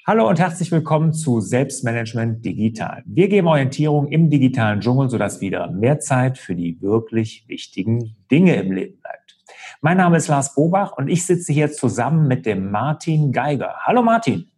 Hallo 0.08 0.28
und 0.28 0.40
herzlich 0.40 0.72
willkommen 0.72 1.14
zu 1.14 1.40
Selbstmanagement 1.40 2.44
Digital. 2.44 3.04
Wir 3.06 3.28
geben 3.28 3.48
Orientierung 3.48 4.08
im 4.08 4.32
digitalen 4.32 4.80
Dschungel, 4.80 5.08
sodass 5.08 5.40
wieder 5.40 5.70
mehr 5.70 6.00
Zeit 6.00 6.40
für 6.40 6.56
die 6.56 6.82
wirklich 6.82 7.46
wichtigen 7.48 8.16
Dinge 8.32 8.56
im 8.56 8.72
Leben 8.72 9.00
bleibt. 9.00 9.39
Mein 9.82 9.96
Name 9.96 10.18
ist 10.18 10.28
Lars 10.28 10.56
Bobach 10.56 10.98
und 10.98 11.08
ich 11.08 11.26
sitze 11.26 11.54
hier 11.54 11.72
zusammen 11.72 12.28
mit 12.28 12.46
dem 12.46 12.70
Martin 12.70 13.32
Geiger. 13.32 13.76
Hallo 13.84 14.02
Martin. 14.02 14.52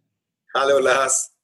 Hallo 0.52 0.80
Lars. 0.80 1.38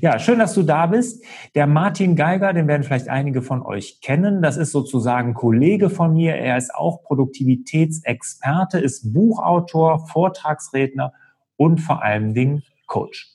Ja, 0.00 0.18
schön, 0.18 0.40
dass 0.40 0.54
du 0.54 0.64
da 0.64 0.86
bist. 0.86 1.24
Der 1.54 1.68
Martin 1.68 2.16
Geiger, 2.16 2.52
den 2.52 2.66
werden 2.66 2.82
vielleicht 2.82 3.08
einige 3.08 3.40
von 3.40 3.62
euch 3.62 4.00
kennen. 4.00 4.42
Das 4.42 4.56
ist 4.56 4.72
sozusagen 4.72 5.34
Kollege 5.34 5.88
von 5.88 6.14
mir. 6.14 6.34
Er 6.34 6.56
ist 6.56 6.74
auch 6.74 7.04
Produktivitätsexperte, 7.04 8.80
ist 8.80 9.14
Buchautor, 9.14 10.08
Vortragsredner 10.08 11.12
und 11.56 11.78
vor 11.78 12.02
allen 12.02 12.34
Dingen 12.34 12.64
Coach. 12.88 13.32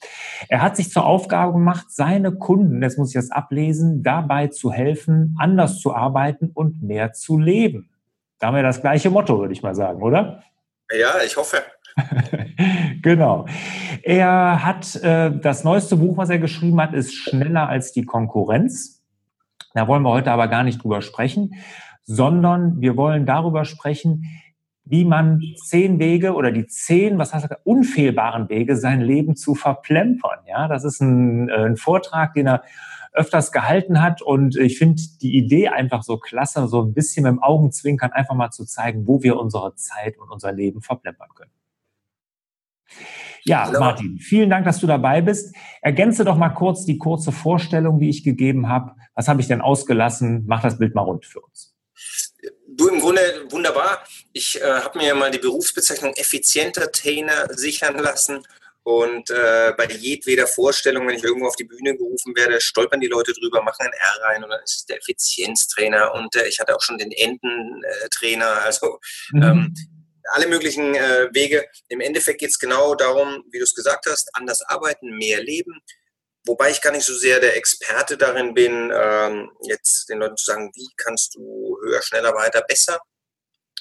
Er 0.50 0.62
hat 0.62 0.76
sich 0.76 0.92
zur 0.92 1.06
Aufgabe 1.06 1.54
gemacht, 1.54 1.86
seine 1.92 2.34
Kunden, 2.34 2.84
jetzt 2.84 2.98
muss 2.98 3.12
ich 3.12 3.16
das 3.16 3.32
ablesen, 3.32 4.04
dabei 4.04 4.48
zu 4.48 4.74
helfen, 4.74 5.38
anders 5.40 5.80
zu 5.80 5.96
arbeiten 5.96 6.52
und 6.54 6.84
mehr 6.84 7.14
zu 7.14 7.40
leben. 7.40 7.90
Da 8.40 8.48
haben 8.48 8.56
wir 8.56 8.64
das 8.64 8.82
gleiche 8.82 9.10
Motto, 9.10 9.40
würde 9.40 9.54
ich 9.54 9.64
mal 9.64 9.76
sagen, 9.76 10.02
oder? 10.02 10.44
Ja, 10.92 11.22
ich 11.26 11.38
hoffe. 11.38 11.64
genau. 13.02 13.46
Er 14.04 14.64
hat 14.64 14.96
äh, 14.98 15.32
das 15.32 15.64
neueste 15.64 15.98
Buch, 15.98 16.18
was 16.18 16.30
er 16.30 16.40
geschrieben 16.40 16.80
hat, 16.80 16.94
ist 16.94 17.14
Schneller 17.14 17.68
als 17.68 17.92
die 17.92 18.06
Konkurrenz. 18.06 19.04
Da 19.74 19.88
wollen 19.88 20.04
wir 20.04 20.12
heute 20.12 20.32
aber 20.32 20.48
gar 20.48 20.64
nicht 20.64 20.84
drüber 20.84 21.02
sprechen, 21.02 21.56
sondern 22.04 22.80
wir 22.80 22.96
wollen 22.96 23.26
darüber 23.26 23.66
sprechen, 23.66 24.26
wie 24.86 25.04
man 25.04 25.42
zehn 25.66 26.00
Wege 26.00 26.34
oder 26.34 26.52
die 26.52 26.66
zehn, 26.68 27.18
was 27.18 27.34
heißt 27.34 27.46
das, 27.50 27.58
unfehlbaren 27.66 28.48
Wege, 28.50 28.78
sein 28.78 29.02
Leben 29.02 29.36
zu 29.36 29.54
verplempern. 29.54 30.40
Ja, 30.48 30.68
das 30.68 30.86
ist 30.86 31.02
ein, 31.02 31.50
äh, 31.50 31.66
ein 31.66 31.76
Vortrag, 31.76 32.34
den 32.34 32.48
er 32.48 32.64
öfters 33.18 33.52
gehalten 33.52 34.02
hat 34.02 34.22
und 34.22 34.56
ich 34.56 34.78
finde 34.78 35.02
die 35.22 35.36
Idee 35.36 35.70
einfach 35.70 36.04
so 36.04 36.18
klasse, 36.18 36.68
so 36.68 36.84
ein 36.84 36.94
bisschen 36.94 37.24
mit 37.24 37.32
dem 37.32 37.42
Augenzwinkern 37.42 38.12
einfach 38.12 38.36
mal 38.36 38.52
zu 38.52 38.66
zeigen, 38.66 39.08
wo 39.08 39.24
wir 39.24 39.38
unsere 39.38 39.76
Zeit 39.76 40.18
und 40.18 40.30
unser 40.30 40.52
Leben 40.52 40.82
verplempern 40.82 41.30
können. 41.34 41.52
Ja, 43.44 43.66
Hallo. 43.66 43.80
Martin, 43.80 44.20
vielen 44.20 44.50
Dank, 44.50 44.66
dass 44.66 44.80
du 44.80 44.88
dabei 44.88 45.22
bist. 45.22 45.56
Ergänze 45.82 46.26
doch 46.26 46.38
mal 46.38 46.50
kurz 46.50 46.86
die 46.86 46.98
kurze 46.98 47.32
Vorstellung, 47.32 48.00
die 48.00 48.10
ich 48.10 48.24
gegeben 48.24 48.70
habe. 48.70 48.92
Was 49.16 49.28
habe 49.28 49.42
ich 49.42 49.48
denn 49.48 49.62
ausgelassen? 49.62 50.44
Mach 50.48 50.62
das 50.62 50.78
Bild 50.78 50.96
mal 50.96 51.02
rund 51.02 51.26
für 51.26 51.40
uns. 51.40 51.74
Du 52.68 52.90
im 52.90 53.00
Grunde 53.00 53.22
wunderbar. 53.50 54.04
Ich 54.34 54.62
äh, 54.62 54.66
habe 54.66 55.00
mir 55.00 55.16
mal 55.16 55.32
die 55.32 55.40
Berufsbezeichnung 55.40 56.14
effizienter 56.14 56.92
Trainer 56.92 57.48
sichern 57.50 57.98
lassen. 57.98 58.44
Und 58.88 59.30
äh, 59.32 59.74
bei 59.76 59.86
jedweder 59.88 60.48
Vorstellung, 60.48 61.06
wenn 61.06 61.18
ich 61.18 61.24
irgendwo 61.26 61.48
auf 61.48 61.58
die 61.58 61.66
Bühne 61.66 61.98
gerufen 61.98 62.34
werde, 62.38 62.62
stolpern 62.62 63.02
die 63.02 63.08
Leute 63.08 63.34
drüber, 63.34 63.62
machen 63.62 63.86
ein 63.86 63.92
R 63.92 64.22
rein 64.22 64.44
und 64.46 64.50
dann 64.50 64.64
ist 64.64 64.76
es 64.76 64.86
der 64.86 64.96
Effizienztrainer. 64.96 66.14
Und 66.14 66.34
äh, 66.38 66.48
ich 66.48 66.58
hatte 66.62 66.74
auch 66.74 66.82
schon 66.82 66.98
den 66.98 67.12
Ententrainer. 67.12 68.62
Also 68.68 68.98
mhm. 69.34 69.44
ähm, 69.44 69.76
alle 70.32 70.48
möglichen 70.48 70.96
äh, 70.96 71.28
Wege. 71.34 71.66
Im 71.90 72.00
Endeffekt 72.00 72.40
geht 72.40 72.52
es 72.52 72.60
genau 72.60 72.96
darum, 72.96 73.44
wie 73.52 73.58
du 73.58 73.66
es 73.66 73.76
gesagt 73.76 74.06
hast, 74.06 74.30
anders 74.32 74.62
arbeiten, 74.62 75.18
mehr 75.18 75.44
leben. 75.44 75.82
Wobei 76.46 76.72
ich 76.72 76.82
gar 76.82 76.94
nicht 76.94 77.06
so 77.06 77.14
sehr 77.14 77.42
der 77.42 77.58
Experte 77.58 78.18
darin 78.18 78.54
bin, 78.54 78.90
ähm, 78.96 79.52
jetzt 79.64 80.08
den 80.08 80.20
Leuten 80.20 80.38
zu 80.38 80.46
sagen, 80.46 80.72
wie 80.76 80.88
kannst 80.96 81.36
du 81.36 81.78
höher, 81.84 82.02
schneller, 82.02 82.34
weiter, 82.34 82.62
besser, 82.66 83.02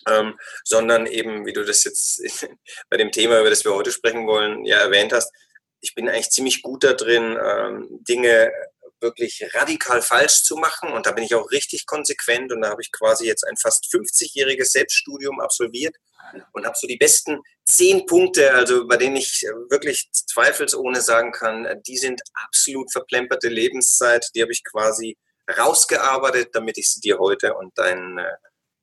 ähm, 0.06 0.38
sondern 0.64 1.06
eben, 1.06 1.46
wie 1.46 1.52
du 1.52 1.64
das 1.64 1.84
jetzt 1.84 2.22
bei 2.90 2.96
dem 2.96 3.10
Thema, 3.10 3.40
über 3.40 3.50
das 3.50 3.64
wir 3.64 3.74
heute 3.74 3.92
sprechen 3.92 4.26
wollen, 4.26 4.64
ja 4.64 4.78
erwähnt 4.78 5.12
hast, 5.12 5.32
ich 5.80 5.94
bin 5.94 6.08
eigentlich 6.08 6.30
ziemlich 6.30 6.62
gut 6.62 6.84
da 6.84 6.94
drin, 6.94 7.38
ähm, 7.42 7.86
Dinge 8.08 8.50
wirklich 9.00 9.46
radikal 9.52 10.02
falsch 10.02 10.42
zu 10.42 10.56
machen. 10.56 10.92
Und 10.92 11.06
da 11.06 11.12
bin 11.12 11.24
ich 11.24 11.34
auch 11.34 11.50
richtig 11.50 11.86
konsequent. 11.86 12.50
Und 12.52 12.62
da 12.62 12.70
habe 12.70 12.82
ich 12.82 12.90
quasi 12.92 13.26
jetzt 13.26 13.46
ein 13.46 13.56
fast 13.56 13.86
50-jähriges 13.92 14.72
Selbststudium 14.72 15.40
absolviert 15.40 15.94
und 16.52 16.66
habe 16.66 16.76
so 16.78 16.86
die 16.86 16.96
besten 16.96 17.40
zehn 17.64 18.06
Punkte, 18.06 18.52
also 18.54 18.86
bei 18.86 18.96
denen 18.96 19.16
ich 19.16 19.42
wirklich 19.70 20.08
zweifelsohne 20.12 21.00
sagen 21.00 21.32
kann, 21.32 21.80
die 21.86 21.96
sind 21.96 22.20
absolut 22.44 22.90
verplemperte 22.90 23.48
Lebenszeit, 23.48 24.28
die 24.34 24.42
habe 24.42 24.52
ich 24.52 24.64
quasi 24.64 25.16
rausgearbeitet, 25.56 26.50
damit 26.52 26.78
ich 26.78 26.90
sie 26.92 27.00
dir 27.00 27.18
heute 27.18 27.54
und 27.54 27.76
deinen, 27.78 28.18
äh, 28.18 28.36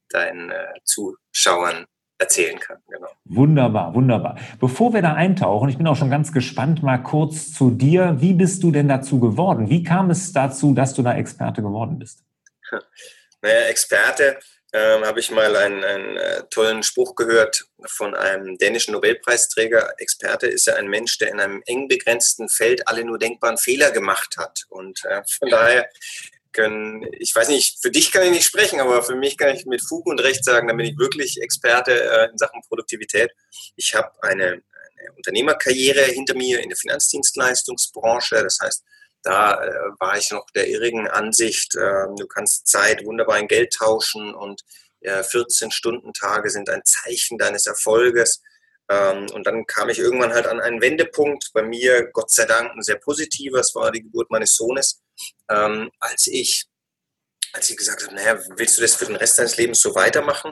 deinen 0.09 0.51
äh, 0.51 0.73
Zuschauern 0.83 1.85
erzählen 2.17 2.59
kann. 2.59 2.77
Genau. 2.89 3.09
Wunderbar, 3.25 3.93
wunderbar. 3.93 4.37
Bevor 4.59 4.93
wir 4.93 5.01
da 5.01 5.13
eintauchen, 5.13 5.69
ich 5.69 5.77
bin 5.77 5.87
auch 5.87 5.95
schon 5.95 6.09
ganz 6.09 6.31
gespannt, 6.31 6.83
mal 6.83 6.97
kurz 6.97 7.53
zu 7.53 7.71
dir. 7.71 8.15
Wie 8.19 8.33
bist 8.33 8.63
du 8.63 8.71
denn 8.71 8.87
dazu 8.87 9.19
geworden? 9.19 9.69
Wie 9.69 9.83
kam 9.83 10.09
es 10.09 10.31
dazu, 10.31 10.73
dass 10.73 10.93
du 10.93 11.01
da 11.03 11.15
Experte 11.15 11.61
geworden 11.61 11.99
bist? 11.99 12.23
Naja, 13.45 13.65
Experte 13.67 14.39
ähm, 14.71 15.05
habe 15.05 15.19
ich 15.19 15.29
mal 15.29 15.55
einen, 15.55 15.83
einen 15.83 16.17
äh, 16.17 16.43
tollen 16.49 16.81
Spruch 16.81 17.15
gehört 17.15 17.65
von 17.85 18.15
einem 18.15 18.57
dänischen 18.57 18.93
Nobelpreisträger. 18.93 19.93
Experte 19.97 20.47
ist 20.47 20.65
ja 20.65 20.75
ein 20.75 20.87
Mensch, 20.87 21.17
der 21.19 21.29
in 21.29 21.39
einem 21.39 21.61
eng 21.65 21.87
begrenzten 21.87 22.49
Feld 22.49 22.87
alle 22.87 23.03
nur 23.03 23.19
denkbaren 23.19 23.57
Fehler 23.57 23.91
gemacht 23.91 24.37
hat. 24.37 24.63
Und 24.69 25.03
äh, 25.05 25.21
von 25.27 25.49
daher 25.49 25.89
können, 26.53 27.05
ich 27.19 27.35
weiß 27.35 27.49
nicht, 27.49 27.81
für 27.81 27.91
dich 27.91 28.11
kann 28.11 28.23
ich 28.23 28.31
nicht 28.31 28.45
sprechen, 28.45 28.79
aber 28.79 29.03
für 29.03 29.15
mich 29.15 29.37
kann 29.37 29.55
ich 29.55 29.65
mit 29.65 29.81
Fug 29.81 30.05
und 30.05 30.21
Recht 30.21 30.45
sagen, 30.45 30.67
da 30.67 30.73
bin 30.73 30.85
ich 30.85 30.97
wirklich 30.97 31.41
Experte 31.41 31.91
äh, 31.91 32.29
in 32.29 32.37
Sachen 32.37 32.61
Produktivität. 32.67 33.31
Ich 33.75 33.93
habe 33.95 34.11
eine, 34.21 34.45
eine 34.45 35.11
Unternehmerkarriere 35.17 36.03
hinter 36.03 36.35
mir 36.35 36.61
in 36.61 36.69
der 36.69 36.77
Finanzdienstleistungsbranche. 36.77 38.35
Das 38.43 38.59
heißt, 38.61 38.83
da 39.23 39.63
äh, 39.63 39.71
war 39.99 40.17
ich 40.17 40.31
noch 40.31 40.45
der 40.55 40.67
irrigen 40.67 41.07
Ansicht, 41.07 41.75
äh, 41.75 42.07
du 42.17 42.27
kannst 42.27 42.67
Zeit 42.67 43.05
wunderbar 43.05 43.39
in 43.39 43.47
Geld 43.47 43.73
tauschen 43.73 44.33
und 44.35 44.61
äh, 45.01 45.21
14-Stunden-Tage 45.21 46.49
sind 46.49 46.69
ein 46.69 46.81
Zeichen 46.85 47.37
deines 47.37 47.65
Erfolges. 47.65 48.41
Ähm, 48.89 49.27
und 49.33 49.47
dann 49.47 49.65
kam 49.65 49.89
ich 49.89 49.99
irgendwann 49.99 50.33
halt 50.33 50.45
an 50.45 50.59
einen 50.59 50.81
Wendepunkt, 50.81 51.51
bei 51.53 51.63
mir 51.63 52.09
Gott 52.11 52.31
sei 52.31 52.45
Dank 52.45 52.71
ein 52.71 52.81
sehr 52.81 52.97
positiver, 52.97 53.59
es 53.59 53.73
war 53.75 53.91
die 53.91 54.03
Geburt 54.03 54.29
meines 54.29 54.55
Sohnes, 54.55 55.01
ähm, 55.49 55.89
als 55.99 56.27
ich 56.27 56.65
als 57.53 57.69
ich 57.69 57.77
gesagt 57.77 58.03
habe, 58.03 58.15
naja, 58.15 58.39
willst 58.57 58.77
du 58.77 58.81
das 58.81 58.95
für 58.95 59.05
den 59.05 59.15
Rest 59.15 59.37
deines 59.37 59.57
Lebens 59.57 59.79
so 59.79 59.93
weitermachen? 59.93 60.51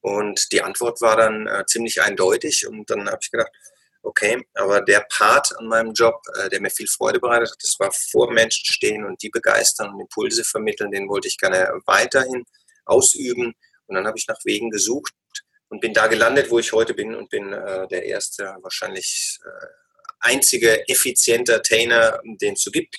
Und 0.00 0.50
die 0.52 0.62
Antwort 0.62 1.00
war 1.00 1.16
dann 1.16 1.46
äh, 1.46 1.64
ziemlich 1.66 2.02
eindeutig 2.02 2.66
und 2.66 2.90
dann 2.90 3.08
habe 3.08 3.18
ich 3.20 3.30
gedacht, 3.30 3.52
okay, 4.02 4.42
aber 4.54 4.80
der 4.80 5.06
Part 5.10 5.56
an 5.58 5.66
meinem 5.66 5.92
Job, 5.92 6.20
äh, 6.38 6.48
der 6.48 6.60
mir 6.60 6.70
viel 6.70 6.88
Freude 6.88 7.20
bereitet 7.20 7.50
hat, 7.50 7.62
das 7.62 7.78
war 7.78 7.92
vor 7.92 8.32
Menschen 8.32 8.64
stehen 8.64 9.04
und 9.04 9.22
die 9.22 9.28
begeistern 9.28 9.90
und 9.90 10.00
Impulse 10.00 10.42
vermitteln, 10.42 10.90
den 10.90 11.08
wollte 11.08 11.28
ich 11.28 11.38
gerne 11.38 11.70
weiterhin 11.86 12.44
ausüben. 12.84 13.54
Und 13.86 13.94
dann 13.94 14.06
habe 14.06 14.18
ich 14.18 14.26
nach 14.26 14.38
Wegen 14.44 14.70
gesucht 14.70 15.12
und 15.68 15.80
bin 15.80 15.92
da 15.92 16.06
gelandet, 16.06 16.50
wo 16.50 16.58
ich 16.58 16.72
heute 16.72 16.94
bin 16.94 17.14
und 17.14 17.28
bin 17.28 17.52
äh, 17.52 17.86
der 17.88 18.04
erste, 18.04 18.56
wahrscheinlich 18.62 19.38
äh, 19.44 19.66
einzige 20.20 20.88
effiziente 20.88 21.60
Trainer, 21.62 22.20
den 22.24 22.54
es 22.54 22.62
so 22.62 22.70
gibt. 22.70 22.96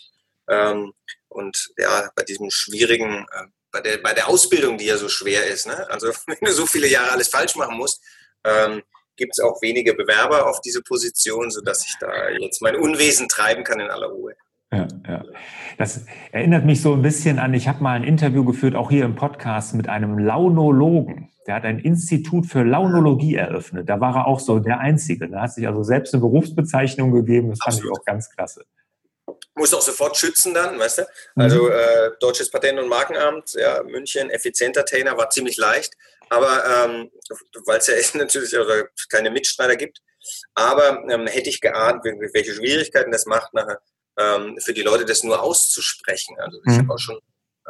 Ähm, 0.52 0.94
und 1.30 1.70
ja, 1.78 2.10
bei 2.16 2.24
diesem 2.24 2.52
schwierigen, 2.52 3.26
äh, 3.32 3.48
bei, 3.72 3.80
der, 3.82 3.98
bei 3.98 4.14
der 4.14 4.28
Ausbildung, 4.28 4.78
die 4.78 4.86
ja 4.86 4.98
so 4.98 5.08
schwer 5.08 5.48
ist, 5.48 5.66
ne? 5.66 5.90
also 5.90 6.08
wenn 6.28 6.38
du 6.42 6.52
so 6.52 6.66
viele 6.66 6.88
Jahre 6.88 7.12
alles 7.12 7.30
falsch 7.30 7.56
machen 7.56 7.78
musst, 7.78 8.04
ähm, 8.44 8.84
gibt 9.16 9.34
es 9.34 9.40
auch 9.40 9.62
wenige 9.62 9.94
Bewerber 9.94 10.48
auf 10.48 10.62
diese 10.62 10.82
Position, 10.82 11.50
sodass 11.52 11.86
ich 11.86 11.96
da 12.00 12.30
jetzt 12.30 12.62
mein 12.62 12.76
Unwesen 12.76 13.30
treiben 13.30 13.64
kann 13.64 13.80
in 13.80 13.90
aller 13.90 14.08
Ruhe. 14.08 14.34
Ja, 14.74 14.88
ja. 15.08 15.24
Das 15.78 16.06
erinnert 16.32 16.66
mich 16.66 16.82
so 16.82 16.94
ein 16.94 17.02
bisschen 17.02 17.40
an, 17.40 17.54
ich 17.54 17.68
habe 17.68 17.84
mal 17.84 17.94
ein 17.94 18.04
Interview 18.04 18.46
geführt, 18.46 18.76
auch 18.76 18.90
hier 18.90 19.06
im 19.06 19.16
Podcast, 19.16 19.74
mit 19.74 19.90
einem 19.90 20.18
Launologen. 20.18 21.30
der 21.46 21.56
hat 21.56 21.66
ein 21.66 21.80
Institut 21.80 22.46
für 22.46 22.64
Launologie 22.64 23.36
eröffnet. 23.36 23.90
Da 23.90 24.00
war 24.00 24.16
er 24.16 24.28
auch 24.28 24.40
so 24.40 24.60
der 24.60 24.80
Einzige. 24.80 25.28
Da 25.28 25.42
hat 25.42 25.54
sich 25.54 25.68
also 25.68 25.84
selbst 25.84 26.14
eine 26.14 26.22
Berufsbezeichnung 26.22 27.12
gegeben. 27.12 27.50
Das 27.50 27.60
fand 27.60 27.76
Absolut. 27.76 27.98
ich 27.98 28.02
auch 28.02 28.06
ganz 28.06 28.30
klasse. 28.30 28.66
Muss 29.56 29.74
auch 29.74 29.82
sofort 29.82 30.16
schützen 30.16 30.54
dann, 30.54 30.80
weißt 30.80 31.00
du? 31.00 31.08
Also 31.36 31.64
mhm. 31.64 31.72
äh, 31.72 32.12
Deutsches 32.20 32.50
Patent- 32.50 32.80
und 32.80 32.88
Markenamt, 32.88 33.54
ja, 33.54 33.84
München, 33.84 34.30
effizienter 34.30 34.86
Tainer, 34.86 35.18
war 35.18 35.30
ziemlich 35.30 35.58
leicht. 35.58 35.94
Aber 36.30 36.64
ähm, 36.66 37.12
weil 37.66 37.80
es 37.80 37.88
ja 37.88 37.96
natürlich 38.18 38.58
also 38.58 38.86
keine 39.10 39.30
Mitstreiter 39.30 39.76
gibt. 39.76 40.00
Aber 40.54 41.04
ähm, 41.10 41.28
hätte 41.28 41.50
ich 41.50 41.60
geahnt, 41.60 42.04
welche 42.06 42.54
Schwierigkeiten 42.54 43.12
das 43.12 43.26
macht, 43.26 43.54
nachher 43.54 43.82
ähm, 44.18 44.58
für 44.64 44.74
die 44.74 44.84
Leute 44.84 45.06
das 45.06 45.24
nur 45.24 45.42
auszusprechen. 45.42 46.38
Also 46.40 46.60
ich 46.66 46.74
mhm. 46.74 46.78
habe 46.80 46.94
auch 46.94 47.00
schon 47.00 47.20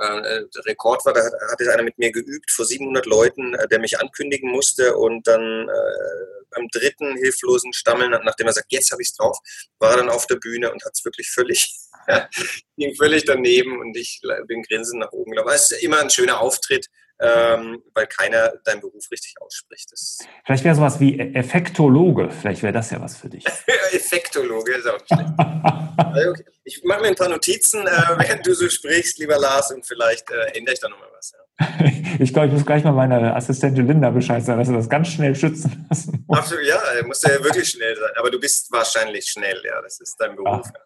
äh, 0.02 0.44
Rekord 0.66 1.06
war, 1.06 1.14
da 1.14 1.24
hat, 1.24 1.34
hat 1.34 1.68
einer 1.68 1.84
mit 1.84 1.98
mir 1.98 2.12
geübt 2.12 2.52
vor 2.52 2.66
700 2.66 3.06
Leuten, 3.06 3.54
äh, 3.56 3.68
der 3.68 3.80
mich 3.80 4.00
ankündigen 4.00 4.52
musste 4.52 4.96
und 4.96 5.28
dann 5.28 5.70
äh, 5.70 6.42
beim 6.50 6.68
dritten 6.70 7.16
hilflosen 7.18 7.74
Stammeln, 7.74 8.12
nachdem 8.24 8.48
er 8.48 8.54
sagt, 8.54 8.72
jetzt 8.72 8.92
habe 8.92 9.02
ich 9.02 9.10
es 9.10 9.16
drauf, 9.16 9.38
war 9.80 9.92
er 9.92 9.98
dann 9.98 10.10
auf 10.10 10.28
der 10.28 10.36
Bühne 10.36 10.72
und 10.72 10.84
hat 10.84 10.94
es 10.94 11.06
wirklich 11.06 11.30
völlig, 11.32 11.74
ging 12.78 12.96
völlig 12.96 13.26
daneben 13.26 13.80
und 13.80 13.96
ich 13.96 14.22
bin 14.48 14.64
grinsend 14.64 15.00
nach 15.00 15.12
oben. 15.12 15.38
Aber 15.40 15.54
es 15.54 15.72
ist 15.72 15.84
immer 15.84 16.00
ein 16.00 16.10
schöner 16.10 16.42
Auftritt, 16.42 16.88
ähm, 17.22 17.84
weil 17.94 18.08
keiner 18.08 18.54
deinen 18.66 18.82
Beruf 18.82 19.10
richtig 19.12 19.36
ausspricht. 19.40 19.92
Das 19.92 20.18
Vielleicht 20.44 20.64
wäre 20.64 20.76
sowas 20.76 21.00
wie 21.00 21.20
Effektologe. 21.20 22.32
Vielleicht 22.32 22.64
wäre 22.64 22.74
das 22.74 22.90
ja 22.90 23.00
was 23.00 23.16
für 23.16 23.30
dich. 23.30 23.46
Effektologe 23.92 24.74
ist 24.74 24.88
auch 24.88 24.98
schlecht. 25.06 25.32
also 25.98 26.30
okay. 26.32 26.46
Ich 26.64 26.84
mache 26.84 27.02
mir 27.02 27.08
ein 27.10 27.16
paar 27.16 27.30
Notizen, 27.30 27.86
äh, 27.86 27.92
während 28.18 28.46
du 28.46 28.56
so 28.56 28.68
sprichst, 28.70 29.20
lieber 29.20 29.38
Lars, 29.38 29.72
und 29.72 29.86
vielleicht 29.86 30.32
äh, 30.32 30.58
ändere 30.58 30.74
ich 30.74 30.80
da 30.80 30.90
nochmal 30.90 31.10
was. 31.16 31.34
Ja. 31.34 31.86
ich 32.20 32.34
glaube, 32.34 32.48
ich 32.48 32.54
muss 32.54 32.66
gleich 32.66 32.84
mal 32.84 32.92
meiner 32.92 33.36
Assistentin 33.36 33.88
Linda 33.88 34.10
Bescheid 34.10 34.44
sagen, 34.44 34.60
dass 34.60 34.70
er 34.70 34.76
das 34.76 34.90
ganz 34.90 35.10
schnell 35.10 35.36
schützen 35.36 35.86
lassen 35.90 36.26
muss. 36.28 36.40
Absolut, 36.40 36.66
ja, 36.66 36.80
muss 37.06 37.22
ja 37.22 37.44
wirklich 37.44 37.70
schnell 37.70 37.96
sein. 37.96 38.12
Aber 38.18 38.32
du 38.32 38.40
bist 38.40 38.72
wahrscheinlich 38.72 39.26
schnell, 39.26 39.62
ja. 39.64 39.80
Das 39.82 40.00
ist 40.00 40.16
dein 40.20 40.36
Beruf. 40.36 40.66
Ja. 40.66 40.82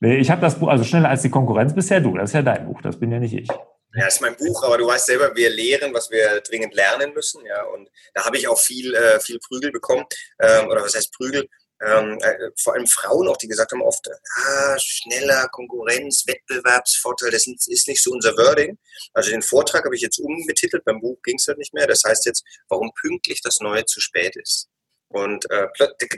Nee, 0.00 0.16
ich 0.16 0.30
habe 0.30 0.40
das 0.40 0.58
Buch, 0.58 0.68
also 0.68 0.84
schneller 0.84 1.10
als 1.10 1.22
die 1.22 1.30
Konkurrenz 1.30 1.74
bisher 1.74 2.00
du. 2.00 2.16
Das 2.16 2.30
ist 2.30 2.34
ja 2.34 2.42
dein 2.42 2.66
Buch, 2.66 2.80
das 2.82 2.98
bin 2.98 3.10
ja 3.10 3.18
nicht 3.18 3.34
ich. 3.34 3.48
Ja, 3.96 4.06
ist 4.08 4.20
mein 4.20 4.36
Buch, 4.36 4.62
aber 4.62 4.76
du 4.76 4.86
weißt 4.86 5.06
selber, 5.06 5.34
wir 5.34 5.48
lehren, 5.48 5.94
was 5.94 6.10
wir 6.10 6.42
dringend 6.42 6.74
lernen 6.74 7.14
müssen. 7.14 7.44
Ja, 7.46 7.62
und 7.64 7.90
da 8.12 8.26
habe 8.26 8.36
ich 8.36 8.46
auch 8.46 8.60
viel, 8.60 8.94
äh, 8.94 9.18
viel 9.20 9.38
Prügel 9.38 9.72
bekommen. 9.72 10.04
Ähm, 10.38 10.68
oder 10.68 10.82
was 10.82 10.94
heißt 10.94 11.14
Prügel? 11.14 11.48
Ähm, 11.82 12.18
äh, 12.20 12.50
vor 12.58 12.74
allem 12.74 12.86
Frauen 12.86 13.26
auch, 13.28 13.38
die 13.38 13.48
gesagt 13.48 13.72
haben 13.72 13.82
oft, 13.82 14.06
ah, 14.36 14.76
schneller, 14.78 15.48
Konkurrenz, 15.48 16.26
Wettbewerbsvorteil, 16.26 17.30
das 17.30 17.46
ist 17.46 17.88
nicht 17.88 18.02
so 18.02 18.12
unser 18.12 18.36
Wording. 18.36 18.78
Also 19.14 19.30
den 19.30 19.42
Vortrag 19.42 19.84
habe 19.84 19.94
ich 19.94 20.02
jetzt 20.02 20.18
umbetitelt, 20.18 20.84
beim 20.84 21.00
Buch 21.00 21.20
ging 21.22 21.36
es 21.36 21.46
halt 21.46 21.58
nicht 21.58 21.72
mehr. 21.72 21.86
Das 21.86 22.02
heißt 22.04 22.26
jetzt, 22.26 22.44
warum 22.68 22.92
pünktlich 23.00 23.40
das 23.40 23.60
Neue 23.60 23.84
zu 23.86 24.00
spät 24.00 24.36
ist. 24.36 24.68
Und 25.16 25.50
äh, 25.50 25.66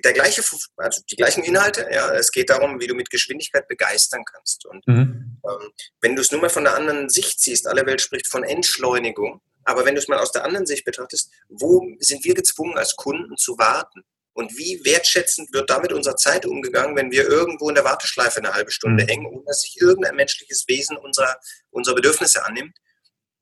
der, 0.02 0.12
gleiche, 0.12 0.42
also 0.76 1.02
die 1.08 1.14
gleichen 1.14 1.44
Inhalte, 1.44 1.86
ja, 1.92 2.12
es 2.14 2.32
geht 2.32 2.50
darum, 2.50 2.80
wie 2.80 2.88
du 2.88 2.96
mit 2.96 3.10
Geschwindigkeit 3.10 3.68
begeistern 3.68 4.24
kannst. 4.24 4.66
Und 4.66 4.84
mhm. 4.88 5.40
ähm, 5.48 5.72
wenn 6.00 6.16
du 6.16 6.20
es 6.20 6.32
nur 6.32 6.40
mal 6.40 6.50
von 6.50 6.64
der 6.64 6.74
anderen 6.74 7.08
Sicht 7.08 7.38
siehst, 7.38 7.68
alle 7.68 7.86
Welt 7.86 8.00
spricht 8.00 8.26
von 8.26 8.42
Entschleunigung, 8.42 9.40
aber 9.62 9.84
wenn 9.84 9.94
du 9.94 10.00
es 10.00 10.08
mal 10.08 10.18
aus 10.18 10.32
der 10.32 10.44
anderen 10.44 10.66
Sicht 10.66 10.84
betrachtest, 10.84 11.30
wo 11.48 11.86
sind 12.00 12.24
wir 12.24 12.34
gezwungen, 12.34 12.76
als 12.76 12.96
Kunden 12.96 13.36
zu 13.36 13.56
warten? 13.56 14.02
Und 14.32 14.58
wie 14.58 14.80
wertschätzend 14.84 15.52
wird 15.52 15.70
damit 15.70 15.92
unsere 15.92 16.16
Zeit 16.16 16.44
umgegangen, 16.44 16.96
wenn 16.96 17.12
wir 17.12 17.24
irgendwo 17.24 17.68
in 17.68 17.76
der 17.76 17.84
Warteschleife 17.84 18.38
eine 18.38 18.52
halbe 18.52 18.72
Stunde 18.72 19.04
mhm. 19.04 19.08
hängen, 19.08 19.26
ohne 19.26 19.44
dass 19.46 19.60
sich 19.60 19.80
irgendein 19.80 20.16
menschliches 20.16 20.66
Wesen 20.66 20.96
unserer, 20.96 21.36
unserer 21.70 21.94
Bedürfnisse 21.94 22.44
annimmt? 22.44 22.76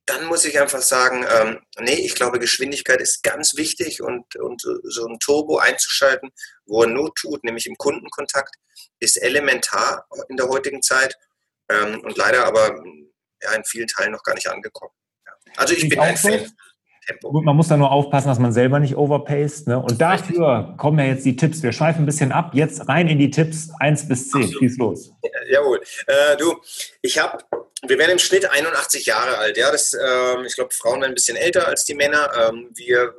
Dann 0.07 0.27
muss 0.27 0.45
ich 0.45 0.61
einfach 0.61 0.83
sagen, 0.83 1.27
ähm, 1.29 1.61
nee, 1.81 1.95
ich 1.95 2.15
glaube, 2.15 2.39
Geschwindigkeit 2.39 3.01
ist 3.01 3.23
ganz 3.23 3.57
wichtig 3.57 4.01
und, 4.03 4.37
und 4.37 4.63
so 4.85 5.07
ein 5.07 5.19
Turbo 5.19 5.59
einzuschalten, 5.59 6.31
wo 6.65 6.83
er 6.83 6.89
Not 6.89 7.17
tut, 7.17 7.43
nämlich 7.45 7.67
im 7.67 7.77
Kundenkontakt, 7.77 8.55
ist 9.01 9.17
elementar 9.17 10.07
in 10.29 10.37
der 10.37 10.49
heutigen 10.49 10.81
Zeit 10.81 11.17
ähm, 11.69 12.01
und 12.01 12.17
leider 12.17 12.47
aber 12.47 12.83
ja, 13.43 13.53
in 13.53 13.65
vielen 13.65 13.89
Teilen 13.89 14.13
noch 14.13 14.23
gar 14.23 14.35
nicht 14.35 14.49
angekommen. 14.49 14.93
Ja. 15.27 15.33
Also 15.57 15.75
ich, 15.75 15.83
ich 15.83 15.89
bin 15.91 16.01
ein 16.01 16.17
Fan. 16.17 16.53
Tempo. 17.07 17.31
Gut, 17.31 17.45
man 17.45 17.57
muss 17.57 17.69
da 17.69 17.77
nur 17.77 17.91
aufpassen, 17.91 18.29
dass 18.29 18.39
man 18.39 18.53
selber 18.53 18.79
nicht 18.81 18.97
overpaced. 18.97 19.69
Ne? 19.69 19.79
Und 19.79 20.01
dafür 20.01 20.75
kommen 20.77 20.99
ja 20.99 21.07
jetzt 21.07 21.25
die 21.25 21.37
Tipps. 21.37 21.63
Wir 21.63 21.73
schweifen 21.73 22.03
ein 22.03 22.07
bisschen 22.07 22.33
ab. 22.33 22.51
Jetzt 22.55 22.89
rein 22.89 23.09
in 23.09 23.19
die 23.19 23.31
Tipps 23.31 23.71
1 23.79 24.09
bis 24.09 24.31
10. 24.31 24.53
Schieß 24.53 24.77
los. 24.79 25.13
Ja, 25.23 25.61
jawohl. 25.61 25.81
Äh, 26.07 26.37
du, 26.37 26.57
ich 27.03 27.19
habe 27.19 27.45
wir 27.83 27.99
werden 27.99 28.13
im 28.13 28.19
Schnitt 28.19 28.51
81 28.51 29.07
Jahre 29.07 29.39
alt. 29.39 29.57
Ja, 29.57 29.71
das, 29.71 29.95
ähm, 29.95 30.45
ich 30.45 30.55
glaube, 30.55 30.73
Frauen 30.73 31.01
werden 31.01 31.13
ein 31.13 31.15
bisschen 31.15 31.37
älter 31.37 31.67
als 31.67 31.85
die 31.85 31.95
Männer. 31.95 32.31
Ähm, 32.35 32.71
wir, 32.75 33.15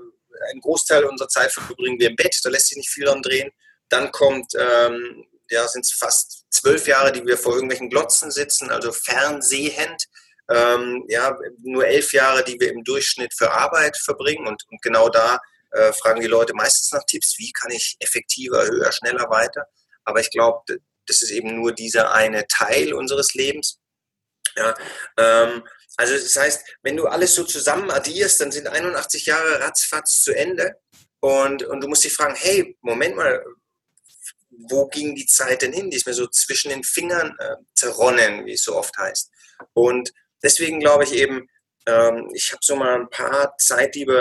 einen 0.51 0.61
Großteil 0.61 1.03
unserer 1.05 1.29
Zeit 1.29 1.51
verbringen 1.51 1.99
wir 1.99 2.09
im 2.09 2.15
Bett, 2.15 2.39
da 2.43 2.49
lässt 2.49 2.67
sich 2.67 2.77
nicht 2.77 2.89
viel 2.89 3.05
dran 3.05 3.21
drehen. 3.21 3.51
Dann 3.89 4.11
kommt, 4.11 4.53
ähm, 4.55 5.25
ja, 5.49 5.67
sind 5.67 5.85
es 5.85 5.93
fast 5.93 6.45
zwölf 6.49 6.87
Jahre, 6.87 7.11
die 7.11 7.25
wir 7.25 7.37
vor 7.37 7.53
irgendwelchen 7.53 7.89
Glotzen 7.89 8.31
sitzen, 8.31 8.69
also 8.69 8.91
fernsehend. 8.91 10.07
Ähm, 10.49 11.05
ja, 11.09 11.37
nur 11.63 11.85
elf 11.85 12.13
Jahre, 12.13 12.43
die 12.43 12.59
wir 12.59 12.71
im 12.71 12.83
Durchschnitt 12.83 13.33
für 13.37 13.51
Arbeit 13.51 13.97
verbringen. 13.97 14.47
Und, 14.47 14.63
und 14.69 14.81
genau 14.81 15.09
da 15.09 15.39
äh, 15.71 15.91
fragen 15.93 16.21
die 16.21 16.27
Leute 16.27 16.53
meistens 16.53 16.91
nach 16.91 17.03
Tipps, 17.05 17.35
wie 17.37 17.51
kann 17.51 17.71
ich 17.71 17.97
effektiver, 17.99 18.65
höher, 18.65 18.91
schneller 18.91 19.29
weiter. 19.29 19.65
Aber 20.05 20.21
ich 20.21 20.31
glaube, 20.31 20.63
das 21.05 21.21
ist 21.21 21.31
eben 21.31 21.55
nur 21.55 21.73
dieser 21.73 22.13
eine 22.13 22.47
Teil 22.47 22.93
unseres 22.93 23.33
Lebens. 23.33 23.79
Ja, 24.55 24.75
ähm, 25.17 25.63
also 25.97 26.13
das 26.13 26.35
heißt, 26.35 26.65
wenn 26.83 26.95
du 26.95 27.07
alles 27.07 27.33
so 27.33 27.43
zusammen 27.43 27.91
addierst, 27.91 28.39
dann 28.39 28.51
sind 28.51 28.67
81 28.67 29.25
Jahre 29.25 29.59
ratzfatz 29.61 30.21
zu 30.21 30.35
Ende 30.35 30.79
und, 31.19 31.63
und 31.63 31.81
du 31.81 31.87
musst 31.87 32.03
dich 32.03 32.13
fragen, 32.13 32.35
hey, 32.35 32.77
Moment 32.81 33.15
mal, 33.15 33.43
wo 34.69 34.87
ging 34.87 35.15
die 35.15 35.25
Zeit 35.25 35.61
denn 35.61 35.73
hin? 35.73 35.89
Die 35.89 35.97
ist 35.97 36.07
mir 36.07 36.13
so 36.13 36.27
zwischen 36.27 36.69
den 36.69 36.83
Fingern 36.83 37.35
äh, 37.39 37.55
zerronnen, 37.75 38.45
wie 38.45 38.53
es 38.53 38.63
so 38.63 38.75
oft 38.75 38.95
heißt. 38.97 39.29
Und 39.73 40.11
deswegen 40.43 40.79
glaube 40.79 41.03
ich 41.03 41.13
eben, 41.13 41.47
ähm, 41.85 42.29
ich 42.33 42.51
habe 42.51 42.59
so 42.61 42.75
mal 42.75 42.95
ein 42.95 43.09
paar 43.09 43.55
Zeitdiebe 43.57 44.13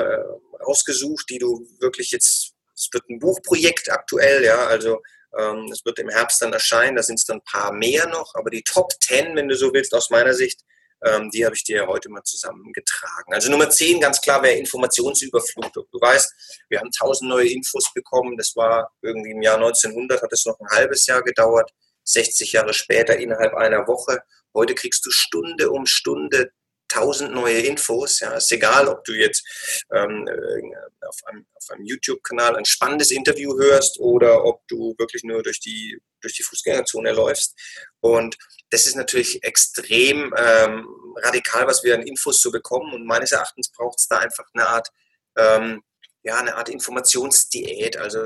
äh, 0.60 0.64
ausgesucht, 0.64 1.26
die 1.30 1.38
du 1.38 1.66
wirklich 1.80 2.10
jetzt, 2.10 2.52
es 2.74 2.88
wird 2.92 3.08
ein 3.08 3.18
Buchprojekt 3.18 3.90
aktuell, 3.90 4.44
ja, 4.44 4.66
also 4.66 5.00
ähm, 5.38 5.70
es 5.72 5.84
wird 5.84 5.98
im 5.98 6.08
Herbst 6.08 6.40
dann 6.42 6.52
erscheinen, 6.52 6.96
da 6.96 7.02
sind 7.02 7.18
es 7.18 7.24
dann 7.24 7.38
ein 7.38 7.44
paar 7.44 7.72
mehr 7.72 8.06
noch, 8.08 8.34
aber 8.34 8.50
die 8.50 8.62
Top 8.62 8.90
10, 9.00 9.36
wenn 9.36 9.48
du 9.48 9.56
so 9.56 9.72
willst, 9.72 9.94
aus 9.94 10.10
meiner 10.10 10.34
Sicht, 10.34 10.62
ähm, 11.04 11.30
die 11.30 11.44
habe 11.44 11.54
ich 11.54 11.64
dir 11.64 11.86
heute 11.86 12.08
mal 12.08 12.22
zusammengetragen. 12.22 13.32
Also 13.32 13.50
Nummer 13.50 13.68
10, 13.68 14.00
ganz 14.00 14.20
klar, 14.20 14.42
wäre 14.42 14.54
Informationsüberflutung. 14.54 15.84
Du 15.92 16.00
weißt, 16.00 16.32
wir 16.68 16.80
haben 16.80 16.90
tausend 16.90 17.28
neue 17.28 17.48
Infos 17.48 17.92
bekommen. 17.92 18.36
Das 18.36 18.56
war 18.56 18.90
irgendwie 19.02 19.32
im 19.32 19.42
Jahr 19.42 19.56
1900, 19.56 20.22
hat 20.22 20.32
es 20.32 20.46
noch 20.46 20.58
ein 20.58 20.68
halbes 20.68 21.06
Jahr 21.06 21.22
gedauert. 21.22 21.70
60 22.06 22.52
Jahre 22.52 22.74
später 22.74 23.16
innerhalb 23.16 23.54
einer 23.54 23.86
Woche. 23.86 24.20
Heute 24.54 24.74
kriegst 24.74 25.04
du 25.04 25.10
Stunde 25.10 25.70
um 25.70 25.86
Stunde 25.86 26.50
tausend 26.88 27.32
neue 27.32 27.60
Infos. 27.60 28.20
Ja, 28.20 28.36
ist 28.36 28.52
egal, 28.52 28.88
ob 28.88 29.04
du 29.04 29.12
jetzt 29.12 29.44
ähm, 29.92 30.26
äh, 30.28 31.06
auf 31.06 31.16
einem, 31.26 31.46
einem 31.70 31.84
YouTube-Kanal 31.84 32.56
ein 32.56 32.64
spannendes 32.64 33.10
Interview 33.10 33.58
hörst 33.58 33.98
oder 33.98 34.44
ob 34.44 34.66
du 34.68 34.94
wirklich 34.98 35.24
nur 35.24 35.42
durch 35.42 35.60
die, 35.60 35.98
durch 36.20 36.34
die 36.34 36.42
Fußgängerzone 36.42 37.12
läufst. 37.12 37.54
Und 38.00 38.36
das 38.70 38.86
ist 38.86 38.96
natürlich 38.96 39.42
extrem 39.42 40.34
ähm, 40.36 40.86
radikal, 41.16 41.66
was 41.66 41.82
wir 41.84 41.94
an 41.94 42.02
Infos 42.02 42.40
so 42.40 42.50
bekommen. 42.50 42.92
Und 42.94 43.06
meines 43.06 43.32
Erachtens 43.32 43.70
braucht 43.70 43.98
es 43.98 44.08
da 44.08 44.18
einfach 44.18 44.46
eine 44.54 44.68
Art, 44.68 44.88
ähm, 45.36 45.82
ja, 46.22 46.36
eine 46.36 46.56
Art 46.56 46.68
Informationsdiät. 46.68 47.96
Also 47.96 48.18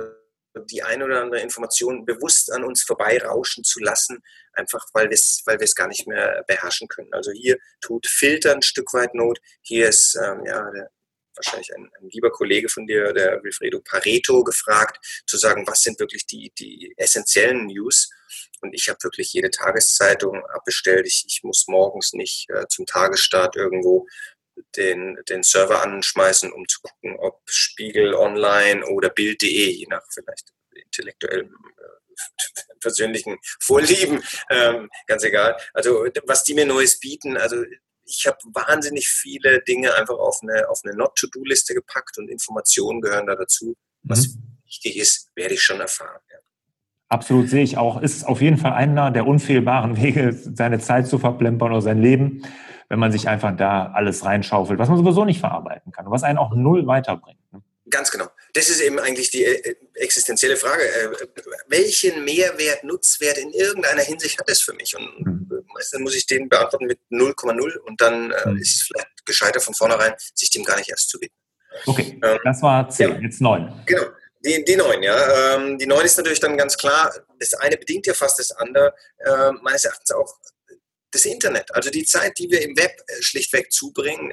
die 0.66 0.82
ein 0.82 1.02
oder 1.02 1.20
andere 1.20 1.40
Information 1.40 2.04
bewusst 2.04 2.52
an 2.52 2.64
uns 2.64 2.82
vorbeirauschen 2.82 3.64
zu 3.64 3.80
lassen, 3.80 4.22
einfach 4.52 4.84
weil 4.92 5.08
wir 5.08 5.14
es 5.14 5.42
weil 5.46 5.58
gar 5.76 5.88
nicht 5.88 6.06
mehr 6.06 6.44
beherrschen 6.46 6.88
können. 6.88 7.12
Also 7.12 7.30
hier 7.30 7.58
tut 7.80 8.06
Filter 8.06 8.54
ein 8.54 8.62
Stück 8.62 8.92
weit 8.92 9.14
Not. 9.14 9.38
Hier 9.62 9.88
ist 9.88 10.16
ähm, 10.16 10.44
ja, 10.44 10.70
der, 10.70 10.90
wahrscheinlich 11.34 11.74
ein, 11.74 11.88
ein, 12.00 12.08
lieber 12.10 12.30
Kollege 12.30 12.68
von 12.68 12.86
dir, 12.86 13.12
der 13.12 13.42
Wilfredo 13.42 13.80
Pareto, 13.80 14.42
gefragt, 14.44 15.22
zu 15.26 15.36
sagen, 15.36 15.66
was 15.66 15.82
sind 15.82 15.98
wirklich 16.00 16.26
die, 16.26 16.52
die 16.58 16.94
essentiellen 16.96 17.66
News. 17.66 18.10
Und 18.60 18.74
ich 18.74 18.88
habe 18.88 18.98
wirklich 19.02 19.32
jede 19.32 19.50
Tageszeitung 19.50 20.44
abbestellt. 20.46 21.06
Ich, 21.06 21.24
ich 21.26 21.40
muss 21.42 21.66
morgens 21.68 22.12
nicht 22.12 22.48
äh, 22.50 22.66
zum 22.68 22.86
Tagesstart 22.86 23.56
irgendwo 23.56 24.06
den, 24.76 25.18
den 25.28 25.42
Server 25.42 25.82
anschmeißen, 25.82 26.52
um 26.52 26.66
zu 26.68 26.80
gucken, 26.80 27.16
ob 27.18 27.40
Spiegel 27.46 28.14
Online 28.14 28.86
oder 28.86 29.10
Bild.de, 29.10 29.70
je 29.70 29.86
nach 29.88 30.02
vielleicht 30.12 30.52
intellektuellem 30.74 31.54
äh, 31.78 32.74
persönlichen 32.80 33.38
Vorlieben, 33.60 34.22
ähm, 34.50 34.88
ganz 35.06 35.24
egal. 35.24 35.56
Also 35.74 36.06
was 36.24 36.44
die 36.44 36.54
mir 36.54 36.66
Neues 36.66 36.98
bieten, 36.98 37.36
also 37.36 37.64
ich 38.04 38.26
habe 38.26 38.38
wahnsinnig 38.52 39.08
viele 39.08 39.60
Dinge 39.62 39.94
einfach 39.94 40.18
auf 40.18 40.40
eine, 40.42 40.68
auf 40.68 40.80
eine 40.84 40.94
Not-to-Do-Liste 40.96 41.74
gepackt 41.74 42.18
und 42.18 42.28
Informationen 42.28 43.00
gehören 43.00 43.26
da 43.26 43.36
dazu. 43.36 43.76
Was 44.02 44.28
mhm. 44.28 44.58
wichtig 44.64 44.96
ist, 44.98 45.30
werde 45.34 45.54
ich 45.54 45.62
schon 45.62 45.80
erfahren. 45.80 46.20
Ja. 46.30 46.38
Absolut 47.08 47.48
sehe 47.48 47.62
ich 47.62 47.76
auch. 47.76 48.00
Ist 48.00 48.24
auf 48.24 48.40
jeden 48.40 48.56
Fall 48.56 48.72
einer 48.72 49.10
der 49.10 49.26
unfehlbaren 49.26 50.00
Wege, 50.00 50.32
seine 50.32 50.78
Zeit 50.78 51.08
zu 51.08 51.18
verplempern 51.18 51.72
oder 51.72 51.82
sein 51.82 52.00
Leben. 52.00 52.46
Wenn 52.90 52.98
man 52.98 53.12
sich 53.12 53.28
einfach 53.28 53.56
da 53.56 53.92
alles 53.94 54.24
reinschaufelt, 54.24 54.78
was 54.78 54.88
man 54.88 54.98
sowieso 54.98 55.24
nicht 55.24 55.40
verarbeiten 55.40 55.92
kann 55.92 56.06
und 56.06 56.12
was 56.12 56.24
einen 56.24 56.38
auch 56.38 56.52
null 56.54 56.86
weiterbringt. 56.86 57.40
Ne? 57.52 57.62
Ganz 57.88 58.10
genau. 58.10 58.26
Das 58.52 58.68
ist 58.68 58.80
eben 58.80 58.98
eigentlich 58.98 59.30
die 59.30 59.44
äh, 59.44 59.76
existenzielle 59.94 60.56
Frage. 60.56 60.82
Äh, 60.82 61.08
welchen 61.68 62.24
Mehrwert, 62.24 62.82
Nutzwert 62.82 63.38
in 63.38 63.52
irgendeiner 63.52 64.02
Hinsicht 64.02 64.38
hat 64.38 64.50
es 64.50 64.60
für 64.60 64.72
mich? 64.74 64.96
Und 64.96 65.24
mhm. 65.24 65.64
meistens 65.72 66.00
muss 66.00 66.16
ich 66.16 66.26
den 66.26 66.48
beantworten 66.48 66.86
mit 66.86 66.98
0,0 67.10 67.78
und 67.78 68.00
dann 68.00 68.32
äh, 68.32 68.48
mhm. 68.48 68.58
ist 68.58 68.74
es 68.74 68.82
vielleicht 68.82 69.24
gescheiter 69.24 69.60
von 69.60 69.74
vornherein, 69.74 70.14
sich 70.34 70.50
dem 70.50 70.64
gar 70.64 70.76
nicht 70.76 70.90
erst 70.90 71.10
zu 71.10 71.20
widmen. 71.20 71.38
Okay, 71.86 72.18
ähm, 72.24 72.38
das 72.42 72.60
war 72.60 72.88
10, 72.88 73.08
ja. 73.08 73.18
jetzt 73.20 73.40
9. 73.40 73.82
Genau. 73.86 74.02
Die, 74.44 74.64
die 74.64 74.76
9, 74.76 75.02
ja. 75.02 75.56
Ähm, 75.56 75.78
die 75.78 75.86
9 75.86 76.04
ist 76.04 76.16
natürlich 76.16 76.40
dann 76.40 76.56
ganz 76.56 76.76
klar, 76.76 77.12
das 77.38 77.54
eine 77.54 77.76
bedingt 77.76 78.06
ja 78.06 78.14
fast 78.14 78.38
das 78.38 78.50
andere, 78.52 78.94
äh, 79.18 79.52
meines 79.62 79.84
Erachtens 79.84 80.10
auch 80.10 80.34
das 81.10 81.24
Internet. 81.24 81.74
Also 81.74 81.90
die 81.90 82.04
Zeit, 82.04 82.38
die 82.38 82.50
wir 82.50 82.62
im 82.62 82.76
Web 82.76 82.92
äh, 83.06 83.22
schlichtweg 83.22 83.72
zubringen, 83.72 84.32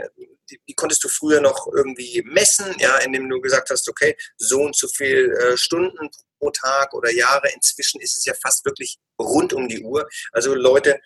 die, 0.50 0.60
die, 0.68 0.74
konntest 0.74 1.04
du 1.04 1.10
früher 1.10 1.42
noch 1.42 1.68
irgendwie 1.74 2.24
messen, 2.26 2.76
ja, 2.80 2.98
indem 2.98 3.30
du 3.30 3.42
gesagt 3.42 3.70
hast, 3.70 3.90
okay, 3.90 4.16
so 4.38 4.62
und 4.62 4.76
so 4.76 4.88
viel 4.88 5.32
äh, 5.32 5.58
Stunden 5.58 6.10
pro 6.40 6.52
Tag 6.52 6.94
oder 6.94 7.12
Jahre. 7.12 7.50
Inzwischen 7.54 8.02
ist 8.02 8.18
es 8.18 8.26
ja 8.26 8.34
fast 8.42 8.64
wirklich 8.66 8.98
rund 9.20 9.54
um 9.54 9.68
die 9.68 9.82
Uhr. 9.82 10.08
Also 10.32 10.54
Leute 10.54 11.00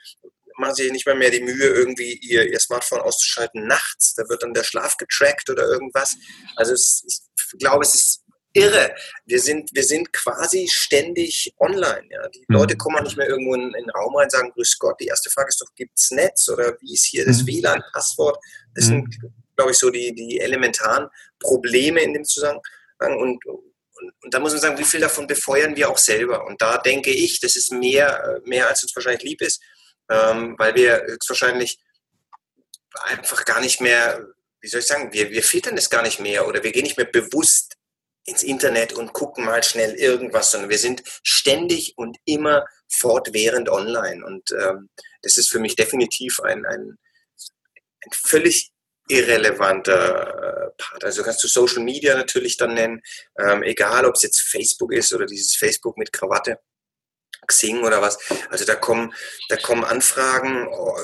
machen 0.57 0.75
sich 0.75 0.91
nicht 0.91 1.05
mehr 1.05 1.15
mehr 1.15 1.31
die 1.31 1.41
Mühe, 1.41 1.67
irgendwie 1.67 2.13
ihr, 2.13 2.49
ihr 2.49 2.59
Smartphone 2.59 3.01
auszuschalten 3.01 3.65
nachts. 3.67 4.13
Da 4.15 4.27
wird 4.29 4.43
dann 4.43 4.53
der 4.53 4.63
Schlaf 4.63 4.97
getrackt 4.97 5.49
oder 5.49 5.63
irgendwas. 5.63 6.17
Also 6.55 6.73
es, 6.73 7.03
ich 7.53 7.59
glaube, 7.59 7.83
es 7.83 7.95
ist 7.95 8.20
irre. 8.53 8.93
Wir 9.25 9.39
sind, 9.39 9.69
wir 9.73 9.83
sind 9.83 10.11
quasi 10.13 10.67
ständig 10.71 11.53
online. 11.59 12.07
Ja. 12.09 12.27
Die 12.29 12.45
mhm. 12.47 12.55
Leute 12.55 12.77
kommen 12.77 13.03
nicht 13.03 13.17
mehr 13.17 13.27
irgendwo 13.27 13.55
in, 13.55 13.61
in, 13.61 13.71
den 13.71 13.89
Raum 13.91 14.15
rein 14.15 14.25
und 14.25 14.31
sagen, 14.31 14.51
grüß 14.51 14.77
Gott. 14.79 14.99
Die 14.99 15.07
erste 15.07 15.29
Frage 15.29 15.49
ist 15.49 15.61
doch, 15.61 15.73
gibt 15.75 15.97
es 15.97 16.11
Netz 16.11 16.49
oder 16.49 16.77
wie 16.81 16.93
ist 16.93 17.05
hier 17.05 17.25
das 17.25 17.43
mhm. 17.43 17.47
WLAN-Passwort? 17.47 18.37
Das 18.75 18.85
mhm. 18.85 18.89
sind, 18.89 19.17
glaube 19.55 19.71
ich, 19.71 19.77
so 19.77 19.89
die, 19.89 20.13
die 20.13 20.39
elementaren 20.39 21.07
Probleme 21.39 22.01
in 22.01 22.13
dem 22.13 22.25
Zusammenhang. 22.25 22.61
Und, 22.99 23.45
und, 23.45 24.13
und 24.23 24.33
da 24.33 24.39
muss 24.39 24.51
man 24.51 24.61
sagen, 24.61 24.77
wie 24.77 24.83
viel 24.83 24.99
davon 24.99 25.27
befeuern 25.27 25.75
wir 25.75 25.89
auch 25.89 25.97
selber? 25.97 26.45
Und 26.45 26.61
da 26.61 26.77
denke 26.77 27.11
ich, 27.11 27.39
das 27.39 27.55
ist 27.55 27.71
mehr, 27.71 28.41
mehr 28.45 28.67
als 28.67 28.83
uns 28.83 28.95
wahrscheinlich 28.95 29.23
lieb 29.23 29.41
ist, 29.41 29.61
ähm, 30.09 30.55
weil 30.57 30.75
wir 30.75 31.03
höchstwahrscheinlich 31.05 31.79
einfach 33.03 33.45
gar 33.45 33.61
nicht 33.61 33.79
mehr, 33.81 34.27
wie 34.59 34.67
soll 34.67 34.81
ich 34.81 34.87
sagen, 34.87 35.13
wir, 35.13 35.29
wir 35.31 35.43
filtern 35.43 35.75
das 35.75 35.89
gar 35.89 36.01
nicht 36.01 36.19
mehr 36.19 36.47
oder 36.47 36.63
wir 36.63 36.71
gehen 36.71 36.83
nicht 36.83 36.97
mehr 36.97 37.05
bewusst 37.05 37.77
ins 38.25 38.43
Internet 38.43 38.93
und 38.93 39.13
gucken 39.13 39.45
mal 39.45 39.63
schnell 39.63 39.95
irgendwas, 39.95 40.51
sondern 40.51 40.69
wir 40.69 40.77
sind 40.77 41.01
ständig 41.23 41.97
und 41.97 42.17
immer 42.25 42.65
fortwährend 42.87 43.69
online. 43.69 44.23
Und 44.25 44.51
ähm, 44.51 44.89
das 45.21 45.37
ist 45.37 45.49
für 45.49 45.59
mich 45.59 45.75
definitiv 45.75 46.39
ein, 46.41 46.65
ein, 46.65 46.97
ein 48.03 48.11
völlig 48.11 48.71
irrelevanter 49.07 50.67
äh, 50.67 50.71
Part. 50.77 51.03
Also 51.03 51.23
kannst 51.23 51.43
du 51.43 51.47
Social 51.47 51.83
Media 51.83 52.15
natürlich 52.15 52.57
dann 52.57 52.73
nennen, 52.73 53.01
ähm, 53.39 53.63
egal 53.63 54.05
ob 54.05 54.15
es 54.15 54.21
jetzt 54.21 54.41
Facebook 54.41 54.93
ist 54.93 55.13
oder 55.13 55.25
dieses 55.25 55.55
Facebook 55.55 55.97
mit 55.97 56.13
Krawatte. 56.13 56.59
Xing 57.47 57.83
oder 57.83 58.01
was. 58.01 58.19
Also 58.49 58.65
da 58.65 58.75
kommen, 58.75 59.13
da 59.49 59.57
kommen 59.57 59.83
Anfragen 59.83 60.67
oh, 60.71 60.95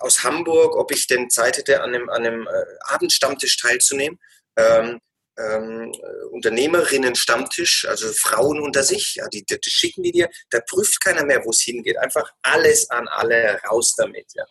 aus 0.00 0.24
Hamburg, 0.24 0.74
ob 0.74 0.90
ich 0.90 1.06
denn 1.06 1.28
Zeit 1.28 1.58
hätte, 1.58 1.82
an 1.82 1.94
einem, 1.94 2.08
an 2.08 2.26
einem 2.26 2.46
äh, 2.46 2.64
Abendstammtisch 2.86 3.58
teilzunehmen. 3.58 4.18
Ähm, 4.56 5.00
ähm, 5.38 5.92
Unternehmerinnen-Stammtisch, 6.30 7.86
also 7.88 8.12
Frauen 8.12 8.60
unter 8.60 8.82
sich, 8.82 9.16
ja, 9.16 9.28
die, 9.28 9.44
die, 9.44 9.58
die, 9.58 9.70
schicken 9.70 10.02
die 10.02 10.12
dir, 10.12 10.28
da 10.50 10.60
prüft 10.60 11.00
keiner 11.00 11.24
mehr, 11.24 11.44
wo 11.44 11.50
es 11.50 11.60
hingeht. 11.60 11.98
Einfach 11.98 12.30
alles 12.42 12.90
an 12.90 13.08
alle 13.08 13.60
raus 13.68 13.94
damit. 13.96 14.26
Ja. 14.34 14.44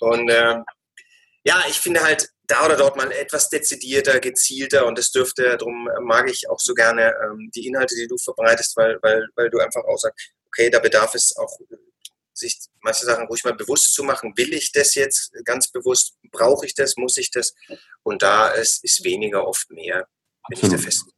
Und 0.00 0.28
äh, 0.28 0.56
ja, 1.44 1.62
ich 1.68 1.78
finde 1.78 2.02
halt 2.02 2.28
da 2.46 2.64
oder 2.64 2.76
dort 2.76 2.96
mal 2.96 3.10
etwas 3.12 3.48
dezidierter, 3.50 4.20
gezielter 4.20 4.86
und 4.86 4.98
das 4.98 5.10
dürfte, 5.10 5.56
darum 5.58 5.88
mag 6.00 6.30
ich 6.30 6.48
auch 6.48 6.58
so 6.58 6.74
gerne 6.74 7.14
ähm, 7.24 7.50
die 7.54 7.66
Inhalte, 7.66 7.94
die 7.94 8.08
du 8.08 8.16
verbreitest, 8.16 8.76
weil, 8.76 8.98
weil, 9.02 9.28
weil 9.36 9.50
du 9.50 9.58
einfach 9.58 9.84
auch 9.84 9.98
sagst, 9.98 10.30
okay, 10.46 10.70
da 10.70 10.78
bedarf 10.78 11.14
es 11.14 11.36
auch 11.36 11.58
sich 12.38 12.58
manche 12.80 13.04
Sachen 13.04 13.26
ruhig 13.26 13.44
mal 13.44 13.54
bewusst 13.54 13.94
zu 13.94 14.02
machen. 14.02 14.32
Will 14.36 14.52
ich 14.52 14.72
das 14.72 14.94
jetzt 14.94 15.32
ganz 15.44 15.70
bewusst? 15.70 16.14
Brauche 16.30 16.66
ich 16.66 16.74
das? 16.74 16.96
Muss 16.96 17.16
ich 17.16 17.30
das? 17.30 17.54
Und 18.02 18.22
da 18.22 18.48
ist, 18.48 18.84
ist 18.84 19.04
weniger 19.04 19.46
oft 19.46 19.70
mehr, 19.70 20.06
bin 20.48 20.58
ich 20.62 20.68
der 20.68 20.78
festen. 20.78 21.10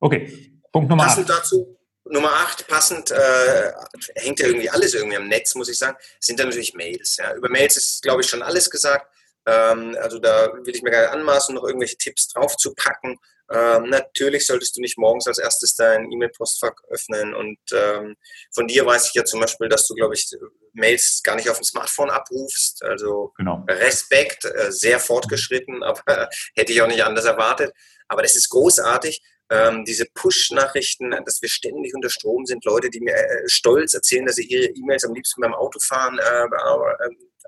Okay, 0.00 0.60
Punkt 0.72 0.90
Nummer 0.90 1.04
Passend 1.04 1.30
8. 1.30 1.38
dazu, 1.38 1.78
Nummer 2.04 2.32
8, 2.32 2.68
passend, 2.68 3.10
äh, 3.10 3.72
hängt 4.16 4.38
ja 4.38 4.46
irgendwie 4.46 4.68
alles 4.68 4.92
irgendwie 4.92 5.16
am 5.16 5.28
Netz, 5.28 5.54
muss 5.54 5.70
ich 5.70 5.78
sagen, 5.78 5.96
sind 6.20 6.38
dann 6.38 6.48
natürlich 6.48 6.74
Mails. 6.74 7.16
Ja. 7.16 7.34
Über 7.34 7.48
Mails 7.48 7.76
ist, 7.76 8.02
glaube 8.02 8.20
ich, 8.20 8.28
schon 8.28 8.42
alles 8.42 8.68
gesagt. 8.70 9.10
Ähm, 9.46 9.96
also 10.00 10.18
da 10.18 10.52
will 10.62 10.74
ich 10.74 10.82
mir 10.82 10.90
gar 10.90 11.02
nicht 11.02 11.12
anmaßen, 11.12 11.54
noch 11.54 11.64
irgendwelche 11.64 11.96
Tipps 11.96 12.28
drauf 12.28 12.56
zu 12.56 12.74
packen. 12.74 13.18
Ähm, 13.50 13.90
natürlich 13.90 14.46
solltest 14.46 14.76
du 14.76 14.80
nicht 14.80 14.96
morgens 14.96 15.26
als 15.26 15.38
erstes 15.38 15.74
dein 15.74 16.10
E-Mail-Postfach 16.10 16.74
öffnen. 16.88 17.34
Und 17.34 17.58
ähm, 17.72 18.16
von 18.54 18.66
dir 18.66 18.86
weiß 18.86 19.08
ich 19.08 19.14
ja 19.14 19.24
zum 19.24 19.40
Beispiel, 19.40 19.68
dass 19.68 19.86
du, 19.86 19.94
glaube 19.94 20.14
ich, 20.14 20.30
Mails 20.72 21.20
gar 21.22 21.36
nicht 21.36 21.50
auf 21.50 21.58
dem 21.58 21.64
Smartphone 21.64 22.10
abrufst. 22.10 22.82
Also 22.82 23.32
genau. 23.36 23.64
Respekt, 23.68 24.44
äh, 24.46 24.72
sehr 24.72 24.98
fortgeschritten, 24.98 25.82
aber 25.82 26.28
hätte 26.54 26.72
ich 26.72 26.80
auch 26.80 26.88
nicht 26.88 27.04
anders 27.04 27.26
erwartet. 27.26 27.72
Aber 28.08 28.22
das 28.22 28.36
ist 28.36 28.48
großartig. 28.48 29.22
Ähm, 29.50 29.84
diese 29.84 30.06
Push-Nachrichten, 30.14 31.10
dass 31.26 31.42
wir 31.42 31.50
ständig 31.50 31.94
unter 31.94 32.08
Strom 32.08 32.46
sind, 32.46 32.64
Leute, 32.64 32.88
die 32.88 33.00
mir 33.00 33.14
äh, 33.14 33.42
stolz 33.46 33.92
erzählen, 33.92 34.24
dass 34.24 34.36
sie 34.36 34.46
ihre 34.46 34.72
E-Mails 34.72 35.04
am 35.04 35.12
liebsten 35.12 35.42
beim 35.42 35.52
Autofahren 35.52 36.18
äh, 36.18 36.48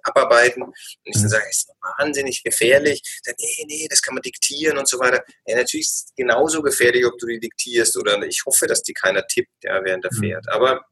abarbeiten. 0.07 0.63
Und 0.63 0.77
ich 1.05 1.15
dann 1.15 1.25
mhm. 1.25 1.29
sage, 1.29 1.45
ist 1.51 1.69
wahnsinnig 1.99 2.43
gefährlich. 2.43 3.03
Sage, 3.23 3.37
nee, 3.41 3.65
nee, 3.67 3.87
das 3.89 4.03
kann 4.03 4.15
man 4.15 4.23
diktieren 4.23 4.79
und 4.79 4.89
so 4.89 4.99
weiter. 4.99 5.25
Ja, 5.47 5.57
natürlich 5.57 5.87
ist 5.87 6.07
es 6.09 6.15
genauso 6.17 6.63
gefährlich, 6.63 7.05
ob 7.07 7.19
du 7.19 7.27
die 7.27 7.41
diktierst 7.41 7.97
oder 7.97 8.21
ich 8.23 8.43
hoffe, 8.47 8.67
dass 8.67 8.83
die 8.83 8.95
keiner 8.95 9.27
tippt, 9.27 9.53
ja, 9.63 9.83
während 9.85 10.05
er 10.05 10.15
mhm. 10.15 10.19
fährt. 10.19 10.49
Aber 10.49 10.85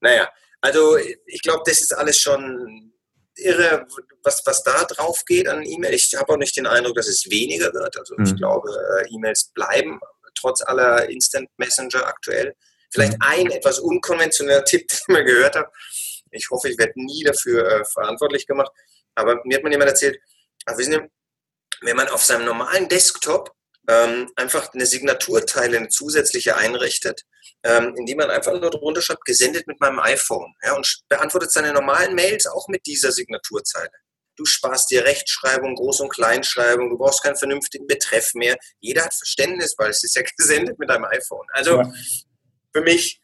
naja, 0.00 0.30
also 0.60 0.96
ich 0.96 1.42
glaube, 1.42 1.62
das 1.66 1.80
ist 1.80 1.94
alles 1.94 2.18
schon 2.18 2.92
irre, 3.36 3.86
was, 4.22 4.42
was 4.44 4.62
da 4.62 4.84
drauf 4.84 5.24
geht 5.24 5.48
an 5.48 5.64
E-Mail. 5.64 5.94
Ich 5.94 6.14
habe 6.14 6.32
auch 6.32 6.36
nicht 6.36 6.56
den 6.56 6.66
Eindruck, 6.66 6.96
dass 6.96 7.08
es 7.08 7.30
weniger 7.30 7.72
wird. 7.72 7.96
Also 7.98 8.14
ich 8.22 8.32
mhm. 8.32 8.36
glaube, 8.36 8.68
äh, 9.00 9.14
E-Mails 9.14 9.50
bleiben 9.54 9.98
trotz 10.34 10.62
aller 10.62 11.08
Instant 11.08 11.48
Messenger 11.56 12.06
aktuell. 12.06 12.54
Vielleicht 12.92 13.16
ein 13.20 13.50
etwas 13.50 13.78
unkonventioneller 13.78 14.64
Tipp, 14.64 14.88
den 14.88 14.96
ich 15.00 15.08
mal 15.08 15.24
gehört 15.24 15.56
habe, 15.56 15.70
ich 16.30 16.48
hoffe, 16.50 16.68
ich 16.68 16.78
werde 16.78 16.92
nie 16.96 17.24
dafür 17.24 17.66
äh, 17.66 17.84
verantwortlich 17.84 18.46
gemacht. 18.46 18.70
Aber 19.14 19.40
mir 19.44 19.56
hat 19.56 19.62
man 19.62 19.72
jemand 19.72 19.90
erzählt, 19.90 20.18
also 20.64 20.78
wissen 20.78 20.92
Sie, 20.92 21.00
wenn 21.82 21.96
man 21.96 22.08
auf 22.08 22.22
seinem 22.22 22.44
normalen 22.44 22.88
Desktop 22.88 23.52
ähm, 23.88 24.30
einfach 24.36 24.72
eine 24.72 24.86
Signaturteile, 24.86 25.78
eine 25.78 25.88
zusätzliche 25.88 26.56
einrichtet, 26.56 27.22
ähm, 27.62 27.94
indem 27.96 28.18
man 28.18 28.30
einfach 28.30 28.52
nur 28.52 28.70
drunter 28.70 29.02
schreibt, 29.02 29.24
gesendet 29.24 29.66
mit 29.66 29.80
meinem 29.80 29.98
iPhone 30.00 30.54
ja, 30.62 30.74
und 30.74 31.02
beantwortet 31.08 31.52
seine 31.52 31.72
normalen 31.72 32.14
Mails 32.14 32.46
auch 32.46 32.68
mit 32.68 32.86
dieser 32.86 33.12
Signaturzeile. 33.12 33.90
Du 34.36 34.44
sparst 34.46 34.90
dir 34.90 35.04
Rechtschreibung, 35.04 35.74
Groß- 35.74 36.02
und 36.02 36.08
Kleinschreibung, 36.10 36.88
du 36.90 36.96
brauchst 36.96 37.22
keinen 37.22 37.36
vernünftigen 37.36 37.86
Betreff 37.86 38.32
mehr. 38.34 38.56
Jeder 38.80 39.04
hat 39.04 39.14
Verständnis, 39.14 39.74
weil 39.76 39.90
es 39.90 40.02
ist 40.02 40.16
ja 40.16 40.22
gesendet 40.36 40.78
mit 40.78 40.88
deinem 40.88 41.04
iPhone. 41.04 41.46
Also 41.52 41.80
ja. 41.80 41.92
für 42.72 42.82
mich 42.82 43.20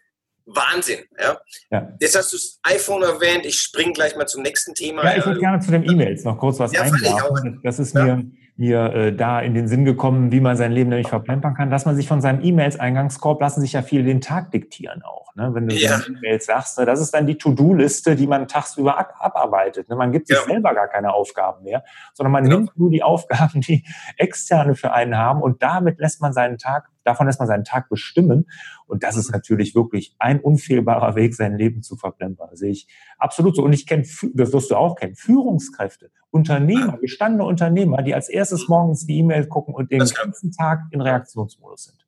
Wahnsinn. 0.47 1.01
Ja? 1.21 1.39
ja. 1.71 1.89
Jetzt 2.01 2.17
hast 2.17 2.33
du 2.33 2.37
das 2.37 2.61
iPhone 2.63 3.03
erwähnt. 3.03 3.45
Ich 3.45 3.59
springe 3.59 3.93
gleich 3.93 4.17
mal 4.17 4.27
zum 4.27 4.43
nächsten 4.43 4.75
Thema. 4.75 5.05
Ja, 5.05 5.17
ich 5.19 5.27
würde 5.27 5.41
gerne 5.41 5.61
zu 5.61 5.71
den 5.71 5.85
E-Mails 5.85 6.25
noch 6.25 6.39
kurz 6.39 6.59
was 6.61 6.73
ja, 6.73 6.83
einwerfen. 6.83 7.61
Das 7.65 7.79
ist 7.79 7.95
mir, 7.95 8.25
mir 8.57 8.95
äh, 8.95 9.13
da 9.15 9.41
in 9.41 9.55
den 9.55 9.67
Sinn 9.67 9.85
gekommen, 9.85 10.31
wie 10.31 10.41
man 10.41 10.57
sein 10.57 10.73
Leben 10.73 10.91
nämlich 10.91 11.09
verplempern 11.09 11.55
kann, 11.55 11.71
dass 11.71 11.85
man 11.85 11.97
sich 11.97 12.07
von 12.07 12.21
seinem 12.21 12.43
E-Mails-Eingangskorb 12.43 13.41
lassen 13.41 13.61
sich 13.61 13.73
ja 13.73 13.83
viele 13.83 14.05
den 14.05 14.21
Tag 14.21 14.53
diktieren 14.53 15.03
auch. 15.03 15.35
Ne? 15.35 15.51
Wenn 15.53 15.69
du 15.69 15.75
ja. 15.75 16.01
E-Mails 16.09 16.47
sagst, 16.47 16.79
ne? 16.79 16.87
das 16.87 17.01
ist 17.01 17.13
dann 17.13 17.27
die 17.27 17.37
To-Do-Liste, 17.37 18.15
die 18.15 18.27
man 18.27 18.47
tagsüber 18.47 18.99
abarbeitet. 19.21 19.89
Ne? 19.89 19.97
Man 19.97 20.13
gibt 20.13 20.29
sich 20.29 20.39
selber 20.39 20.75
gar 20.75 20.89
keine 20.89 21.13
Aufgaben 21.13 21.65
mehr, 21.65 21.85
sondern 22.15 22.33
man 22.33 22.45
genau. 22.45 22.57
nimmt 22.57 22.79
nur 22.79 22.91
die 22.91 23.03
Aufgaben, 23.03 23.61
die 23.61 23.85
Externe 24.17 24.77
für 24.77 24.93
einen 24.93 25.19
haben 25.19 25.43
und 25.43 25.63
damit 25.63 25.99
lässt 25.99 26.23
man 26.23 26.33
seinen 26.33 26.57
Tag 26.57 26.89
davon 27.07 27.27
lässt 27.27 27.39
man 27.39 27.49
seinen 27.49 27.65
Tag 27.65 27.89
bestimmen. 27.89 28.47
Und 28.87 29.03
das 29.03 29.17
ist 29.17 29.31
natürlich 29.31 29.75
wirklich 29.75 30.15
ein 30.19 30.41
unfehlbarer 30.41 31.15
Weg, 31.15 31.35
sein 31.35 31.57
Leben 31.57 31.83
zu 31.83 31.97
verplempern. 31.97 32.49
Das 32.51 32.61
sehe 32.61 32.73
ich 32.73 32.89
absolut 33.19 33.57
so. 33.57 33.63
Und 33.63 33.73
ich 33.73 33.87
kenne, 33.87 34.03
das 34.35 34.53
wirst 34.53 34.71
du 34.71 34.77
auch 34.77 34.97
kennen, 34.97 35.15
Führungskräfte, 35.15 36.11
Unternehmer, 36.31 36.99
gestandene 36.99 37.45
Unternehmer, 37.45 38.03
die 38.03 38.15
als 38.15 38.29
erstes 38.29 38.69
morgens 38.69 39.07
die 39.07 39.19
E-Mail 39.19 39.47
gucken 39.47 39.75
und 39.75 39.91
den 39.91 40.01
ganzen 40.01 40.53
Tag 40.53 40.83
in 40.91 41.01
Reaktionsmodus 41.01 41.85
sind. 41.85 42.06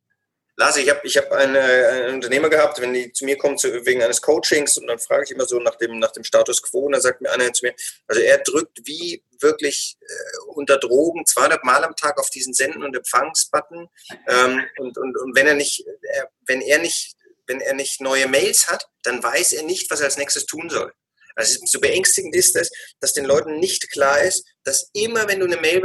Lars, 0.58 0.76
ich 0.76 0.90
habe 0.90 1.00
ich 1.04 1.16
hab 1.16 1.30
eine, 1.30 1.60
einen 1.60 2.14
Unternehmer 2.16 2.50
gehabt, 2.50 2.80
wenn 2.80 2.92
die 2.92 3.12
zu 3.12 3.24
mir 3.24 3.38
kommen 3.38 3.56
zu, 3.56 3.86
wegen 3.86 4.02
eines 4.02 4.20
Coachings 4.20 4.76
und 4.76 4.88
dann 4.88 4.98
frage 4.98 5.22
ich 5.22 5.30
immer 5.30 5.46
so 5.46 5.60
nach 5.60 5.76
dem, 5.76 6.00
nach 6.00 6.10
dem 6.10 6.24
Status 6.24 6.60
quo 6.60 6.80
und 6.80 6.92
dann 6.92 7.00
sagt 7.00 7.20
mir 7.20 7.30
einer 7.30 7.52
zu 7.52 7.64
mir, 7.64 7.74
also 8.08 8.20
er 8.20 8.38
drückt 8.38 8.80
wie 8.84 9.22
wirklich 9.40 9.96
äh, 10.00 10.38
unter 10.48 10.76
Drogen 10.78 11.24
200 11.24 11.62
Mal 11.62 11.84
am 11.84 11.94
Tag 11.94 12.18
auf 12.18 12.28
diesen 12.30 12.54
Senden- 12.54 12.82
und 12.82 12.96
Empfangsbutton 12.96 13.88
ähm, 14.28 14.64
und, 14.78 14.98
und, 14.98 15.16
und 15.16 15.36
wenn 15.36 15.46
er 15.46 15.54
nicht, 15.54 15.84
er, 16.02 16.28
wenn 16.48 16.60
er 16.60 16.80
nicht, 16.80 17.14
wenn 17.46 17.60
er 17.60 17.74
nicht 17.74 18.00
neue 18.00 18.26
Mails 18.26 18.66
hat, 18.66 18.84
dann 19.04 19.22
weiß 19.22 19.52
er 19.52 19.62
nicht, 19.62 19.88
was 19.92 20.00
er 20.00 20.06
als 20.06 20.18
nächstes 20.18 20.44
tun 20.44 20.68
soll. 20.70 20.92
Also 21.36 21.60
so 21.66 21.78
beängstigend 21.78 22.34
ist 22.34 22.56
es, 22.56 22.68
dass 22.98 23.12
den 23.12 23.26
Leuten 23.26 23.60
nicht 23.60 23.92
klar 23.92 24.20
ist, 24.22 24.44
dass 24.64 24.90
immer, 24.92 25.28
wenn 25.28 25.38
du 25.38 25.46
eine 25.46 25.58
Mail 25.58 25.80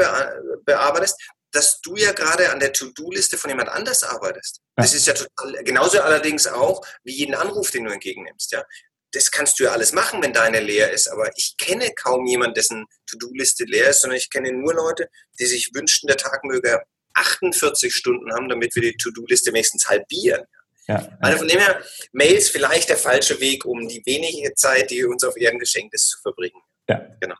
bearbeitest, 0.65 1.15
dass 1.53 1.79
du 1.81 1.95
ja 1.95 2.11
gerade 2.11 2.51
an 2.51 2.59
der 2.59 2.73
To-Do-Liste 2.73 3.37
von 3.37 3.49
jemand 3.49 3.69
anders 3.69 4.03
arbeitest. 4.03 4.59
Ja. 4.77 4.83
Das 4.83 4.93
ist 4.93 5.07
ja 5.07 5.13
total, 5.13 5.63
genauso 5.63 6.01
allerdings 6.01 6.47
auch 6.47 6.85
wie 7.03 7.13
jeden 7.13 7.35
Anruf, 7.35 7.71
den 7.71 7.85
du 7.85 7.91
entgegennimmst. 7.91 8.51
Ja? 8.51 8.65
Das 9.11 9.29
kannst 9.29 9.59
du 9.59 9.65
ja 9.65 9.71
alles 9.71 9.93
machen, 9.93 10.21
wenn 10.23 10.33
deine 10.33 10.59
leer 10.59 10.91
ist. 10.91 11.07
Aber 11.07 11.29
ich 11.37 11.55
kenne 11.57 11.93
kaum 11.93 12.25
jemanden, 12.25 12.55
dessen 12.55 12.85
To-Do-Liste 13.07 13.65
leer 13.65 13.89
ist, 13.89 14.01
sondern 14.01 14.17
ich 14.17 14.29
kenne 14.29 14.51
nur 14.51 14.73
Leute, 14.73 15.07
die 15.39 15.45
sich 15.45 15.69
wünschten, 15.73 16.07
der 16.07 16.17
Tag 16.17 16.43
möge 16.43 16.81
48 17.13 17.93
Stunden 17.93 18.33
haben, 18.33 18.49
damit 18.49 18.73
wir 18.75 18.81
die 18.81 18.97
To-Do-Liste 18.97 19.53
wenigstens 19.53 19.87
halbieren. 19.87 20.43
Ja, 20.87 21.07
also 21.21 21.37
von 21.37 21.47
dem 21.47 21.59
her, 21.59 21.81
Mails 22.11 22.49
vielleicht 22.49 22.89
der 22.89 22.97
falsche 22.97 23.39
Weg, 23.39 23.63
um 23.63 23.87
die 23.87 24.01
wenige 24.05 24.53
Zeit, 24.55 24.89
die 24.89 25.05
uns 25.05 25.23
auf 25.23 25.37
Erden 25.37 25.59
geschenkt 25.59 25.93
ist, 25.93 26.09
zu 26.09 26.19
verbringen. 26.21 26.59
Ja. 26.89 27.07
Genau. 27.21 27.35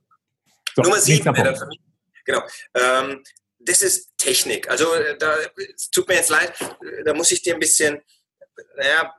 So, 0.75 0.83
Nummer 0.83 0.99
sieben 0.99 1.33
Genau. 2.25 2.41
Ähm, 2.73 3.21
das 3.65 3.81
ist 3.81 4.17
Technik. 4.17 4.69
Also 4.69 4.93
äh, 4.93 5.17
da 5.17 5.37
es 5.75 5.89
tut 5.89 6.07
mir 6.07 6.15
jetzt 6.15 6.29
leid, 6.29 6.53
da 7.05 7.13
muss 7.13 7.31
ich 7.31 7.41
dir 7.41 7.53
ein 7.53 7.59
bisschen, 7.59 8.01
naja, 8.77 9.13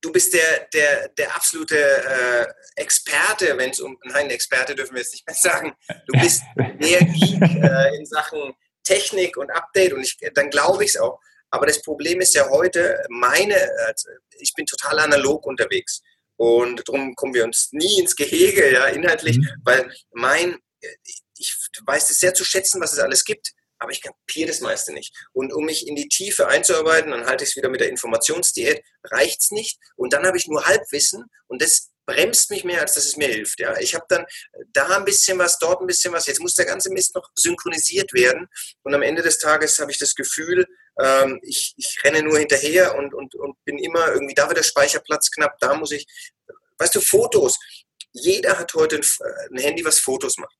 du 0.00 0.12
bist 0.12 0.34
der, 0.34 0.68
der, 0.72 1.08
der 1.08 1.34
absolute 1.34 1.78
äh, 1.78 2.46
Experte, 2.76 3.56
wenn 3.56 3.70
es 3.70 3.80
um, 3.80 3.98
nein, 4.04 4.30
Experte 4.30 4.74
dürfen 4.74 4.94
wir 4.94 5.02
jetzt 5.02 5.12
nicht 5.12 5.26
mehr 5.26 5.36
sagen, 5.36 5.74
du 6.06 6.20
bist 6.20 6.42
der 6.56 7.04
Geek 7.04 7.42
äh, 7.42 7.96
in 7.96 8.04
Sachen 8.04 8.54
Technik 8.82 9.36
und 9.38 9.50
Update 9.50 9.94
und 9.94 10.02
ich, 10.02 10.18
dann 10.34 10.50
glaube 10.50 10.84
ich 10.84 10.90
es 10.90 11.00
auch. 11.00 11.20
Aber 11.50 11.66
das 11.66 11.80
Problem 11.80 12.20
ist 12.20 12.34
ja 12.34 12.50
heute, 12.50 13.02
meine, 13.08 13.56
also 13.86 14.08
ich 14.38 14.52
bin 14.54 14.66
total 14.66 14.98
analog 14.98 15.46
unterwegs 15.46 16.02
und 16.36 16.86
darum 16.86 17.14
kommen 17.14 17.32
wir 17.32 17.44
uns 17.44 17.68
nie 17.72 18.00
ins 18.00 18.16
Gehege, 18.16 18.72
ja, 18.72 18.86
inhaltlich, 18.86 19.38
mhm. 19.38 19.48
weil 19.64 19.90
mein, 20.12 20.58
ich 21.38 21.56
weiß 21.86 22.10
es 22.10 22.20
sehr 22.20 22.34
zu 22.34 22.44
schätzen, 22.44 22.80
was 22.80 22.92
es 22.92 22.98
alles 22.98 23.24
gibt 23.24 23.54
aber 23.84 23.92
ich 23.92 24.02
kapiere 24.02 24.48
das 24.48 24.60
meiste 24.60 24.92
nicht. 24.92 25.14
Und 25.32 25.52
um 25.52 25.66
mich 25.66 25.86
in 25.86 25.94
die 25.94 26.08
Tiefe 26.08 26.48
einzuarbeiten, 26.48 27.10
dann 27.10 27.26
halte 27.26 27.44
ich 27.44 27.50
es 27.50 27.56
wieder 27.56 27.68
mit 27.68 27.80
der 27.80 27.90
Informationsdiät, 27.90 28.82
reicht 29.04 29.42
es 29.42 29.50
nicht. 29.50 29.78
Und 29.96 30.12
dann 30.12 30.26
habe 30.26 30.38
ich 30.38 30.48
nur 30.48 30.64
Halbwissen 30.66 31.26
und 31.46 31.62
das 31.62 31.90
bremst 32.06 32.50
mich 32.50 32.64
mehr, 32.64 32.80
als 32.80 32.94
dass 32.94 33.06
es 33.06 33.16
mir 33.16 33.28
hilft. 33.28 33.60
Ja. 33.60 33.78
Ich 33.78 33.94
habe 33.94 34.06
dann 34.08 34.26
da 34.72 34.96
ein 34.96 35.04
bisschen 35.04 35.38
was, 35.38 35.58
dort 35.58 35.80
ein 35.80 35.86
bisschen 35.86 36.12
was. 36.12 36.26
Jetzt 36.26 36.40
muss 36.40 36.54
der 36.54 36.66
ganze 36.66 36.90
Mist 36.90 37.14
noch 37.14 37.30
synchronisiert 37.34 38.12
werden. 38.12 38.48
Und 38.82 38.94
am 38.94 39.02
Ende 39.02 39.22
des 39.22 39.38
Tages 39.38 39.78
habe 39.78 39.90
ich 39.90 39.98
das 39.98 40.14
Gefühl, 40.14 40.66
ähm, 40.98 41.40
ich, 41.42 41.74
ich 41.76 42.02
renne 42.04 42.22
nur 42.22 42.38
hinterher 42.38 42.94
und, 42.96 43.14
und, 43.14 43.34
und 43.34 43.62
bin 43.64 43.78
immer 43.78 44.12
irgendwie, 44.12 44.34
da 44.34 44.48
wird 44.48 44.58
der 44.58 44.64
Speicherplatz 44.64 45.30
knapp, 45.30 45.58
da 45.60 45.74
muss 45.74 45.92
ich, 45.92 46.06
weißt 46.78 46.94
du, 46.94 47.00
Fotos. 47.00 47.58
Jeder 48.12 48.58
hat 48.58 48.74
heute 48.74 48.96
ein, 48.96 49.04
ein 49.50 49.58
Handy, 49.58 49.84
was 49.84 49.98
Fotos 49.98 50.38
macht. 50.38 50.54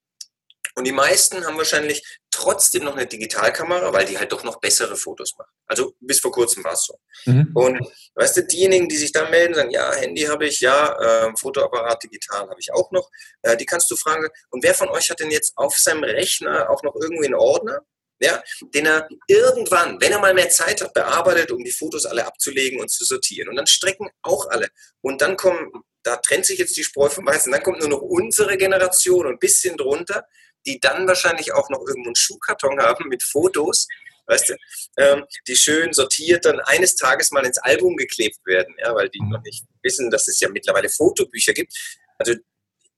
Und 0.74 0.84
die 0.84 0.92
meisten 0.92 1.44
haben 1.46 1.56
wahrscheinlich 1.56 2.02
trotzdem 2.34 2.84
noch 2.84 2.96
eine 2.96 3.06
Digitalkamera, 3.06 3.92
weil 3.92 4.06
die 4.06 4.18
halt 4.18 4.32
doch 4.32 4.42
noch 4.42 4.58
bessere 4.58 4.96
Fotos 4.96 5.34
macht. 5.38 5.50
Also 5.66 5.94
bis 6.00 6.18
vor 6.18 6.32
kurzem 6.32 6.64
war 6.64 6.72
es 6.72 6.84
so. 6.84 6.98
Mhm. 7.26 7.50
Und 7.54 7.80
weißt 8.16 8.36
du, 8.36 8.44
diejenigen, 8.44 8.88
die 8.88 8.96
sich 8.96 9.12
dann 9.12 9.30
melden, 9.30 9.54
sagen, 9.54 9.70
ja, 9.70 9.94
Handy 9.94 10.22
habe 10.22 10.46
ich, 10.46 10.60
ja, 10.60 11.28
äh, 11.28 11.32
Fotoapparat 11.38 12.02
digital 12.02 12.48
habe 12.48 12.58
ich 12.58 12.72
auch 12.72 12.90
noch, 12.90 13.08
äh, 13.42 13.56
die 13.56 13.66
kannst 13.66 13.88
du 13.90 13.96
fragen, 13.96 14.28
und 14.50 14.64
wer 14.64 14.74
von 14.74 14.88
euch 14.88 15.10
hat 15.10 15.20
denn 15.20 15.30
jetzt 15.30 15.52
auf 15.56 15.78
seinem 15.78 16.02
Rechner 16.02 16.68
auch 16.70 16.82
noch 16.82 16.96
irgendwie 17.00 17.26
einen 17.26 17.36
Ordner? 17.36 17.80
Ja, 18.20 18.42
den 18.74 18.86
er 18.86 19.08
irgendwann, 19.26 20.00
wenn 20.00 20.12
er 20.12 20.20
mal 20.20 20.34
mehr 20.34 20.48
Zeit 20.48 20.80
hat, 20.80 20.94
bearbeitet, 20.94 21.50
um 21.50 21.62
die 21.62 21.72
Fotos 21.72 22.06
alle 22.06 22.26
abzulegen 22.26 22.80
und 22.80 22.88
zu 22.88 23.04
sortieren. 23.04 23.48
Und 23.48 23.56
dann 23.56 23.66
strecken 23.66 24.08
auch 24.22 24.48
alle. 24.48 24.68
Und 25.02 25.20
dann 25.20 25.36
kommen, 25.36 25.72
da 26.04 26.16
trennt 26.16 26.46
sich 26.46 26.58
jetzt 26.58 26.76
die 26.76 26.84
Spreu 26.84 27.08
vom 27.08 27.26
Weißen, 27.26 27.52
dann 27.52 27.62
kommt 27.62 27.80
nur 27.80 27.88
noch 27.88 28.00
unsere 28.00 28.56
Generation 28.56 29.26
und 29.26 29.32
ein 29.32 29.38
bisschen 29.38 29.76
drunter, 29.76 30.24
die 30.66 30.80
dann 30.80 31.06
wahrscheinlich 31.06 31.52
auch 31.52 31.68
noch 31.70 31.80
irgendwo 31.80 32.08
einen 32.08 32.16
Schuhkarton 32.16 32.80
haben 32.80 33.08
mit 33.08 33.22
Fotos, 33.22 33.86
weißt 34.26 34.48
du, 34.48 34.56
ähm, 34.98 35.24
die 35.46 35.56
schön 35.56 35.92
sortiert 35.92 36.44
dann 36.44 36.60
eines 36.60 36.96
Tages 36.96 37.30
mal 37.30 37.44
ins 37.44 37.58
Album 37.58 37.96
geklebt 37.96 38.38
werden, 38.44 38.74
ja, 38.78 38.94
weil 38.94 39.08
die 39.10 39.20
noch 39.22 39.42
nicht 39.42 39.64
wissen, 39.82 40.10
dass 40.10 40.28
es 40.28 40.40
ja 40.40 40.48
mittlerweile 40.48 40.88
Fotobücher 40.88 41.52
gibt. 41.52 41.74
Also 42.18 42.34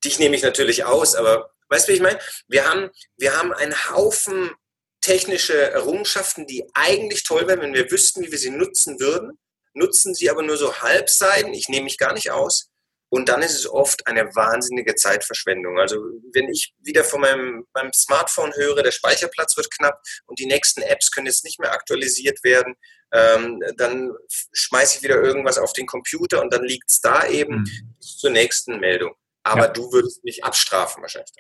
dich 0.05 0.19
nehme 0.19 0.37
ich 0.37 0.43
natürlich 0.43 0.85
aus, 0.85 1.15
aber 1.15 1.51
weißt 1.69 1.89
du, 1.89 1.93
wie 1.93 1.97
ich 1.97 2.03
meine? 2.03 2.19
Wir 2.49 2.69
haben, 2.69 2.91
wir 3.17 3.37
haben 3.37 3.53
einen 3.53 3.91
Haufen 3.91 4.51
technische 5.01 5.71
Errungenschaften, 5.71 6.47
die 6.47 6.65
eigentlich 6.75 7.23
toll 7.23 7.47
wären, 7.47 7.61
wenn 7.61 7.75
wir 7.75 7.91
wüssten, 7.91 8.25
wie 8.25 8.31
wir 8.31 8.39
sie 8.39 8.51
nutzen 8.51 8.99
würden, 8.99 9.39
nutzen 9.73 10.15
sie 10.15 10.31
aber 10.31 10.43
nur 10.43 10.57
so 10.57 10.81
halbseiden. 10.81 11.55
Ich 11.55 11.69
nehme 11.69 11.85
mich 11.85 11.99
gar 11.99 12.13
nicht 12.13 12.31
aus. 12.31 12.71
Und 13.09 13.29
dann 13.29 13.43
ist 13.43 13.55
es 13.55 13.69
oft 13.69 14.07
eine 14.07 14.35
wahnsinnige 14.35 14.95
Zeitverschwendung. 14.95 15.79
Also 15.79 15.97
wenn 16.33 16.49
ich 16.49 16.75
wieder 16.81 17.05
von 17.05 17.21
meinem, 17.21 17.67
meinem 17.73 17.93
Smartphone 17.93 18.53
höre, 18.55 18.83
der 18.83 18.91
Speicherplatz 18.91 19.57
wird 19.57 19.71
knapp 19.71 20.01
und 20.27 20.39
die 20.39 20.47
nächsten 20.47 20.83
Apps 20.83 21.11
können 21.11 21.27
jetzt 21.27 21.45
nicht 21.45 21.61
mehr 21.61 21.73
aktualisiert 21.73 22.43
werden, 22.43 22.75
ähm, 23.13 23.63
dann 23.77 24.13
schmeiße 24.53 24.97
ich 24.97 25.03
wieder 25.05 25.23
irgendwas 25.23 25.59
auf 25.59 25.73
den 25.73 25.87
Computer 25.87 26.43
und 26.43 26.53
dann 26.53 26.65
liegt 26.65 26.91
es 26.91 27.01
da 27.01 27.27
eben 27.27 27.59
mhm. 27.59 27.95
zur 28.01 28.31
nächsten 28.31 28.81
Meldung. 28.81 29.15
Aber 29.45 29.67
ja. 29.67 29.69
du 29.69 29.93
würdest 29.93 30.25
mich 30.25 30.43
abstrafen 30.43 31.03
wahrscheinlich. 31.03 31.31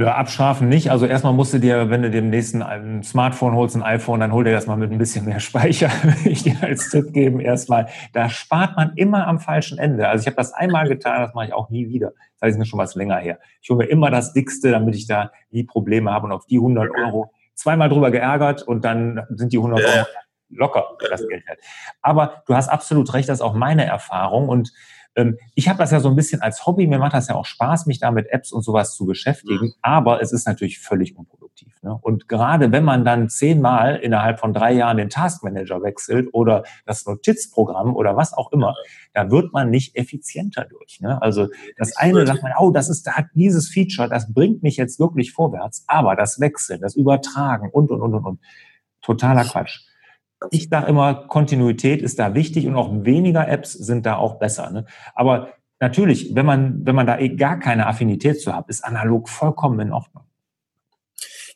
Ja, 0.00 0.14
abstrafen 0.14 0.68
nicht. 0.68 0.92
Also 0.92 1.06
erstmal 1.06 1.32
musst 1.32 1.52
du 1.52 1.58
dir, 1.58 1.90
wenn 1.90 2.02
du 2.02 2.10
dem 2.10 2.30
nächsten 2.30 2.62
ein 2.62 3.02
Smartphone 3.02 3.56
holst, 3.56 3.74
ein 3.74 3.82
iPhone, 3.82 4.20
dann 4.20 4.30
hol 4.32 4.44
dir 4.44 4.52
das 4.52 4.68
mal 4.68 4.76
mit 4.76 4.92
ein 4.92 4.98
bisschen 4.98 5.24
mehr 5.24 5.40
Speicher, 5.40 5.90
will 6.04 6.30
ich 6.30 6.44
dir 6.44 6.56
als 6.62 6.90
Tipp 6.90 7.12
geben. 7.12 7.40
Erstmal, 7.40 7.88
da 8.12 8.28
spart 8.28 8.76
man 8.76 8.92
immer 8.94 9.26
am 9.26 9.40
falschen 9.40 9.76
Ende. 9.76 10.06
Also 10.08 10.22
ich 10.22 10.26
habe 10.28 10.36
das 10.36 10.52
einmal 10.52 10.86
getan, 10.86 11.22
das 11.22 11.34
mache 11.34 11.46
ich 11.46 11.52
auch 11.52 11.68
nie 11.68 11.88
wieder. 11.88 12.12
Das 12.38 12.46
heißt, 12.46 12.58
mir 12.60 12.64
schon 12.64 12.78
was 12.78 12.94
länger 12.94 13.16
her. 13.16 13.40
Ich 13.60 13.70
hole 13.70 13.78
mir 13.78 13.90
immer 13.90 14.12
das 14.12 14.32
Dickste, 14.32 14.70
damit 14.70 14.94
ich 14.94 15.08
da 15.08 15.32
nie 15.50 15.64
Probleme 15.64 16.12
habe 16.12 16.26
und 16.26 16.32
auf 16.32 16.46
die 16.46 16.58
100 16.58 16.90
Euro 16.96 17.32
zweimal 17.54 17.88
drüber 17.88 18.12
geärgert 18.12 18.62
und 18.62 18.84
dann 18.84 19.26
sind 19.30 19.52
die 19.52 19.58
100 19.58 19.84
Euro 19.84 20.06
locker 20.50 20.96
das 21.10 21.26
Geld 21.26 21.44
wert. 21.48 21.58
Aber 22.02 22.44
du 22.46 22.54
hast 22.54 22.68
absolut 22.68 23.12
recht, 23.14 23.28
das 23.28 23.38
ist 23.38 23.44
auch 23.44 23.54
meine 23.54 23.84
Erfahrung 23.84 24.48
und 24.48 24.72
ich 25.54 25.68
habe 25.68 25.78
das 25.78 25.90
ja 25.90 26.00
so 26.00 26.08
ein 26.08 26.16
bisschen 26.16 26.42
als 26.42 26.66
Hobby, 26.66 26.86
mir 26.86 26.98
macht 26.98 27.14
das 27.14 27.28
ja 27.28 27.34
auch 27.34 27.44
Spaß, 27.44 27.86
mich 27.86 27.98
da 27.98 28.10
mit 28.10 28.28
Apps 28.28 28.52
und 28.52 28.62
sowas 28.62 28.94
zu 28.94 29.04
beschäftigen, 29.04 29.66
mhm. 29.66 29.74
aber 29.82 30.22
es 30.22 30.32
ist 30.32 30.46
natürlich 30.46 30.78
völlig 30.78 31.16
unproduktiv. 31.16 31.74
Ne? 31.82 31.98
Und 32.00 32.28
gerade 32.28 32.70
wenn 32.70 32.84
man 32.84 33.04
dann 33.04 33.28
zehnmal 33.28 33.96
innerhalb 33.96 34.38
von 34.38 34.52
drei 34.52 34.72
Jahren 34.72 34.96
den 34.96 35.10
Taskmanager 35.10 35.82
wechselt 35.82 36.28
oder 36.32 36.64
das 36.86 37.04
Notizprogramm 37.04 37.96
oder 37.96 38.16
was 38.16 38.32
auch 38.32 38.52
immer, 38.52 38.74
da 39.12 39.30
wird 39.30 39.52
man 39.52 39.70
nicht 39.70 39.96
effizienter 39.96 40.64
durch. 40.64 41.00
Ne? 41.00 41.20
Also 41.20 41.48
das 41.76 41.96
eine 41.96 42.26
sagt 42.26 42.42
man, 42.42 42.52
oh, 42.58 42.70
das 42.70 42.88
ist 42.88 43.06
da 43.06 43.14
dieses 43.34 43.68
Feature, 43.68 44.08
das 44.08 44.32
bringt 44.32 44.62
mich 44.62 44.76
jetzt 44.76 45.00
wirklich 45.00 45.32
vorwärts, 45.32 45.84
aber 45.88 46.14
das 46.14 46.38
Wechseln, 46.38 46.80
das 46.80 46.94
Übertragen 46.94 47.70
und 47.70 47.90
und 47.90 48.00
und 48.00 48.14
und 48.14 48.24
und 48.24 48.40
totaler 49.02 49.44
Quatsch 49.44 49.87
ich 50.50 50.68
sage 50.68 50.86
immer, 50.86 51.26
Kontinuität 51.26 52.02
ist 52.02 52.18
da 52.18 52.34
wichtig 52.34 52.66
und 52.66 52.76
auch 52.76 52.90
weniger 53.04 53.48
Apps 53.48 53.72
sind 53.72 54.06
da 54.06 54.16
auch 54.16 54.38
besser. 54.38 54.70
Ne? 54.70 54.86
Aber 55.14 55.52
natürlich, 55.80 56.34
wenn 56.34 56.46
man, 56.46 56.86
wenn 56.86 56.94
man 56.94 57.06
da 57.06 57.18
eh 57.18 57.30
gar 57.30 57.58
keine 57.58 57.86
Affinität 57.86 58.40
zu 58.40 58.54
hat, 58.54 58.68
ist 58.68 58.84
analog 58.84 59.28
vollkommen 59.28 59.80
in 59.80 59.92
Ordnung. 59.92 60.24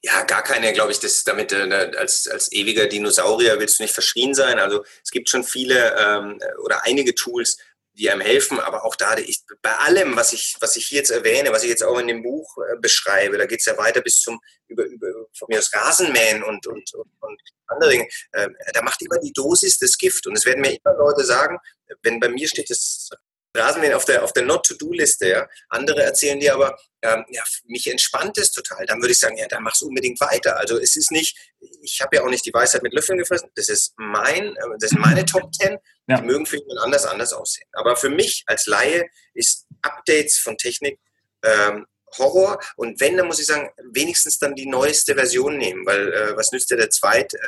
Ja, 0.05 0.25
gar 0.25 0.43
keine, 0.43 0.73
glaube 0.73 0.91
ich, 0.91 0.99
das 0.99 1.23
damit 1.23 1.53
äh, 1.53 1.93
als, 1.97 2.27
als 2.27 2.51
ewiger 2.53 2.89
Dinosaurier 2.89 3.61
willst 3.61 3.79
du 3.79 3.85
nicht 3.85 3.95
verschrien 3.95 4.35
sein. 4.35 4.59
Also 4.59 4.85
es 5.05 5.13
gibt 5.13 5.29
schon 5.29 5.45
viele 5.45 5.95
ähm, 5.97 6.41
oder 6.65 6.85
einige 6.85 7.15
Tools, 7.15 7.59
die 7.95 8.11
einem 8.11 8.21
helfen, 8.21 8.59
aber 8.61 8.85
auch 8.85 8.97
da, 8.97 9.17
ich, 9.19 9.43
bei 9.61 9.75
allem, 9.77 10.17
was 10.17 10.33
ich, 10.33 10.57
was 10.61 10.77
ich 10.77 10.87
hier 10.87 10.99
jetzt 10.99 11.11
erwähne, 11.11 11.53
was 11.53 11.63
ich 11.63 11.69
jetzt 11.69 11.85
auch 11.85 11.99
in 11.99 12.09
dem 12.09 12.23
Buch 12.23 12.57
äh, 12.59 12.77
beschreibe, 12.81 13.39
da 13.39 13.47
geht 13.47 13.61
es 13.61 13.67
ja 13.67 13.77
weiter 13.77 14.01
bis 14.01 14.21
zum, 14.21 14.41
über, 14.69 14.85
über 14.85 15.09
von 15.37 15.47
mir 15.49 15.59
aus 15.59 15.73
Rasenmähen 15.75 16.43
und, 16.43 16.67
und, 16.67 16.95
und, 16.95 17.11
und 17.21 17.41
andere 17.67 17.91
Dinge, 17.91 18.09
äh, 18.33 18.49
da 18.73 18.83
macht 18.83 19.03
immer 19.03 19.19
die 19.19 19.33
Dosis 19.33 19.79
das 19.79 19.97
Gift. 19.99 20.27
Und 20.27 20.37
es 20.37 20.47
werden 20.47 20.61
mir 20.61 20.73
immer 20.73 20.95
Leute 20.97 21.25
sagen, 21.25 21.59
wenn 22.03 22.21
bei 22.21 22.29
mir 22.29 22.49
steht 22.49 22.71
das 22.71 23.11
Rasenmähen 23.55 23.93
auf 23.93 24.07
der, 24.07 24.25
auf 24.25 24.33
der 24.33 24.45
Not-to-Do-Liste, 24.45 25.29
ja. 25.29 25.49
Andere 25.69 26.03
erzählen 26.03 26.41
dir 26.41 26.55
aber, 26.55 26.79
ähm, 27.03 27.25
ja, 27.29 27.43
mich 27.67 27.87
entspannt 27.87 28.39
es 28.39 28.51
total. 28.51 28.87
Dann 28.87 29.01
würde 29.01 29.13
ich 29.13 29.19
sagen, 29.19 29.37
ja, 29.37 29.47
dann 29.47 29.63
mach's 29.63 29.83
unbedingt 29.83 30.21
weiter. 30.21 30.57
Also 30.57 30.79
es 30.79 30.97
ist 30.97 31.11
nicht, 31.11 31.37
ich 31.83 32.01
habe 32.01 32.17
ja 32.17 32.23
auch 32.23 32.31
nicht 32.31 32.47
die 32.47 32.55
Weisheit 32.55 32.83
mit 32.83 32.95
Löffeln 32.95 33.19
gefressen. 33.19 33.51
Das 33.55 33.69
ist 33.69 33.93
mein, 33.97 34.57
äh, 34.57 34.79
das 34.79 34.91
sind 34.91 35.01
meine 35.01 35.25
Top 35.25 35.53
Ten. 35.53 35.77
Ja. 36.09 36.19
Die 36.19 36.25
mögen 36.25 36.47
für 36.47 36.59
jemand 36.59 36.81
anders 36.81 37.07
anders 37.07 37.33
aussehen. 37.33 37.69
Aber 37.73 37.97
für 37.97 38.11
mich 38.11 38.43
als 38.47 38.67
Laie 38.67 39.07
ist 39.35 39.67
Updates 39.83 40.39
von 40.39 40.57
Technik 40.57 40.99
ähm, 41.45 41.87
Horror. 42.19 42.59
Und 42.77 43.01
wenn, 43.01 43.17
dann 43.17 43.27
muss 43.27 43.41
ich 43.41 43.47
sagen, 43.47 43.71
wenigstens 43.93 44.39
dann 44.39 44.55
die 44.55 44.67
neueste 44.67 45.15
Version 45.15 45.57
nehmen, 45.57 45.87
weil 45.87 46.13
äh, 46.13 46.37
was 46.37 46.53
nützt 46.53 46.71
dir 46.71 46.77
der 46.77 46.91
zweit, 46.91 47.33
äh, 47.35 47.39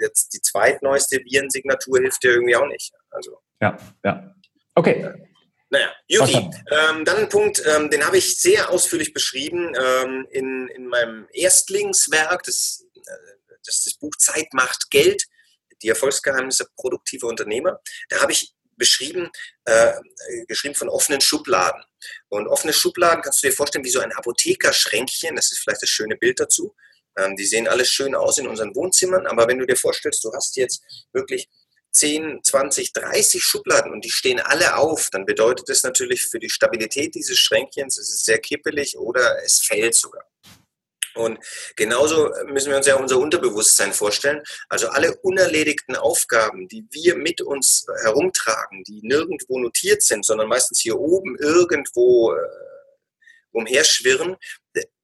jetzt 0.00 0.32
die 0.34 0.40
zweitneueste 0.40 1.20
Virensignatur 1.24 2.00
hilft 2.00 2.22
dir 2.22 2.32
irgendwie 2.32 2.56
auch 2.56 2.66
nicht. 2.66 2.92
Also. 3.10 3.38
Ja, 3.60 3.76
ja. 4.04 4.34
Okay. 4.74 5.12
Naja, 5.70 5.90
Yuki, 6.06 6.36
ähm, 6.36 7.04
dann 7.06 7.16
ein 7.16 7.28
Punkt, 7.30 7.62
ähm, 7.64 7.88
den 7.88 8.04
habe 8.04 8.18
ich 8.18 8.38
sehr 8.38 8.70
ausführlich 8.70 9.14
beschrieben 9.14 9.72
ähm, 9.74 10.26
in, 10.30 10.68
in 10.68 10.86
meinem 10.86 11.26
Erstlingswerk, 11.32 12.42
das, 12.42 12.84
äh, 12.94 13.00
das, 13.64 13.84
das 13.84 13.94
Buch 13.94 14.14
Zeit 14.18 14.52
macht 14.52 14.90
Geld, 14.90 15.24
die 15.82 15.88
Erfolgsgeheimnisse 15.88 16.68
produktiver 16.76 17.26
Unternehmer. 17.26 17.80
Da 18.08 18.20
habe 18.20 18.32
ich 18.32 18.54
beschrieben, 18.76 19.30
äh, 19.64 19.92
geschrieben 20.48 20.74
von 20.74 20.88
offenen 20.88 21.20
Schubladen. 21.20 21.82
Und 22.28 22.48
offene 22.48 22.72
Schubladen 22.72 23.22
kannst 23.22 23.42
du 23.42 23.48
dir 23.48 23.54
vorstellen 23.54 23.84
wie 23.84 23.90
so 23.90 24.00
ein 24.00 24.12
Apothekerschränkchen, 24.12 25.36
das 25.36 25.52
ist 25.52 25.58
vielleicht 25.58 25.82
das 25.82 25.90
schöne 25.90 26.16
Bild 26.16 26.40
dazu. 26.40 26.74
Ähm, 27.16 27.36
die 27.36 27.44
sehen 27.44 27.68
alles 27.68 27.90
schön 27.90 28.14
aus 28.14 28.38
in 28.38 28.48
unseren 28.48 28.74
Wohnzimmern, 28.74 29.26
aber 29.26 29.46
wenn 29.46 29.58
du 29.58 29.66
dir 29.66 29.76
vorstellst, 29.76 30.24
du 30.24 30.32
hast 30.32 30.56
jetzt 30.56 30.82
wirklich 31.12 31.48
10, 31.92 32.40
20, 32.42 32.92
30 32.94 33.44
Schubladen 33.44 33.92
und 33.92 34.04
die 34.04 34.10
stehen 34.10 34.40
alle 34.40 34.76
auf, 34.76 35.10
dann 35.12 35.26
bedeutet 35.26 35.68
das 35.68 35.82
natürlich 35.82 36.24
für 36.24 36.38
die 36.38 36.48
Stabilität 36.48 37.14
dieses 37.14 37.38
Schränkchens, 37.38 37.98
es 37.98 38.08
ist 38.08 38.24
sehr 38.24 38.38
kippelig 38.38 38.96
oder 38.96 39.44
es 39.44 39.60
fällt 39.60 39.94
sogar. 39.94 40.24
Und 41.14 41.38
genauso 41.76 42.30
müssen 42.46 42.70
wir 42.70 42.76
uns 42.76 42.86
ja 42.86 42.96
unser 42.96 43.18
Unterbewusstsein 43.18 43.92
vorstellen. 43.92 44.42
Also 44.68 44.88
alle 44.88 45.16
unerledigten 45.18 45.96
Aufgaben, 45.96 46.68
die 46.68 46.86
wir 46.90 47.16
mit 47.16 47.40
uns 47.40 47.86
herumtragen, 48.02 48.82
die 48.84 49.00
nirgendwo 49.02 49.58
notiert 49.58 50.02
sind, 50.02 50.24
sondern 50.24 50.48
meistens 50.48 50.80
hier 50.80 50.98
oben 50.98 51.36
irgendwo 51.38 52.32
äh, 52.32 52.38
umherschwirren, 53.52 54.36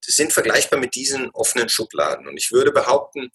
sind 0.03 0.33
vergleichbar 0.33 0.79
mit 0.79 0.95
diesen 0.95 1.31
offenen 1.31 1.69
Schubladen. 1.69 2.27
Und 2.27 2.37
ich 2.37 2.51
würde 2.51 2.73
behaupten, 2.73 3.31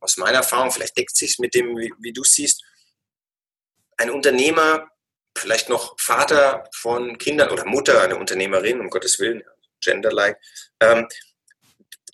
aus 0.00 0.16
meiner 0.16 0.38
Erfahrung, 0.38 0.70
vielleicht 0.70 0.96
deckt 0.96 1.16
sich 1.16 1.38
mit 1.38 1.54
dem, 1.54 1.76
wie, 1.76 1.92
wie 1.98 2.12
du 2.12 2.24
siehst, 2.24 2.62
ein 3.96 4.10
Unternehmer, 4.10 4.88
vielleicht 5.36 5.68
noch 5.68 5.98
Vater 5.98 6.68
von 6.74 7.18
Kindern 7.18 7.50
oder 7.50 7.64
Mutter, 7.64 8.02
eine 8.02 8.16
Unternehmerin, 8.16 8.80
um 8.80 8.90
Gottes 8.90 9.18
Willen, 9.18 9.42
genderlike, 9.80 10.38
ähm, 10.80 11.06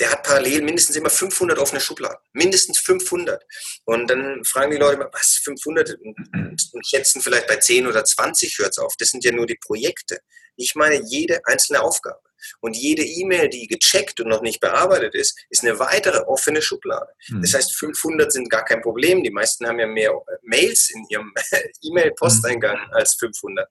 der 0.02 0.10
hat 0.10 0.24
parallel 0.24 0.62
mindestens 0.62 0.96
immer 0.96 1.10
500 1.10 1.60
offene 1.60 1.80
Schubladen. 1.80 2.18
Mindestens 2.32 2.78
500. 2.78 3.40
Und 3.84 4.10
dann 4.10 4.44
fragen 4.44 4.72
die 4.72 4.76
Leute 4.76 4.96
immer, 4.96 5.08
was, 5.12 5.40
500? 5.44 5.96
Und 6.00 6.86
schätzen 6.86 7.22
vielleicht 7.22 7.46
bei 7.46 7.56
10 7.56 7.86
oder 7.86 8.04
20 8.04 8.58
hört 8.58 8.72
es 8.72 8.78
auf. 8.78 8.96
Das 8.98 9.10
sind 9.10 9.24
ja 9.24 9.30
nur 9.30 9.46
die 9.46 9.58
Projekte. 9.64 10.18
Ich 10.56 10.74
meine 10.74 11.00
jede 11.06 11.46
einzelne 11.46 11.82
Aufgabe. 11.82 12.18
Und 12.58 12.76
jede 12.76 13.04
E-Mail, 13.04 13.48
die 13.48 13.68
gecheckt 13.68 14.18
und 14.18 14.26
noch 14.26 14.42
nicht 14.42 14.58
bearbeitet 14.58 15.14
ist, 15.14 15.38
ist 15.50 15.62
eine 15.62 15.78
weitere 15.78 16.18
offene 16.26 16.60
Schublade. 16.60 17.06
Mhm. 17.28 17.42
Das 17.42 17.54
heißt, 17.54 17.76
500 17.76 18.32
sind 18.32 18.50
gar 18.50 18.64
kein 18.64 18.80
Problem. 18.80 19.22
Die 19.22 19.30
meisten 19.30 19.68
haben 19.68 19.78
ja 19.78 19.86
mehr 19.86 20.10
äh, 20.10 20.36
Mails 20.42 20.90
in 20.90 21.06
ihrem 21.10 21.32
E-Mail-Posteingang 21.82 22.88
mhm. 22.88 22.92
als 22.94 23.14
500. 23.14 23.68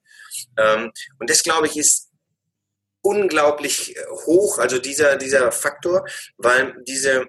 Ähm, 0.56 0.92
und 1.18 1.28
das, 1.28 1.42
glaube 1.42 1.66
ich, 1.66 1.76
ist 1.76 2.08
unglaublich 3.02 3.96
äh, 3.96 4.06
hoch, 4.26 4.58
also 4.58 4.78
dieser, 4.78 5.16
dieser 5.16 5.52
Faktor, 5.52 6.06
weil 6.38 6.74
diese, 6.86 7.26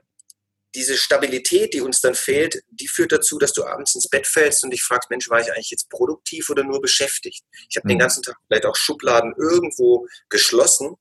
diese 0.76 0.98
Stabilität, 0.98 1.74
die 1.74 1.82
uns 1.82 2.02
dann 2.02 2.16
fehlt, 2.16 2.64
die 2.70 2.88
führt 2.88 3.12
dazu, 3.12 3.38
dass 3.38 3.54
du 3.54 3.64
abends 3.64 3.94
ins 3.96 4.10
Bett 4.10 4.26
fällst 4.26 4.64
und 4.64 4.72
dich 4.72 4.84
fragst, 4.84 5.10
Mensch, 5.10 5.30
war 5.30 5.40
ich 5.40 5.52
eigentlich 5.52 5.72
jetzt 5.72 5.90
produktiv 5.90 6.50
oder 6.50 6.64
nur 6.64 6.82
beschäftigt? 6.82 7.44
Ich 7.70 7.76
habe 7.76 7.88
mhm. 7.88 7.90
den 7.90 8.00
ganzen 8.00 8.24
Tag 8.24 8.38
vielleicht 8.48 8.66
auch 8.66 8.76
Schubladen 8.76 9.34
irgendwo 9.38 10.08
geschlossen, 10.30 10.96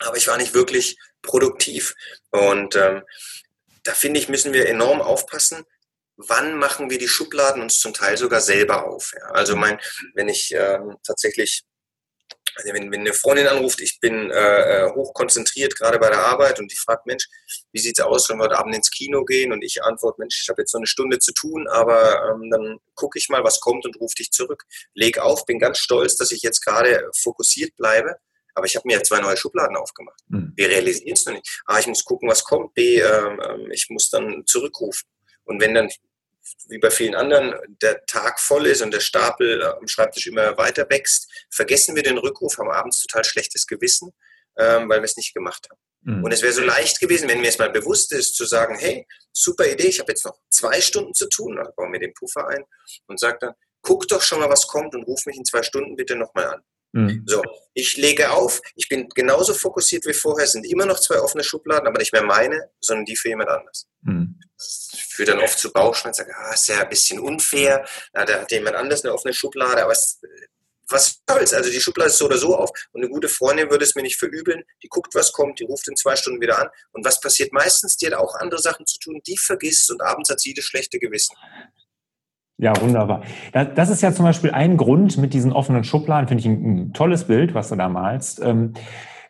aber 0.00 0.16
ich 0.16 0.28
war 0.28 0.36
nicht 0.36 0.54
wirklich 0.54 0.98
produktiv. 1.22 1.94
Und 2.30 2.76
ähm, 2.76 3.02
da 3.84 3.94
finde 3.94 4.20
ich, 4.20 4.28
müssen 4.28 4.52
wir 4.52 4.68
enorm 4.68 5.00
aufpassen, 5.00 5.64
wann 6.16 6.58
machen 6.58 6.90
wir 6.90 6.98
die 6.98 7.08
Schubladen 7.08 7.62
uns 7.62 7.80
zum 7.80 7.94
Teil 7.94 8.16
sogar 8.16 8.40
selber 8.40 8.86
auf. 8.86 9.12
Ja? 9.14 9.30
Also 9.30 9.56
mein, 9.56 9.78
wenn 10.14 10.28
ich 10.28 10.52
ähm, 10.54 10.96
tatsächlich 11.06 11.64
also 12.56 12.72
wenn, 12.72 12.90
wenn 12.90 13.00
eine 13.00 13.12
Freundin 13.12 13.46
anruft, 13.46 13.80
ich 13.80 14.00
bin 14.00 14.30
äh, 14.30 14.84
äh 14.86 14.90
hoch 14.94 15.14
konzentriert 15.14 15.76
gerade 15.76 15.98
bei 15.98 16.08
der 16.08 16.24
Arbeit 16.26 16.58
und 16.58 16.70
die 16.70 16.76
fragt, 16.76 17.06
Mensch, 17.06 17.28
wie 17.72 17.80
sieht 17.80 17.98
es 17.98 18.04
aus, 18.04 18.28
wenn 18.28 18.38
wir 18.38 18.44
heute 18.44 18.58
Abend 18.58 18.74
ins 18.74 18.90
Kino 18.90 19.24
gehen? 19.24 19.52
Und 19.52 19.62
ich 19.62 19.82
antworte, 19.82 20.20
Mensch, 20.20 20.40
ich 20.42 20.48
habe 20.48 20.62
jetzt 20.62 20.72
so 20.72 20.78
eine 20.78 20.86
Stunde 20.86 21.18
zu 21.18 21.32
tun, 21.32 21.68
aber 21.68 22.30
ähm, 22.30 22.50
dann 22.50 22.78
gucke 22.94 23.18
ich 23.18 23.28
mal, 23.28 23.44
was 23.44 23.60
kommt 23.60 23.86
und 23.86 23.98
rufe 24.00 24.14
dich 24.16 24.30
zurück. 24.30 24.64
Leg 24.94 25.18
auf, 25.18 25.46
bin 25.46 25.58
ganz 25.58 25.78
stolz, 25.78 26.16
dass 26.16 26.32
ich 26.32 26.42
jetzt 26.42 26.64
gerade 26.64 27.10
fokussiert 27.16 27.76
bleibe. 27.76 28.16
Aber 28.54 28.66
ich 28.66 28.76
habe 28.76 28.86
mir 28.86 29.02
zwei 29.02 29.20
neue 29.20 29.36
Schubladen 29.36 29.76
aufgemacht. 29.76 30.20
Mhm. 30.28 30.52
Wir 30.56 30.68
realisieren 30.68 31.14
es 31.14 31.24
noch 31.24 31.34
nicht. 31.34 31.62
A, 31.66 31.78
ich 31.78 31.86
muss 31.86 32.04
gucken, 32.04 32.28
was 32.28 32.44
kommt. 32.44 32.74
B, 32.74 32.98
ähm, 32.98 33.70
ich 33.70 33.86
muss 33.90 34.10
dann 34.10 34.42
zurückrufen. 34.46 35.08
Und 35.44 35.60
wenn 35.60 35.74
dann 35.74 35.88
wie 36.68 36.78
bei 36.78 36.90
vielen 36.90 37.14
anderen 37.14 37.54
der 37.82 38.04
Tag 38.06 38.40
voll 38.40 38.66
ist 38.66 38.82
und 38.82 38.92
der 38.92 39.00
Stapel 39.00 39.62
am 39.62 39.88
Schreibtisch 39.88 40.26
immer 40.26 40.56
weiter 40.56 40.88
wächst, 40.88 41.30
vergessen 41.50 41.96
wir 41.96 42.02
den 42.02 42.18
Rückruf, 42.18 42.58
haben 42.58 42.70
abends 42.70 43.02
total 43.02 43.24
schlechtes 43.24 43.66
Gewissen, 43.66 44.12
ähm, 44.56 44.88
weil 44.88 45.00
wir 45.00 45.04
es 45.04 45.16
nicht 45.16 45.34
gemacht 45.34 45.68
haben. 45.70 45.80
Mhm. 46.02 46.24
Und 46.24 46.32
es 46.32 46.42
wäre 46.42 46.52
so 46.52 46.62
leicht 46.62 47.00
gewesen, 47.00 47.28
wenn 47.28 47.40
mir 47.40 47.48
es 47.48 47.58
mal 47.58 47.70
bewusst 47.70 48.12
ist, 48.12 48.34
zu 48.34 48.44
sagen, 48.44 48.78
hey, 48.78 49.06
super 49.32 49.66
Idee, 49.66 49.88
ich 49.88 50.00
habe 50.00 50.12
jetzt 50.12 50.24
noch 50.24 50.38
zwei 50.48 50.80
Stunden 50.80 51.14
zu 51.14 51.28
tun, 51.28 51.56
dann 51.56 51.68
bauen 51.76 51.92
wir 51.92 52.00
den 52.00 52.14
Puffer 52.14 52.48
ein 52.48 52.64
und 53.06 53.20
sage 53.20 53.38
dann, 53.40 53.54
guck 53.82 54.08
doch 54.08 54.22
schon 54.22 54.40
mal, 54.40 54.50
was 54.50 54.66
kommt 54.66 54.94
und 54.94 55.04
ruf 55.04 55.26
mich 55.26 55.36
in 55.36 55.44
zwei 55.44 55.62
Stunden 55.62 55.96
bitte 55.96 56.16
nochmal 56.16 56.46
an. 56.46 56.62
Mhm. 56.92 57.22
So, 57.26 57.42
ich 57.74 57.96
lege 57.96 58.30
auf, 58.32 58.60
ich 58.74 58.88
bin 58.88 59.08
genauso 59.10 59.54
fokussiert 59.54 60.06
wie 60.06 60.12
vorher, 60.12 60.44
es 60.44 60.52
sind 60.52 60.66
immer 60.66 60.86
noch 60.86 60.98
zwei 60.98 61.20
offene 61.20 61.44
Schubladen, 61.44 61.86
aber 61.86 61.98
nicht 61.98 62.12
mehr 62.12 62.24
meine, 62.24 62.70
sondern 62.80 63.04
die 63.04 63.16
für 63.16 63.28
jemand 63.28 63.50
anders. 63.50 63.86
Mhm. 64.02 64.40
Das 64.56 64.90
führt 65.08 65.28
dann 65.28 65.38
oft 65.38 65.58
zu 65.58 65.72
Bauchschmerzen, 65.72 66.24
sage, 66.24 66.36
ah, 66.36 66.52
ist 66.52 66.68
ja 66.68 66.80
ein 66.80 66.88
bisschen 66.88 67.20
unfair, 67.20 67.86
da 68.12 68.26
hat 68.26 68.50
jemand 68.50 68.76
anders 68.76 69.04
eine 69.04 69.14
offene 69.14 69.32
Schublade, 69.32 69.82
aber 69.82 69.92
es, 69.92 70.20
was 70.88 71.22
soll's, 71.28 71.52
also 71.54 71.70
die 71.70 71.80
Schublade 71.80 72.10
ist 72.10 72.18
so 72.18 72.26
oder 72.26 72.38
so 72.38 72.56
auf. 72.56 72.70
Und 72.92 73.02
eine 73.02 73.10
gute 73.10 73.28
Freundin 73.28 73.70
würde 73.70 73.84
es 73.84 73.94
mir 73.94 74.02
nicht 74.02 74.18
verübeln, 74.18 74.64
die 74.82 74.88
guckt, 74.88 75.14
was 75.14 75.32
kommt, 75.32 75.60
die 75.60 75.64
ruft 75.64 75.88
in 75.88 75.96
zwei 75.96 76.16
Stunden 76.16 76.40
wieder 76.40 76.58
an. 76.58 76.68
Und 76.92 77.04
was 77.04 77.20
passiert 77.20 77.52
meistens, 77.52 77.96
die 77.96 78.06
hat 78.06 78.14
auch 78.14 78.34
andere 78.34 78.60
Sachen 78.60 78.86
zu 78.86 78.98
tun, 78.98 79.20
die 79.26 79.38
vergisst 79.38 79.90
und 79.90 80.02
abends 80.02 80.30
hat 80.30 80.40
sie 80.40 80.52
das 80.52 80.64
schlechte 80.64 80.98
Gewissen. 80.98 81.36
Ja, 82.60 82.78
wunderbar. 82.78 83.22
Das 83.52 83.88
ist 83.88 84.02
ja 84.02 84.12
zum 84.12 84.26
Beispiel 84.26 84.50
ein 84.50 84.76
Grund 84.76 85.16
mit 85.16 85.32
diesen 85.32 85.50
offenen 85.50 85.82
Schubladen, 85.82 86.28
finde 86.28 86.42
ich 86.42 86.46
ein, 86.46 86.92
tolles 86.92 87.24
Bild, 87.24 87.54
was 87.54 87.70
du 87.70 87.76
da 87.76 87.88
malst. 87.88 88.42
Ähm, 88.44 88.74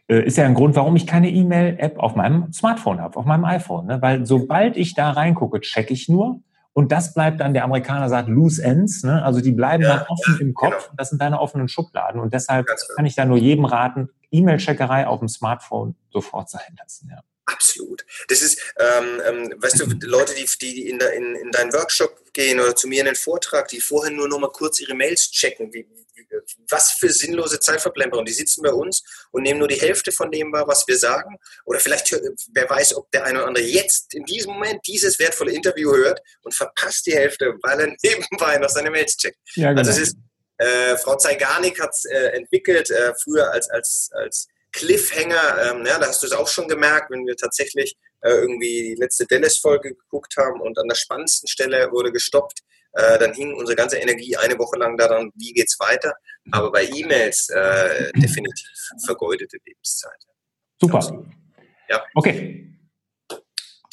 äh, 0.09 0.25
ist 0.25 0.37
ja 0.37 0.47
ein 0.47 0.55
Grund, 0.55 0.75
warum 0.75 0.97
ich 0.97 1.07
keine 1.07 1.31
E-Mail-App 1.31 1.97
auf 2.01 2.17
meinem 2.17 2.53
Smartphone 2.53 3.01
habe, 3.01 3.17
auf 3.17 3.25
meinem 3.25 3.45
iPhone. 3.45 3.87
Ne? 3.87 4.03
Weil 4.03 4.27
sobald 4.27 4.77
ich 4.77 4.95
da 4.95 5.11
reingucke, 5.11 5.61
checke 5.61 5.95
ich 5.95 6.09
nur. 6.09 6.41
Und 6.73 6.91
das 6.91 7.15
bleibt 7.15 7.41
dann, 7.41 7.55
der 7.55 7.63
Amerikaner 7.63 8.09
sagt, 8.09 8.29
loose 8.29 8.61
ends. 8.65 9.05
Ne? 9.05 9.23
Also 9.23 9.41
die 9.41 9.53
bleiben 9.53 9.85
ja, 9.85 9.99
dann 9.99 10.07
offen 10.09 10.37
ja, 10.41 10.47
im 10.47 10.55
Kopf. 10.55 10.87
Genau. 10.87 10.95
Das 10.97 11.11
sind 11.11 11.23
deine 11.23 11.41
offenen 11.41 11.69
Schubladen. 11.69 12.21
Und 12.21 12.33
deshalb 12.33 12.67
kann 12.97 13.07
ich 13.07 13.15
da 13.15 13.25
nur 13.25 13.39
jedem 13.39 13.65
raten, 13.65 14.09
E-Mail-Checkerei 14.33 15.07
auf 15.07 15.21
dem 15.21 15.29
Smartphone 15.29 15.95
sofort 16.11 16.51
sein 16.51 16.77
lassen. 16.81 17.11
Ja. 17.11 17.21
Absolut. 17.53 18.05
Das 18.29 18.43
ist, 18.43 18.61
ähm, 18.79 19.23
ähm, 19.27 19.55
weißt 19.59 19.81
du, 19.81 19.87
Leute, 20.07 20.35
die, 20.35 20.47
die 20.61 20.89
in, 20.89 20.99
de, 20.99 21.17
in, 21.17 21.35
in 21.37 21.51
deinen 21.51 21.73
Workshop 21.73 22.33
gehen 22.33 22.61
oder 22.61 22.77
zu 22.77 22.87
mir 22.87 23.01
in 23.01 23.07
den 23.07 23.17
Vortrag, 23.17 23.69
die 23.69 23.81
vorher 23.81 24.13
nur 24.13 24.29
noch 24.29 24.39
mal 24.39 24.53
kurz 24.53 24.81
ihre 24.81 24.95
Mails 24.95 25.31
checken, 25.31 25.73
wie, 25.73 25.87
wie, 26.15 26.25
was 26.69 26.93
für 26.93 27.11
sinnlose 27.11 27.59
Zeitverplemperung. 27.59 28.25
Die 28.25 28.33
sitzen 28.33 28.63
bei 28.63 28.73
uns 28.73 29.03
und 29.33 29.43
nehmen 29.43 29.59
nur 29.59 29.69
die 29.69 29.81
Hälfte 29.81 30.13
von 30.13 30.31
dem 30.31 30.53
wahr, 30.53 30.67
was 30.69 30.87
wir 30.87 30.97
sagen. 30.97 31.37
Oder 31.65 31.81
vielleicht, 31.81 32.13
wer 32.53 32.71
weiß, 32.71 32.95
ob 32.95 33.11
der 33.11 33.25
eine 33.25 33.39
oder 33.39 33.49
andere 33.49 33.65
jetzt 33.65 34.15
in 34.15 34.25
diesem 34.25 34.53
Moment 34.53 34.87
dieses 34.87 35.19
wertvolle 35.19 35.53
Interview 35.53 35.93
hört 35.95 36.21
und 36.43 36.55
verpasst 36.55 37.07
die 37.07 37.15
Hälfte, 37.15 37.55
weil 37.63 37.81
er 37.81 37.97
nebenbei 38.03 38.59
noch 38.59 38.71
seine 38.71 38.91
Mails 38.91 39.17
checkt. 39.17 39.39
Ja, 39.57 39.71
genau. 39.71 39.81
Also 39.81 39.91
es 39.91 39.99
ist, 39.99 40.17
äh, 40.59 40.97
Frau 40.99 41.17
Zeigarnik 41.17 41.81
hat 41.81 41.91
es 41.91 42.05
äh, 42.05 42.37
entwickelt, 42.37 42.91
äh, 42.91 43.13
früher 43.25 43.51
als, 43.51 43.69
als, 43.71 44.11
als 44.13 44.47
Cliffhanger, 44.73 45.71
ähm, 45.71 45.87
ja, 45.87 45.99
da 45.99 46.07
hast 46.07 46.23
du 46.23 46.27
es 46.27 46.33
auch 46.33 46.49
schon 46.49 46.69
gemerkt, 46.69 47.11
wenn 47.11 47.27
wir 47.27 47.37
tatsächlich 47.37 47.97
äh, 48.23 48.31
irgendwie 48.31 48.95
die 48.95 48.95
letzte 48.95 49.27
Dallas-Folge 49.27 49.95
geguckt 49.95 50.37
haben 50.37 50.61
und 50.61 50.79
an 50.79 50.89
der 50.89 50.97
spannendsten 50.97 51.49
Stelle 51.49 51.91
wurde 51.91 52.13
gestoppt, 52.13 52.61
äh, 52.93 53.19
dann 53.19 53.33
hing 53.35 53.55
unsere 53.55 53.77
ganze 53.77 53.99
Energie 53.99 54.37
eine 54.37 54.59
Woche 54.59 54.79
lang 54.79 54.97
daran, 54.97 55.31
wie 55.35 55.53
geht's 55.53 55.79
weiter. 55.79 56.13
Aber 56.51 56.73
bei 56.73 56.85
E-Mails 56.85 57.49
äh, 57.51 58.11
definitiv 58.13 58.69
vergeudete 59.05 59.59
Lebenszeit. 59.65 60.19
Super. 60.81 61.25
Ja. 61.89 62.03
Okay. 62.15 62.67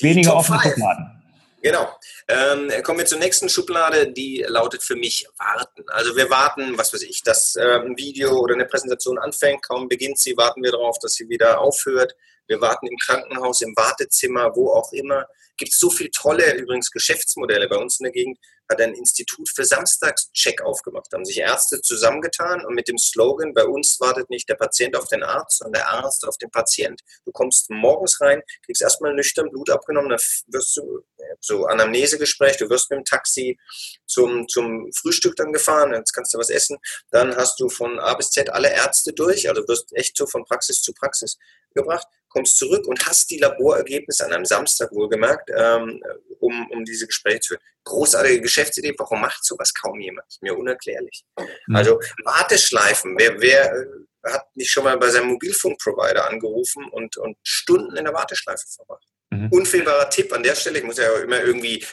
Weniger 0.02 0.36
offene 0.36 0.60
Schubladen. 0.60 1.16
Genau. 1.62 1.89
Ähm, 2.28 2.72
kommen 2.84 3.00
wir 3.00 3.06
zur 3.06 3.17
nächsten 3.17 3.50
Schublade, 3.50 4.12
die 4.12 4.46
lautet 4.48 4.84
für 4.84 4.96
mich 4.96 5.28
warten. 5.38 5.84
Also 5.88 6.15
wir 6.15 6.30
warten, 6.30 6.78
was 6.78 6.93
weiß 6.93 7.02
ich, 7.02 7.24
dass 7.24 7.56
äh, 7.56 7.80
ein 7.80 7.98
Video 7.98 8.38
oder 8.38 8.54
eine 8.54 8.65
Präsentation 8.65 9.17
anfängt, 9.17 9.67
kaum 9.67 9.88
beginnt 9.88 10.20
sie, 10.20 10.38
warten 10.38 10.62
wir 10.63 10.72
darauf, 10.72 11.00
dass 11.00 11.13
sie 11.13 11.30
wieder 11.30 11.60
aufhört. 11.60 12.15
Wir 12.48 12.62
warten 12.62 12.88
im 12.88 12.98
Krankenhaus, 12.98 13.62
im 13.62 13.76
Wartezimmer, 13.76 14.56
wo 14.56 14.72
auch 14.72 14.92
immer. 14.94 15.28
Gibt 15.58 15.74
so 15.74 15.90
viele 15.90 16.12
tolle 16.12 16.54
übrigens 16.56 16.92
Geschäftsmodelle 16.92 17.68
bei 17.68 17.78
uns 17.78 18.00
in 18.00 18.06
der 18.06 18.14
Gegend 18.14 18.38
hat 18.70 18.82
ein 18.82 18.94
Institut 18.94 19.50
für 19.50 19.66
Samstagscheck 19.66 20.62
aufgemacht. 20.62 21.08
Da 21.10 21.18
haben 21.18 21.26
sich 21.26 21.38
Ärzte 21.38 21.82
zusammengetan 21.82 22.66
und 22.66 22.74
mit 22.74 22.88
dem 22.88 22.98
Slogan, 22.98 23.54
bei 23.54 23.66
uns 23.66 24.00
wartet 24.00 24.30
nicht 24.30 24.50
der 24.50 24.56
Patient 24.56 24.96
auf 24.96 25.08
den 25.08 25.24
Arzt, 25.24 25.60
sondern 25.60 25.82
der 25.82 25.90
Arzt 25.90 26.28
auf 26.28 26.38
den 26.38 26.52
Patient. 26.52 27.02
Du 27.26 27.32
kommst 27.32 27.70
morgens 27.70 28.20
rein, 28.22 28.42
kriegst 28.66 28.82
erstmal 28.82 29.14
nüchtern 29.14 29.50
Blut 29.50 29.70
abgenommen, 29.70 30.10
dann 30.10 30.20
wirst 30.48 30.78
du 30.78 31.02
so 31.40 31.66
Anamnesegespräch, 31.66 32.58
du 32.58 32.70
wirst 32.70 32.90
mit 32.90 33.00
dem 33.00 33.06
Taxi 33.06 33.58
zum, 34.06 34.48
zum 34.48 34.92
Frühstück 34.94 35.36
dann 35.36 35.54
gefahren, 35.54 35.94
jetzt 35.94 36.14
kannst 36.14 36.34
du 36.34 36.38
was 36.38 36.50
essen, 36.50 36.78
dann 37.12 37.36
hast 37.36 37.60
du 37.60 37.70
von 37.70 38.00
A 38.00 38.16
bis 38.16 38.32
Z 38.32 38.50
alle 38.50 38.72
Ärzte 38.72 39.14
durch, 39.14 39.48
also 39.50 39.68
wirst 39.68 39.96
echt 39.96 40.18
so 40.18 40.26
von 40.26 40.46
Praxis 40.46 40.82
zu 40.82 40.94
Praxis 40.94 41.38
gebracht 41.74 42.08
kommst 42.38 42.58
zurück 42.58 42.86
und 42.86 43.04
hast 43.08 43.32
die 43.32 43.39
Laborergebnisse 43.39 44.26
an 44.26 44.34
einem 44.34 44.45
Samstag 44.45 44.91
wohlgemerkt, 44.91 45.50
ähm, 45.56 46.02
um, 46.39 46.69
um 46.69 46.86
diese 46.86 47.08
Gespräche 47.08 47.39
zu 47.39 47.47
führen. 47.50 47.62
Großartige 47.84 48.41
Geschäftsidee, 48.41 48.93
warum 48.97 49.21
macht 49.21 49.43
sowas 49.43 49.73
kaum 49.73 50.00
jemand? 50.00 50.28
Mir 50.41 50.56
unerklärlich. 50.56 51.23
Mhm. 51.38 51.76
Also 51.76 52.00
Warteschleifen, 52.26 53.15
wer, 53.17 53.41
wer 53.41 53.73
äh, 53.73 54.32
hat 54.32 54.45
nicht 54.56 54.69
schon 54.69 54.84
mal 54.84 54.97
bei 54.97 55.10
seinem 55.10 55.30
Mobilfunkprovider 55.30 56.30
angerufen 56.30 56.86
und, 56.91 57.17
und 57.17 57.38
Stunden 57.43 57.95
in 57.95 58.06
der 58.06 58.13
Warteschleife 58.13 58.65
verbracht? 58.67 59.08
Mhm. 59.32 59.50
Unfehlbarer 59.52 60.10
Tipp 60.10 60.32
an 60.32 60.43
der 60.43 60.56
Stelle. 60.56 60.78
Ich 60.78 60.86
muss 60.86 60.97
ja 60.97 61.12
immer 61.17 61.41
irgendwie 61.41 61.84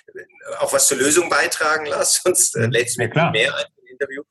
auch 0.59 0.73
was 0.73 0.89
zur 0.89 0.99
Lösung 0.99 1.31
beitragen 1.31 1.87
lassen, 1.87 2.21
sonst 2.25 2.55
äh, 2.57 2.67
mhm. 2.67 2.73
lädt 2.73 2.89
es 2.89 2.97
mir 2.97 3.11
ja, 3.15 3.31
mehr 3.31 3.57
ein 3.57 3.65
im 3.79 3.87
Interview. 3.87 4.23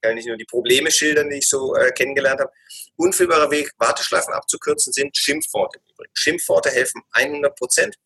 Ich 0.00 0.06
kann 0.06 0.14
nicht 0.14 0.28
nur 0.28 0.36
die 0.36 0.44
Probleme 0.44 0.92
schildern, 0.92 1.28
die 1.28 1.38
ich 1.38 1.48
so 1.48 1.74
äh, 1.74 1.90
kennengelernt 1.90 2.40
habe. 2.40 2.52
Unfehlbarer 2.94 3.50
Weg, 3.50 3.72
Warteschleifen 3.78 4.32
abzukürzen, 4.32 4.92
sind 4.92 5.16
Schimpfworte. 5.16 5.80
Schimpfworte 6.14 6.70
helfen 6.70 7.02
100 7.10 7.56
Prozent. 7.56 7.96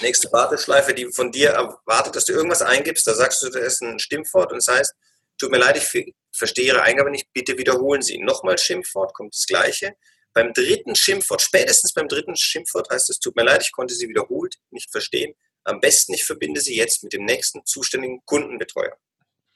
Nächste 0.00 0.32
Warteschleife, 0.32 0.94
die 0.94 1.12
von 1.12 1.30
dir 1.30 1.50
erwartet, 1.50 2.16
dass 2.16 2.24
du 2.24 2.32
irgendwas 2.32 2.62
eingibst, 2.62 3.06
da 3.06 3.14
sagst 3.14 3.42
du, 3.42 3.50
das 3.50 3.74
ist 3.74 3.82
ein 3.82 3.98
Stimmwort 3.98 4.52
und 4.52 4.66
das 4.66 4.74
heißt, 4.74 4.94
tut 5.38 5.50
mir 5.50 5.58
leid, 5.58 5.76
ich 5.76 6.14
verstehe 6.32 6.64
Ihre 6.64 6.82
Eingabe 6.82 7.10
nicht, 7.10 7.30
bitte 7.34 7.58
wiederholen 7.58 8.00
Sie. 8.00 8.18
Nochmal 8.18 8.56
Schimpfwort, 8.56 9.12
kommt 9.12 9.34
das 9.34 9.46
Gleiche. 9.46 9.96
Beim 10.32 10.54
dritten 10.54 10.96
Schimpfwort, 10.96 11.42
spätestens 11.42 11.92
beim 11.92 12.08
dritten 12.08 12.36
Schimpfwort 12.36 12.88
heißt 12.90 13.10
es, 13.10 13.18
tut 13.18 13.36
mir 13.36 13.44
leid, 13.44 13.62
ich 13.62 13.72
konnte 13.72 13.94
Sie 13.94 14.08
wiederholt 14.08 14.56
nicht 14.70 14.90
verstehen. 14.90 15.34
Am 15.64 15.80
besten, 15.80 16.14
ich 16.14 16.24
verbinde 16.24 16.62
Sie 16.62 16.74
jetzt 16.74 17.02
mit 17.02 17.12
dem 17.12 17.24
nächsten 17.24 17.64
zuständigen 17.66 18.22
Kundenbetreuer. 18.24 18.96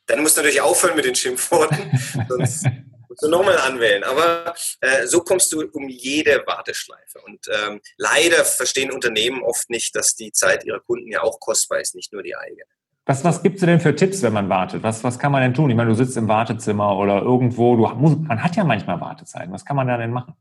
Dann 0.06 0.22
musst 0.22 0.36
du 0.36 0.40
natürlich 0.40 0.60
aufhören 0.60 0.96
mit 0.96 1.04
den 1.04 1.14
Schimpfworten, 1.14 1.78
sonst 2.28 2.66
musst 3.08 3.22
du 3.22 3.28
nochmal 3.28 3.58
anwählen. 3.58 4.02
Aber 4.04 4.54
äh, 4.80 5.06
so 5.06 5.20
kommst 5.20 5.52
du 5.52 5.62
um 5.72 5.88
jede 5.88 6.42
Warteschleife. 6.46 7.20
Und 7.24 7.46
ähm, 7.48 7.80
leider 7.96 8.44
verstehen 8.44 8.90
Unternehmen 8.90 9.42
oft 9.42 9.70
nicht, 9.70 9.94
dass 9.94 10.14
die 10.14 10.32
Zeit 10.32 10.64
ihrer 10.64 10.80
Kunden 10.80 11.10
ja 11.10 11.22
auch 11.22 11.38
kostbar 11.40 11.80
ist, 11.80 11.94
nicht 11.94 12.12
nur 12.12 12.22
die 12.22 12.36
eigene. 12.36 12.62
Was, 13.04 13.24
was 13.24 13.42
gibst 13.42 13.62
du 13.62 13.66
denn 13.66 13.80
für 13.80 13.96
Tipps, 13.96 14.22
wenn 14.22 14.32
man 14.32 14.48
wartet? 14.48 14.82
Was, 14.84 15.02
was 15.02 15.18
kann 15.18 15.32
man 15.32 15.42
denn 15.42 15.54
tun? 15.54 15.68
Ich 15.70 15.76
meine, 15.76 15.90
du 15.90 15.96
sitzt 15.96 16.16
im 16.16 16.28
Wartezimmer 16.28 16.96
oder 16.96 17.20
irgendwo, 17.20 17.76
du, 17.76 17.82
man 17.82 18.42
hat 18.42 18.54
ja 18.54 18.62
manchmal 18.62 19.00
Wartezeiten. 19.00 19.52
Was 19.52 19.64
kann 19.64 19.74
man 19.74 19.88
da 19.88 19.96
denn 19.96 20.12
machen? 20.12 20.36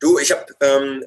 Du, 0.00 0.18
ich 0.18 0.32
habe 0.32 0.46
ähm, 0.60 1.04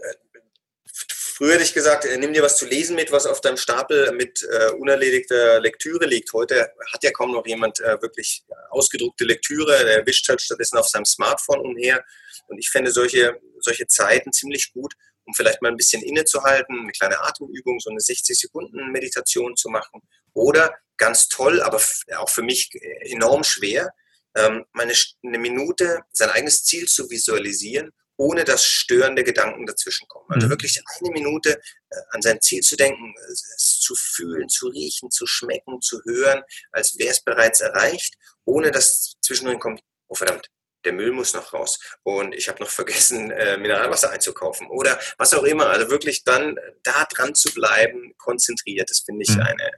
früher 1.42 1.54
hätte 1.54 1.64
ich 1.64 1.74
gesagt, 1.74 2.06
äh, 2.06 2.18
nimm 2.18 2.34
dir 2.34 2.44
was 2.44 2.58
zu 2.58 2.68
lesen 2.68 2.96
mit, 2.96 3.12
was 3.12 3.26
auf 3.26 3.42
deinem 3.42 3.58
Stapel 3.58 4.12
mit 4.12 4.44
äh, 4.44 4.70
unerledigter 4.74 5.60
Lektüre 5.60 6.06
liegt. 6.06 6.32
Heute 6.34 6.72
hat 6.94 7.04
ja 7.04 7.10
kaum 7.10 7.32
noch 7.32 7.48
jemand 7.48 7.80
äh, 7.80 8.00
wirklich 8.00 8.44
ausgedruckte 8.70 9.26
Lektüre. 9.26 9.84
Der 9.84 10.06
wischt 10.06 10.30
halt 10.30 10.40
stattdessen 10.40 10.78
auf 10.78 10.88
seinem 10.88 11.06
Smartphone 11.06 11.62
umher. 11.62 12.06
Und 12.48 12.60
ich 12.60 12.70
fände 12.70 12.92
solche, 12.92 13.40
solche 13.60 13.88
Zeiten 13.88 14.32
ziemlich 14.32 14.72
gut, 14.72 14.94
um 15.26 15.34
vielleicht 15.34 15.64
mal 15.64 15.70
ein 15.70 15.78
bisschen 15.78 16.04
innezuhalten, 16.04 16.80
eine 16.80 16.92
kleine 16.92 17.20
Atemübung, 17.20 17.80
so 17.80 17.90
eine 17.90 18.00
60-Sekunden-Meditation 18.00 19.56
zu 19.56 19.70
machen. 19.70 20.02
Oder 20.34 20.76
ganz 20.98 21.28
toll, 21.28 21.60
aber 21.64 21.82
auch 22.18 22.30
für 22.30 22.44
mich 22.44 22.70
enorm 23.06 23.44
schwer, 23.44 23.90
ähm, 24.36 24.66
meine, 24.74 24.94
eine 25.26 25.40
Minute 25.40 26.02
sein 26.12 26.30
eigenes 26.30 26.64
Ziel 26.66 26.88
zu 26.88 27.10
visualisieren 27.10 27.92
ohne 28.18 28.44
dass 28.44 28.66
störende 28.66 29.24
Gedanken 29.24 29.66
dazwischen 29.66 30.08
kommen. 30.08 30.28
Also 30.30 30.48
mhm. 30.48 30.52
wirklich 30.52 30.82
eine 31.00 31.12
Minute 31.12 31.60
äh, 31.90 31.96
an 32.12 32.22
sein 32.22 32.42
Ziel 32.42 32.62
zu 32.62 32.76
denken, 32.76 33.14
es 33.32 33.80
zu 33.80 33.96
fühlen, 33.96 34.48
zu 34.50 34.68
riechen, 34.68 35.10
zu 35.10 35.26
schmecken, 35.26 35.82
zu 35.82 36.02
hören, 36.06 36.44
als 36.72 36.98
wäre 37.00 37.12
es 37.12 37.22
bereits 37.22 37.62
erreicht, 37.62 38.16
ohne 38.46 38.72
dass 38.72 39.16
zwischendrin 39.22 39.60
kommt, 39.60 39.82
oh 40.08 40.16
verdammt, 40.16 40.50
der 40.86 40.94
Müll 40.94 41.12
muss 41.12 41.34
noch 41.34 41.54
raus 41.54 41.80
und 42.04 42.34
ich 42.34 42.50
habe 42.50 42.62
noch 42.62 42.70
vergessen, 42.70 43.32
äh, 43.32 43.58
Mineralwasser 43.58 44.12
einzukaufen 44.12 44.68
oder 44.68 45.00
was 45.18 45.34
auch 45.34 45.44
immer. 45.44 45.70
Also 45.70 45.90
wirklich 45.90 46.24
dann 46.24 46.58
da 46.84 47.06
dran 47.06 47.36
zu 47.36 47.54
bleiben, 47.54 48.14
konzentriert, 48.18 48.90
das 48.90 49.00
finde 49.00 49.24
ich 49.24 49.36
mhm. 49.36 49.42
eine, 49.42 49.72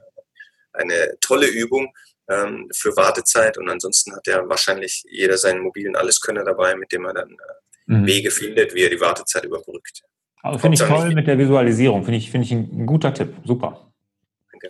eine 0.72 1.18
tolle 1.20 1.46
Übung 1.46 1.94
ähm, 2.28 2.70
für 2.74 2.96
Wartezeit 2.96 3.58
und 3.58 3.68
ansonsten 3.68 4.14
hat 4.14 4.26
ja 4.26 4.48
wahrscheinlich 4.48 5.04
jeder 5.06 5.36
seinen 5.36 5.60
mobilen 5.60 5.96
Alleskönner 5.96 6.44
dabei, 6.44 6.74
mit 6.74 6.92
dem 6.92 7.04
er 7.04 7.14
dann 7.14 7.30
äh, 7.30 7.63
mhm. 7.86 8.06
Wege 8.06 8.30
findet, 8.30 8.74
wie 8.74 8.82
er 8.82 8.90
die 8.90 9.00
Wartezeit 9.00 9.44
überbrückt. 9.44 10.02
Also 10.42 10.58
finde 10.58 10.74
ich 10.74 10.86
toll 10.86 11.14
mit 11.14 11.26
der 11.26 11.38
Visualisierung, 11.38 12.04
finde 12.04 12.18
ich, 12.18 12.30
finde 12.30 12.46
ich 12.46 12.52
ein 12.52 12.86
guter 12.86 13.14
Tipp, 13.14 13.34
super. 13.44 13.90
Danke. 14.52 14.68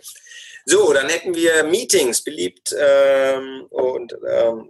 So, 0.65 0.93
dann 0.93 1.09
hätten 1.09 1.35
wir 1.35 1.63
Meetings 1.65 2.23
beliebt 2.23 2.73
ähm, 2.79 3.65
und 3.69 4.13
ähm, 4.27 4.69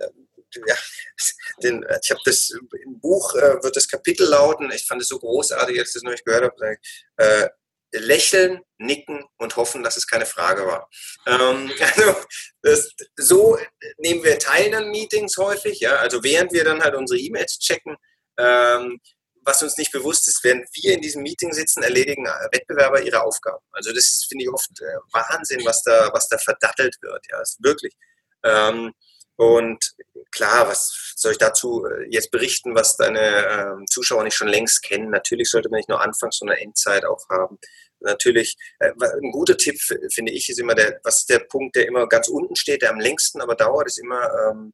ja, 0.68 0.76
den, 1.64 1.86
ich 2.04 2.12
habe 2.12 2.22
das 2.26 2.52
im 2.84 3.00
Buch 3.00 3.36
äh, 3.36 3.62
wird 3.64 3.76
das 3.76 3.88
Kapitel 3.88 4.28
lauten. 4.28 4.72
Ich 4.72 4.86
fand 4.86 5.02
es 5.02 5.08
so 5.08 5.20
großartig, 5.20 5.80
als 5.80 5.90
ich 5.90 5.94
das 5.94 6.04
noch 6.04 6.12
nicht 6.12 6.26
gehört 6.26 6.44
habe. 6.44 6.78
Äh, 7.18 7.50
lächeln, 7.94 8.62
nicken 8.78 9.24
und 9.38 9.56
hoffen, 9.56 9.84
dass 9.84 9.96
es 9.96 10.08
keine 10.08 10.26
Frage 10.26 10.66
war. 10.66 10.90
Ähm, 11.28 11.72
also 11.80 12.16
das, 12.62 12.92
so 13.16 13.58
nehmen 13.98 14.24
wir 14.24 14.40
teil 14.40 14.74
an 14.74 14.90
Meetings 14.90 15.38
häufig. 15.38 15.80
Ja, 15.80 15.98
also 15.98 16.24
während 16.24 16.52
wir 16.52 16.64
dann 16.64 16.82
halt 16.82 16.96
unsere 16.96 17.20
E-Mails 17.20 17.60
checken, 17.60 17.96
ähm, 18.38 19.00
was 19.46 19.62
uns 19.62 19.78
nicht 19.78 19.92
bewusst 19.92 20.28
ist, 20.28 20.44
während 20.44 20.68
wir 20.74 20.94
in 20.94 21.02
diesem 21.02 21.22
Meeting 21.22 21.54
sitzen, 21.54 21.84
erledigen 21.84 22.26
Wettbewerber 22.52 23.02
ihre 23.04 23.22
Aufgaben. 23.22 23.64
Also 23.72 23.94
das 23.94 24.26
finde 24.28 24.46
ich 24.46 24.52
oft 24.52 24.72
äh, 24.82 24.98
Wahnsinn, 25.12 25.64
was 25.66 25.84
da, 25.84 26.10
was 26.14 26.28
da 26.28 26.38
verdattelt 26.38 26.98
wird. 27.02 27.26
Ja, 27.30 27.42
ist 27.42 27.62
wirklich. 27.62 27.96
Ähm, 28.44 28.94
und 29.38 29.94
klar, 30.32 30.68
was 30.68 31.14
soll 31.16 31.34
ich 31.34 31.38
dazu 31.38 31.86
äh, 31.86 32.08
jetzt 32.10 32.32
berichten, 32.32 32.74
was 32.74 32.96
deine 32.96 33.20
ähm, 33.20 33.86
Zuschauer 33.88 34.24
nicht 34.24 34.36
schon 34.36 34.48
längst 34.48 34.82
kennen? 34.82 35.10
Natürlich 35.12 35.50
sollte 35.50 35.70
man 35.70 35.78
nicht 35.78 35.90
nur 35.90 36.02
Anfangs- 36.02 36.38
sondern 36.38 36.58
Endzeit 36.58 37.06
auch 37.06 37.28
haben. 37.30 37.60
Natürlich, 38.00 38.56
äh, 38.80 38.92
ein 39.00 39.32
guter 39.32 39.58
Tipp 39.58 39.80
finde 40.14 40.32
ich 40.32 40.50
ist 40.50 40.60
immer 40.60 40.76
der, 40.76 41.00
was 41.04 41.20
ist 41.20 41.30
der 41.30 41.40
Punkt, 41.40 41.76
der 41.76 41.88
immer 41.88 42.08
ganz 42.08 42.30
unten 42.30 42.56
steht, 42.56 42.82
der 42.82 42.92
am 42.92 43.00
längsten 43.00 43.42
aber 43.42 43.56
dauert, 43.56 43.88
ist 43.88 44.00
immer 44.00 44.30
ähm, 44.50 44.74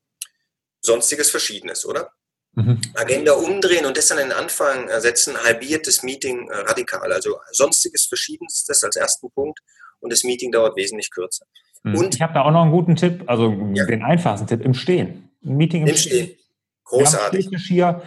sonstiges 0.82 1.30
Verschiedenes, 1.30 1.86
oder? 1.86 2.14
Mhm. 2.54 2.82
Agenda 2.96 3.34
umdrehen 3.34 3.86
und 3.86 3.96
das 3.96 4.12
an 4.12 4.18
den 4.18 4.32
Anfang 4.34 4.90
setzen, 5.00 5.38
halbiert 5.42 5.88
das 5.88 6.04
Meeting 6.04 6.50
äh, 6.50 6.56
radikal. 6.58 7.12
Also 7.12 7.38
sonstiges 7.52 8.06
Verschiedenstes 8.06 8.84
als 8.84 8.96
ersten 8.98 9.32
Punkt 9.32 9.60
und 10.02 10.12
das 10.12 10.24
Meeting 10.24 10.52
dauert 10.52 10.76
wesentlich 10.76 11.10
kürzer. 11.12 11.46
Mhm. 11.84 11.96
Und 11.96 12.16
ich 12.16 12.22
habe 12.22 12.34
da 12.34 12.44
auch 12.44 12.52
noch 12.52 12.64
einen 12.64 12.72
guten 12.72 12.96
Tipp, 12.96 13.24
also 13.28 13.52
ja. 13.74 13.86
den 13.86 14.04
einfachsten 14.04 14.48
Tipp, 14.48 14.62
im 14.62 14.74
Stehen. 14.74 15.30
Ein 15.46 15.56
Meeting 15.58 15.84
im, 15.84 15.90
Im 15.90 15.96
Stehen. 15.96 16.26
Stehen. 16.26 16.38
Großartig. 16.84 17.50
Hier, 17.68 18.02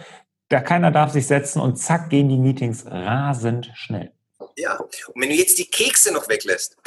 da 0.49 0.61
keiner 0.61 0.91
darf 0.91 1.11
sich 1.11 1.25
setzen 1.25 1.59
und 1.59 1.77
zack 1.77 2.09
gehen 2.09 2.29
die 2.29 2.37
Meetings 2.37 2.85
rasend 2.85 3.71
schnell. 3.73 4.11
Ja, 4.57 4.77
und 4.77 5.21
wenn 5.21 5.29
du 5.29 5.35
jetzt 5.35 5.57
die 5.57 5.65
Kekse 5.65 6.13
noch 6.13 6.29
weglässt, 6.29 6.77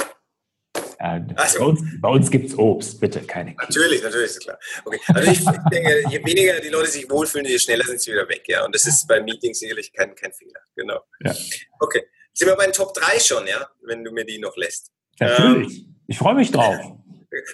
äh, 0.99 1.21
so. 1.49 1.59
Bei 1.59 1.65
uns, 1.65 1.81
bei 2.01 2.09
uns 2.09 2.31
gibt 2.31 2.51
es 2.51 2.59
Obst, 2.59 3.01
bitte, 3.01 3.21
keine 3.21 3.55
Kekse. 3.55 3.81
Natürlich, 3.81 4.03
natürlich, 4.03 4.31
ist 4.31 4.41
klar. 4.41 4.59
Okay. 4.85 5.01
Also 5.09 5.31
ich 5.31 5.45
denke, 5.71 6.05
je 6.11 6.25
weniger 6.25 6.61
die 6.61 6.69
Leute 6.69 6.91
sich 6.91 7.09
wohlfühlen, 7.09 7.47
je 7.47 7.59
schneller 7.59 7.85
sind 7.85 8.01
sie 8.01 8.13
wieder 8.13 8.29
weg. 8.29 8.45
Ja? 8.49 8.65
Und 8.65 8.75
das 8.75 8.87
ist 8.87 9.07
bei 9.07 9.21
Meetings 9.21 9.61
sicherlich 9.61 9.93
kein, 9.93 10.15
kein 10.15 10.33
Fehler. 10.33 10.61
Genau. 10.75 11.01
Ja. 11.25 11.35
Okay. 11.81 12.05
Sind 12.33 12.49
wir 12.49 12.57
bei 12.57 12.65
den 12.65 12.73
Top 12.73 12.95
3 12.95 13.19
schon, 13.21 13.47
ja? 13.47 13.69
Wenn 13.83 14.05
du 14.05 14.13
mir 14.13 14.25
die 14.25 14.39
noch 14.39 14.57
lässt. 14.57 14.91
Natürlich. 15.19 15.79
Ähm, 15.79 15.97
ich 16.07 16.19
freue 16.19 16.35
mich 16.35 16.51
drauf. 16.51 16.77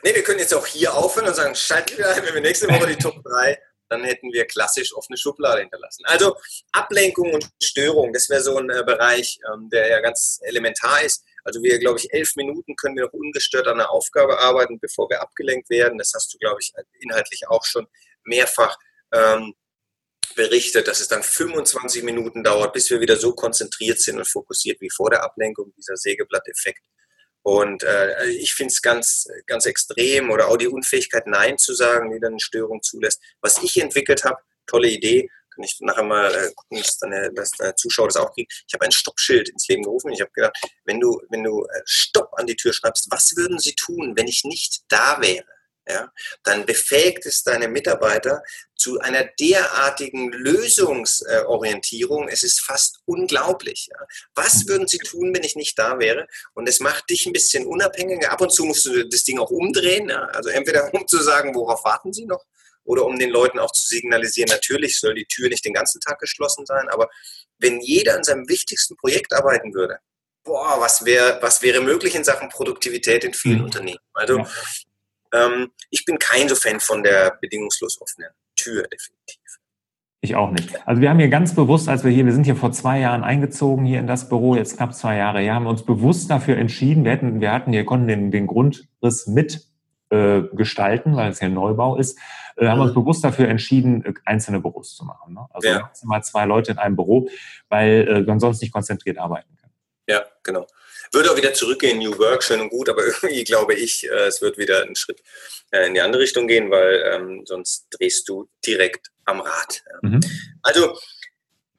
Nee, 0.04 0.14
wir 0.14 0.22
können 0.22 0.38
jetzt 0.38 0.54
auch 0.54 0.66
hier 0.66 0.94
aufhören 0.94 1.26
und 1.26 1.34
sagen, 1.34 1.52
schalten 1.56 1.98
wir 1.98 2.08
ein, 2.08 2.24
wenn 2.24 2.32
wir 2.32 2.40
nächste 2.40 2.68
Woche 2.68 2.86
die 2.86 2.96
Top 2.96 3.20
3 3.24 3.58
dann 3.88 4.04
hätten 4.04 4.32
wir 4.32 4.46
klassisch 4.46 4.94
offene 4.94 5.16
Schublade 5.16 5.60
hinterlassen. 5.60 6.04
Also 6.06 6.36
Ablenkung 6.72 7.32
und 7.32 7.48
Störung, 7.62 8.12
das 8.12 8.28
wäre 8.28 8.42
so 8.42 8.56
ein 8.56 8.70
äh, 8.70 8.82
Bereich, 8.84 9.38
ähm, 9.52 9.68
der 9.70 9.88
ja 9.88 10.00
ganz 10.00 10.40
elementar 10.42 11.02
ist. 11.02 11.24
Also 11.44 11.62
wir, 11.62 11.78
glaube 11.78 11.98
ich, 11.98 12.12
elf 12.12 12.36
Minuten 12.36 12.74
können 12.74 12.96
wir 12.96 13.04
noch 13.04 13.12
ungestört 13.12 13.68
an 13.68 13.74
einer 13.74 13.90
Aufgabe 13.90 14.38
arbeiten, 14.38 14.80
bevor 14.80 15.08
wir 15.10 15.20
abgelenkt 15.20 15.70
werden. 15.70 15.98
Das 15.98 16.12
hast 16.14 16.32
du, 16.32 16.38
glaube 16.38 16.58
ich, 16.60 16.72
inhaltlich 17.00 17.46
auch 17.48 17.64
schon 17.64 17.86
mehrfach 18.24 18.76
ähm, 19.12 19.54
berichtet, 20.34 20.88
dass 20.88 21.00
es 21.00 21.08
dann 21.08 21.22
25 21.22 22.02
Minuten 22.02 22.42
dauert, 22.42 22.72
bis 22.72 22.90
wir 22.90 23.00
wieder 23.00 23.16
so 23.16 23.34
konzentriert 23.34 24.00
sind 24.00 24.18
und 24.18 24.26
fokussiert 24.26 24.80
wie 24.80 24.90
vor 24.90 25.10
der 25.10 25.22
Ablenkung, 25.22 25.72
dieser 25.76 25.96
Sägeblatteffekt. 25.96 26.82
Und 27.42 27.82
äh, 27.82 28.26
ich 28.30 28.54
finde 28.54 28.72
es 28.72 28.80
ganz, 28.80 29.26
ganz 29.46 29.66
extrem 29.66 30.30
oder 30.30 30.48
auch 30.48 30.56
die 30.56 30.66
Unfähigkeit, 30.66 31.26
Nein 31.26 31.58
zu 31.58 31.74
sagen, 31.74 32.10
die 32.10 32.18
dann 32.18 32.32
eine 32.32 32.40
Störung 32.40 32.82
zulässt. 32.82 33.20
Was 33.42 33.62
ich 33.62 33.76
entwickelt 33.76 34.24
habe, 34.24 34.40
tolle 34.66 34.88
Idee, 34.88 35.28
kann 35.54 35.64
ich 35.64 35.76
nachher 35.80 36.02
mal 36.02 36.34
äh, 36.34 36.52
gucken, 36.54 36.78
dass 36.78 36.98
deine, 36.98 37.32
dass 37.32 37.50
deine 37.50 37.74
Zuschauer 37.74 38.08
das 38.08 38.16
auch 38.16 38.32
kriegen. 38.32 38.48
Ich 38.66 38.74
habe 38.74 38.84
ein 38.84 38.92
Stoppschild 38.92 39.48
ins 39.48 39.68
Leben 39.68 39.82
gerufen. 39.82 40.12
Ich 40.12 40.20
habe 40.20 40.30
gedacht, 40.32 40.56
wenn 40.84 41.00
du, 41.00 41.20
wenn 41.30 41.44
du 41.44 41.64
äh, 41.64 41.82
Stopp 41.84 42.30
an 42.34 42.46
die 42.46 42.56
Tür 42.56 42.72
schreibst, 42.72 43.06
was 43.10 43.36
würden 43.36 43.58
sie 43.58 43.74
tun, 43.74 44.14
wenn 44.16 44.28
ich 44.28 44.44
nicht 44.44 44.82
da 44.88 45.20
wäre? 45.20 45.44
Ja, 45.86 46.10
dann 46.44 46.64
befähigt 46.64 47.26
es 47.26 47.42
deine 47.42 47.68
Mitarbeiter 47.68 48.42
zu 48.74 49.00
einer 49.00 49.24
derartigen 49.38 50.32
Lösungsorientierung. 50.32 52.28
Es 52.28 52.42
ist 52.42 52.60
fast 52.60 53.00
unglaublich. 53.04 53.88
Ja. 53.90 54.06
Was 54.34 54.66
würden 54.66 54.88
sie 54.88 54.98
tun, 54.98 55.34
wenn 55.34 55.44
ich 55.44 55.56
nicht 55.56 55.78
da 55.78 55.98
wäre? 55.98 56.26
Und 56.54 56.70
es 56.70 56.80
macht 56.80 57.10
dich 57.10 57.26
ein 57.26 57.34
bisschen 57.34 57.66
unabhängiger. 57.66 58.32
Ab 58.32 58.40
und 58.40 58.50
zu 58.50 58.64
musst 58.64 58.86
du 58.86 59.06
das 59.06 59.24
Ding 59.24 59.38
auch 59.38 59.50
umdrehen. 59.50 60.08
Ja. 60.08 60.24
Also 60.28 60.48
entweder 60.48 60.88
um 60.94 61.06
zu 61.06 61.22
sagen, 61.22 61.54
worauf 61.54 61.84
warten 61.84 62.14
sie 62.14 62.24
noch? 62.24 62.42
Oder 62.84 63.04
um 63.04 63.18
den 63.18 63.30
Leuten 63.30 63.58
auch 63.58 63.72
zu 63.72 63.88
signalisieren, 63.88 64.48
natürlich 64.50 64.98
soll 64.98 65.14
die 65.14 65.26
Tür 65.26 65.48
nicht 65.48 65.64
den 65.64 65.72
ganzen 65.72 66.00
Tag 66.00 66.18
geschlossen 66.18 66.66
sein, 66.66 66.88
aber 66.90 67.08
wenn 67.58 67.80
jeder 67.80 68.16
an 68.16 68.24
seinem 68.24 68.48
wichtigsten 68.48 68.96
Projekt 68.96 69.32
arbeiten 69.32 69.74
würde, 69.74 69.98
boah, 70.44 70.76
was 70.80 71.04
wäre 71.04 71.38
was 71.40 71.62
wäre 71.62 71.80
möglich 71.80 72.14
in 72.14 72.24
Sachen 72.24 72.48
Produktivität 72.48 73.24
in 73.24 73.34
vielen 73.34 73.58
mhm. 73.58 73.64
Unternehmen. 73.64 73.98
Also 74.12 74.38
ja. 74.38 74.46
ähm, 75.32 75.72
ich 75.90 76.04
bin 76.04 76.18
kein 76.18 76.48
so 76.48 76.54
Fan 76.54 76.80
von 76.80 77.02
der 77.02 77.38
bedingungslos 77.40 78.00
offenen 78.00 78.30
Tür, 78.56 78.82
definitiv. 78.82 79.40
Ich 80.20 80.36
auch 80.36 80.50
nicht. 80.50 80.70
Also 80.86 81.02
wir 81.02 81.10
haben 81.10 81.18
hier 81.18 81.28
ganz 81.28 81.54
bewusst, 81.54 81.86
als 81.86 82.02
wir 82.02 82.10
hier, 82.10 82.24
wir 82.24 82.32
sind 82.32 82.44
hier 82.44 82.56
vor 82.56 82.72
zwei 82.72 82.98
Jahren 82.98 83.22
eingezogen 83.22 83.84
hier 83.84 84.00
in 84.00 84.06
das 84.06 84.30
Büro, 84.30 84.56
jetzt 84.56 84.78
knapp 84.78 84.94
zwei 84.94 85.18
Jahre, 85.18 85.42
ja, 85.42 85.54
haben 85.54 85.64
wir 85.64 85.70
uns 85.70 85.84
bewusst 85.84 86.30
dafür 86.30 86.56
entschieden. 86.56 87.04
Wir 87.04 87.12
hatten, 87.12 87.42
wir 87.42 87.52
hatten 87.52 87.72
hier 87.72 87.84
konnten 87.84 88.08
den, 88.08 88.30
den 88.30 88.46
Grundriss 88.46 89.26
mit 89.26 89.66
äh, 90.14 90.56
gestalten, 90.56 91.16
weil 91.16 91.30
es 91.30 91.40
ja 91.40 91.46
ein 91.46 91.54
Neubau 91.54 91.96
ist, 91.96 92.18
äh, 92.56 92.66
haben 92.66 92.78
wir 92.78 92.84
uns 92.84 92.94
mhm. 92.94 93.00
bewusst 93.00 93.24
dafür 93.24 93.48
entschieden, 93.48 94.04
äh, 94.04 94.14
einzelne 94.24 94.60
Büros 94.60 94.94
zu 94.94 95.04
machen. 95.04 95.34
Ne? 95.34 95.46
Also 95.50 95.68
ja. 95.68 95.80
maximal 95.80 96.22
zwei 96.22 96.44
Leute 96.44 96.72
in 96.72 96.78
einem 96.78 96.94
Büro, 96.94 97.28
weil 97.68 98.06
äh, 98.08 98.20
man 98.22 98.38
sonst 98.38 98.62
nicht 98.62 98.72
konzentriert 98.72 99.18
arbeiten 99.18 99.56
kann. 99.60 99.70
Ja, 100.06 100.24
genau. 100.42 100.66
Würde 101.12 101.30
auch 101.30 101.36
wieder 101.36 101.52
zurückgehen, 101.52 101.98
New 101.98 102.16
Work, 102.18 102.42
schön 102.42 102.60
und 102.60 102.70
gut, 102.70 102.88
aber 102.88 103.02
irgendwie 103.22 103.44
glaube 103.44 103.74
ich, 103.74 104.08
es 104.08 104.42
wird 104.42 104.58
wieder 104.58 104.82
einen 104.82 104.96
Schritt 104.96 105.22
in 105.86 105.94
die 105.94 106.00
andere 106.00 106.22
Richtung 106.22 106.46
gehen, 106.46 106.70
weil 106.70 107.02
ähm, 107.12 107.42
sonst 107.46 107.88
drehst 107.90 108.28
du 108.28 108.48
direkt 108.64 109.08
am 109.24 109.40
Rad. 109.40 109.82
Mhm. 110.02 110.20
Also 110.62 110.96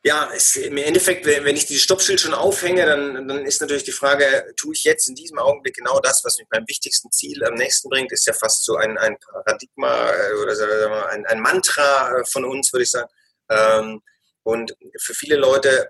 ja, 0.06 0.30
es, 0.36 0.56
im 0.56 0.78
Endeffekt, 0.78 1.26
wenn 1.26 1.56
ich 1.56 1.66
dieses 1.66 1.82
Stoppschild 1.82 2.22
schon 2.22 2.36
aufhänge, 2.36 2.86
dann, 2.86 3.28
dann 3.28 3.44
ist 3.44 3.60
natürlich 3.60 3.86
die 3.86 3.92
Frage, 3.92 4.54
tue 4.56 4.76
ich 4.76 4.84
jetzt 4.84 5.10
in 5.10 5.16
diesem 5.16 5.40
Augenblick 5.40 5.78
genau 5.78 6.00
das, 6.00 6.24
was 6.24 6.38
mich 6.38 6.48
beim 6.48 6.64
wichtigsten 6.68 7.12
Ziel 7.12 7.44
am 7.44 7.56
nächsten 7.56 7.90
bringt, 7.90 8.12
ist 8.12 8.28
ja 8.28 8.34
fast 8.34 8.64
so 8.66 8.76
ein, 8.76 9.00
ein 9.00 9.18
Paradigma 9.18 10.12
äh, 10.12 10.34
oder 10.34 11.10
ein, 11.10 11.26
ein 11.26 11.40
Mantra 11.40 12.20
äh, 12.20 12.26
von 12.26 12.46
uns, 12.46 12.72
würde 12.72 12.84
ich 12.84 12.92
sagen. 12.92 13.10
Ähm, 13.50 14.04
und 14.44 14.78
für 15.02 15.16
viele 15.16 15.38
Leute 15.38 15.90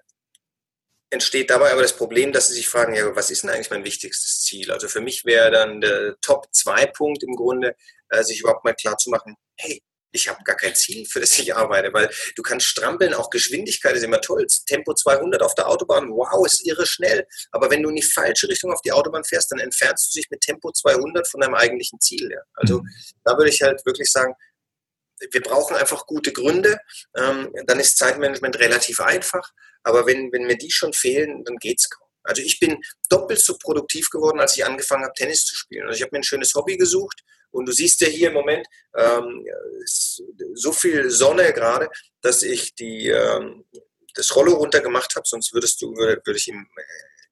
entsteht 1.10 1.49
dabei 1.49 1.73
aber 1.73 1.82
das 1.82 1.97
Problem, 1.97 2.32
dass 2.32 2.47
sie 2.47 2.54
sich 2.54 2.69
fragen, 2.69 2.95
ja, 2.95 3.13
was 3.17 3.32
ist 3.32 3.43
denn 3.43 3.49
eigentlich 3.49 3.69
mein 3.69 3.84
wichtigstes 3.84 4.43
Ziel? 4.43 4.71
Also 4.71 4.88
für 4.88 5.01
mich 5.01 5.25
wäre 5.25 5.51
dann 5.51 5.82
der 5.82 6.15
Top-2-Punkt 6.21 7.21
im 7.23 7.36
Grunde, 7.36 7.75
äh, 8.08 8.23
sich 8.23 8.39
überhaupt 8.39 8.63
mal 8.63 8.75
klar 8.75 8.97
zu 8.97 9.10
machen, 9.10 9.36
hey, 9.58 9.84
ich 10.15 10.28
habe 10.28 10.43
gar 10.43 10.56
kein 10.56 10.73
Ziel, 10.75 11.06
für 11.06 11.19
das 11.19 11.38
ich 11.38 11.56
arbeite, 11.56 11.93
weil 11.93 12.10
du 12.36 12.41
kannst 12.41 12.65
strampeln, 12.65 13.13
auch 13.13 13.30
Geschwindigkeit 13.30 13.95
ist 13.95 14.04
immer 14.04 14.21
toll. 14.21 14.45
Tempo 14.65 14.93
200 14.93 15.41
auf 15.41 15.56
der 15.56 15.67
Autobahn, 15.67 16.10
wow, 16.10 16.45
ist 16.45 16.65
irre 16.65 16.86
schnell. 16.86 17.28
Aber 17.51 17.69
wenn 17.69 17.84
du 17.84 17.89
in 17.89 17.95
die 17.95 18.01
falsche 18.01 18.47
Richtung 18.47 18.71
auf 18.71 18.82
die 18.82 18.91
Autobahn 18.91 19.23
fährst, 19.23 19.51
dann 19.51 19.60
entfernst 19.60 20.13
du 20.13 20.19
dich 20.19 20.30
mit 20.30 20.41
Tempo 20.41 20.71
200 20.71 21.28
von 21.28 21.41
deinem 21.41 21.56
eigentlichen 21.56 21.99
Ziel. 21.99 22.30
Ja. 22.32 22.41
Also 22.54 22.80
mhm. 22.80 22.89
da 23.23 23.38
würde 23.38 23.49
ich 23.49 23.62
halt 23.62 23.86
wirklich 23.86 24.12
sagen, 24.12 24.34
wir 25.32 25.41
brauchen 25.41 25.75
einfach 25.78 26.06
gute 26.06 26.34
Gründe. 26.34 26.78
Ähm, 27.15 27.54
dann 27.67 27.80
ist 27.80 27.97
Zeitmanagement 27.97 28.60
relativ 28.60 28.99
einfach. 28.99 29.49
Aber 29.84 30.06
wenn, 30.06 30.32
wenn 30.32 30.45
mir 30.45 30.58
die 30.58 30.71
schon 30.71 30.93
fehlen, 30.93 31.43
dann 31.45 31.58
geht 31.58 31.80
es 31.80 31.89
kaum. 31.89 32.08
Also 32.23 32.41
ich 32.41 32.60
bin 32.60 32.82
doppelt 33.10 33.39
so 33.39 33.56
produktiv 33.58 34.10
geworden, 34.10 34.39
als 34.39 34.58
ich 34.58 34.65
angefangen 34.65 35.04
habe, 35.04 35.13
Tennis 35.15 35.45
zu 35.45 35.56
spielen. 35.56 35.86
Also 35.86 35.97
ich 35.97 36.01
habe 36.01 36.10
mir 36.12 36.19
ein 36.19 36.23
schönes 36.23 36.54
Hobby 36.56 36.75
gesucht 36.75 37.21
und 37.56 37.65
du 37.68 37.72
siehst 37.72 38.02
ja 38.02 38.08
hier 38.08 38.28
im 38.28 38.34
Moment 38.34 38.68
ähm, 38.96 39.46
so 40.54 40.74
viel 40.74 41.10
Sonne 41.10 41.54
gerade, 41.54 41.89
dass 42.22 42.44
ich 42.44 42.76
die, 42.76 43.08
ähm, 43.08 43.65
das 44.13 44.36
Rollo 44.36 44.56
runtergemacht 44.56 45.15
habe, 45.15 45.26
sonst 45.26 45.54
würdest 45.54 45.82
du, 45.82 45.96
würde, 45.96 46.22
würde 46.26 46.38
ich 46.38 46.48
im 46.48 46.68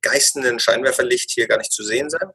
geistenden 0.01 0.59
Scheinwerferlicht 0.59 1.31
hier 1.31 1.47
gar 1.47 1.57
nicht 1.57 1.71
zu 1.71 1.83
sehen 1.83 2.09
sein. 2.09 2.29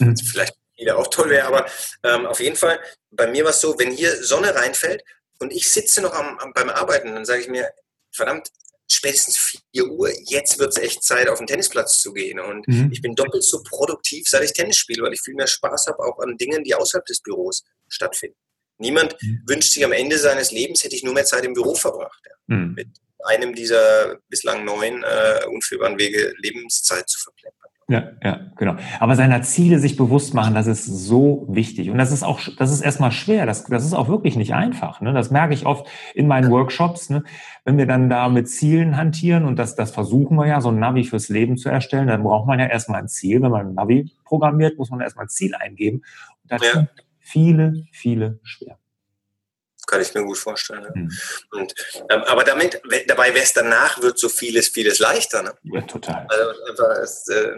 Mhm. 0.00 0.16
vielleicht 0.16 0.54
wieder 0.76 0.98
auch 0.98 1.08
toll 1.08 1.30
wäre, 1.30 1.46
aber 1.46 1.70
ähm, 2.02 2.26
auf 2.26 2.40
jeden 2.40 2.56
Fall, 2.56 2.78
bei 3.10 3.26
mir 3.26 3.44
war 3.44 3.50
es 3.50 3.60
so, 3.60 3.78
wenn 3.78 3.90
hier 3.90 4.22
Sonne 4.22 4.54
reinfällt 4.54 5.02
und 5.38 5.52
ich 5.52 5.70
sitze 5.70 6.02
noch 6.02 6.12
am, 6.12 6.38
am 6.38 6.52
beim 6.52 6.68
Arbeiten, 6.68 7.14
dann 7.14 7.24
sage 7.24 7.40
ich 7.42 7.48
mir, 7.48 7.70
verdammt, 8.10 8.48
spätestens 8.90 9.36
4 9.74 9.86
Uhr, 9.88 10.10
jetzt 10.26 10.58
wird 10.58 10.70
es 10.70 10.82
echt 10.82 11.02
Zeit, 11.02 11.28
auf 11.28 11.38
den 11.38 11.46
Tennisplatz 11.46 12.00
zu 12.00 12.12
gehen. 12.12 12.40
Und 12.40 12.66
mhm. 12.66 12.90
ich 12.92 13.02
bin 13.02 13.14
doppelt 13.14 13.44
so 13.44 13.62
produktiv, 13.62 14.26
seit 14.28 14.44
ich 14.44 14.52
Tennis 14.52 14.76
spiele, 14.76 15.02
weil 15.02 15.12
ich 15.12 15.20
viel 15.20 15.34
mehr 15.34 15.46
Spaß 15.46 15.86
habe, 15.88 16.00
auch 16.00 16.18
an 16.20 16.36
Dingen, 16.36 16.64
die 16.64 16.74
außerhalb 16.74 17.04
des 17.06 17.20
Büros 17.20 17.64
stattfinden. 17.88 18.36
Niemand 18.78 19.16
mhm. 19.22 19.42
wünscht 19.46 19.72
sich 19.72 19.84
am 19.84 19.92
Ende 19.92 20.18
seines 20.18 20.52
Lebens, 20.52 20.84
hätte 20.84 20.96
ich 20.96 21.02
nur 21.02 21.14
mehr 21.14 21.24
Zeit 21.24 21.44
im 21.44 21.54
Büro 21.54 21.74
verbracht. 21.74 22.20
Ja. 22.24 22.56
Mhm. 22.56 22.74
Mit 22.74 22.88
einem 23.24 23.54
dieser 23.54 24.18
bislang 24.28 24.64
neuen, 24.64 25.02
äh, 25.02 25.44
unführbaren 25.46 25.98
Wege 25.98 26.32
Lebenszeit 26.38 27.08
zu 27.08 27.18
verplempern. 27.18 27.70
Ja, 27.90 28.10
ja, 28.22 28.40
genau. 28.56 28.76
Aber 29.00 29.16
seiner 29.16 29.40
Ziele 29.40 29.78
sich 29.78 29.96
bewusst 29.96 30.34
machen, 30.34 30.54
das 30.54 30.66
ist 30.66 30.84
so 30.84 31.46
wichtig. 31.48 31.88
Und 31.88 31.96
das 31.96 32.12
ist 32.12 32.22
auch, 32.22 32.38
das 32.58 32.70
ist 32.70 32.82
erstmal 32.82 33.12
schwer. 33.12 33.46
Das, 33.46 33.64
das 33.64 33.82
ist 33.82 33.94
auch 33.94 34.08
wirklich 34.08 34.36
nicht 34.36 34.52
einfach. 34.52 35.00
Ne? 35.00 35.14
Das 35.14 35.30
merke 35.30 35.54
ich 35.54 35.64
oft 35.64 35.88
in 36.14 36.26
meinen 36.26 36.50
Workshops. 36.50 37.08
Ne? 37.08 37.24
Wenn 37.64 37.78
wir 37.78 37.86
dann 37.86 38.10
da 38.10 38.28
mit 38.28 38.50
Zielen 38.50 38.98
hantieren 38.98 39.46
und 39.46 39.58
das, 39.58 39.74
das 39.74 39.90
versuchen 39.90 40.36
wir 40.36 40.46
ja, 40.46 40.60
so 40.60 40.68
ein 40.68 40.78
Navi 40.78 41.04
fürs 41.04 41.30
Leben 41.30 41.56
zu 41.56 41.70
erstellen, 41.70 42.08
dann 42.08 42.24
braucht 42.24 42.46
man 42.46 42.58
ja 42.58 42.66
erstmal 42.66 43.00
ein 43.00 43.08
Ziel. 43.08 43.40
Wenn 43.40 43.52
man 43.52 43.68
ein 43.68 43.74
Navi 43.74 44.12
programmiert, 44.24 44.76
muss 44.76 44.90
man 44.90 45.00
erstmal 45.00 45.24
ein 45.24 45.30
Ziel 45.30 45.54
eingeben. 45.54 46.02
Und 46.42 46.52
das 46.52 46.60
ja. 46.62 46.86
viele, 47.20 47.84
viele 47.90 48.38
schwer 48.42 48.76
kann 49.88 50.00
ich 50.00 50.14
mir 50.14 50.22
gut 50.24 50.38
vorstellen. 50.38 50.84
Ja. 50.84 50.90
Mhm. 50.94 51.10
Und, 51.52 51.74
ähm, 52.10 52.22
aber 52.26 52.44
damit, 52.44 52.80
dabei 53.08 53.34
wäre 53.34 53.44
es 53.44 53.52
danach, 53.52 54.00
wird 54.00 54.18
so 54.18 54.28
vieles, 54.28 54.68
vieles 54.68 54.98
leichter. 54.98 55.42
Ne? 55.42 55.52
Ja, 55.64 55.80
total. 55.82 56.26
Also 56.28 57.02
ist, 57.02 57.28
äh, 57.30 57.52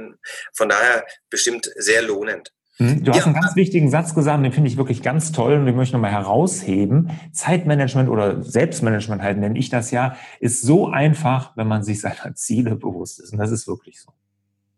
von 0.55 0.69
daher 0.69 1.05
bestimmt 1.29 1.71
sehr 1.77 2.03
lohnend. 2.03 2.53
Mhm. 2.79 3.05
Du 3.05 3.11
hast 3.11 3.19
ja. 3.19 3.25
einen 3.27 3.35
ganz 3.35 3.57
wichtigen 3.57 3.91
Satz 3.91 4.15
gesagt, 4.15 4.43
den 4.43 4.53
finde 4.53 4.71
ich 4.71 4.79
wirklich 4.79 5.03
ganz 5.03 5.33
toll 5.33 5.55
und 5.55 5.67
den 5.67 5.77
möchte 5.77 5.91
ich 5.91 5.93
nochmal 5.93 6.13
herausheben. 6.13 7.11
Zeitmanagement 7.33 8.09
oder 8.09 8.43
Selbstmanagement 8.43 9.23
halt 9.23 9.39
nenne 9.39 9.59
ich 9.59 9.69
das 9.69 9.91
ja, 9.91 10.17
ist 10.41 10.63
so 10.63 10.89
einfach, 10.89 11.57
wenn 11.57 11.69
man 11.69 11.83
sich 11.83 12.01
seiner 12.01 12.35
Ziele 12.35 12.77
bewusst 12.77 13.21
ist. 13.21 13.33
Und 13.33 13.39
das 13.39 13.51
ist 13.51 13.69
wirklich 13.69 14.01
so. 14.01 14.13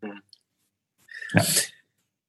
Mhm. 0.01 0.21
Ja. 1.35 1.43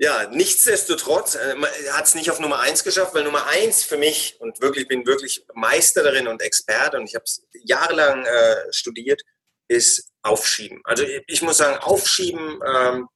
Ja, 0.03 0.27
nichtsdestotrotz 0.29 1.35
äh, 1.35 1.55
hat 1.93 2.05
es 2.05 2.13
nicht 2.13 2.29
auf 2.29 2.41
Nummer 2.41 2.59
eins 2.59 2.83
geschafft, 2.83 3.15
weil 3.15 3.23
Nummer 3.23 3.47
eins 3.47 3.85
für 3.85 3.95
mich 3.95 4.35
und 4.39 4.59
wirklich 4.59 4.89
bin 4.89 5.05
wirklich 5.05 5.45
Meister 5.53 6.03
darin 6.03 6.27
und 6.27 6.41
Experte 6.41 6.97
und 6.97 7.07
ich 7.07 7.15
habe 7.15 7.23
es 7.23 7.41
jahrelang 7.63 8.25
äh, 8.25 8.55
studiert, 8.71 9.21
ist 9.69 10.11
Aufschieben. 10.21 10.81
Also 10.83 11.03
ich, 11.03 11.23
ich 11.27 11.41
muss 11.41 11.55
sagen, 11.55 11.77
Aufschieben, 11.77 12.59
ähm, 12.67 13.07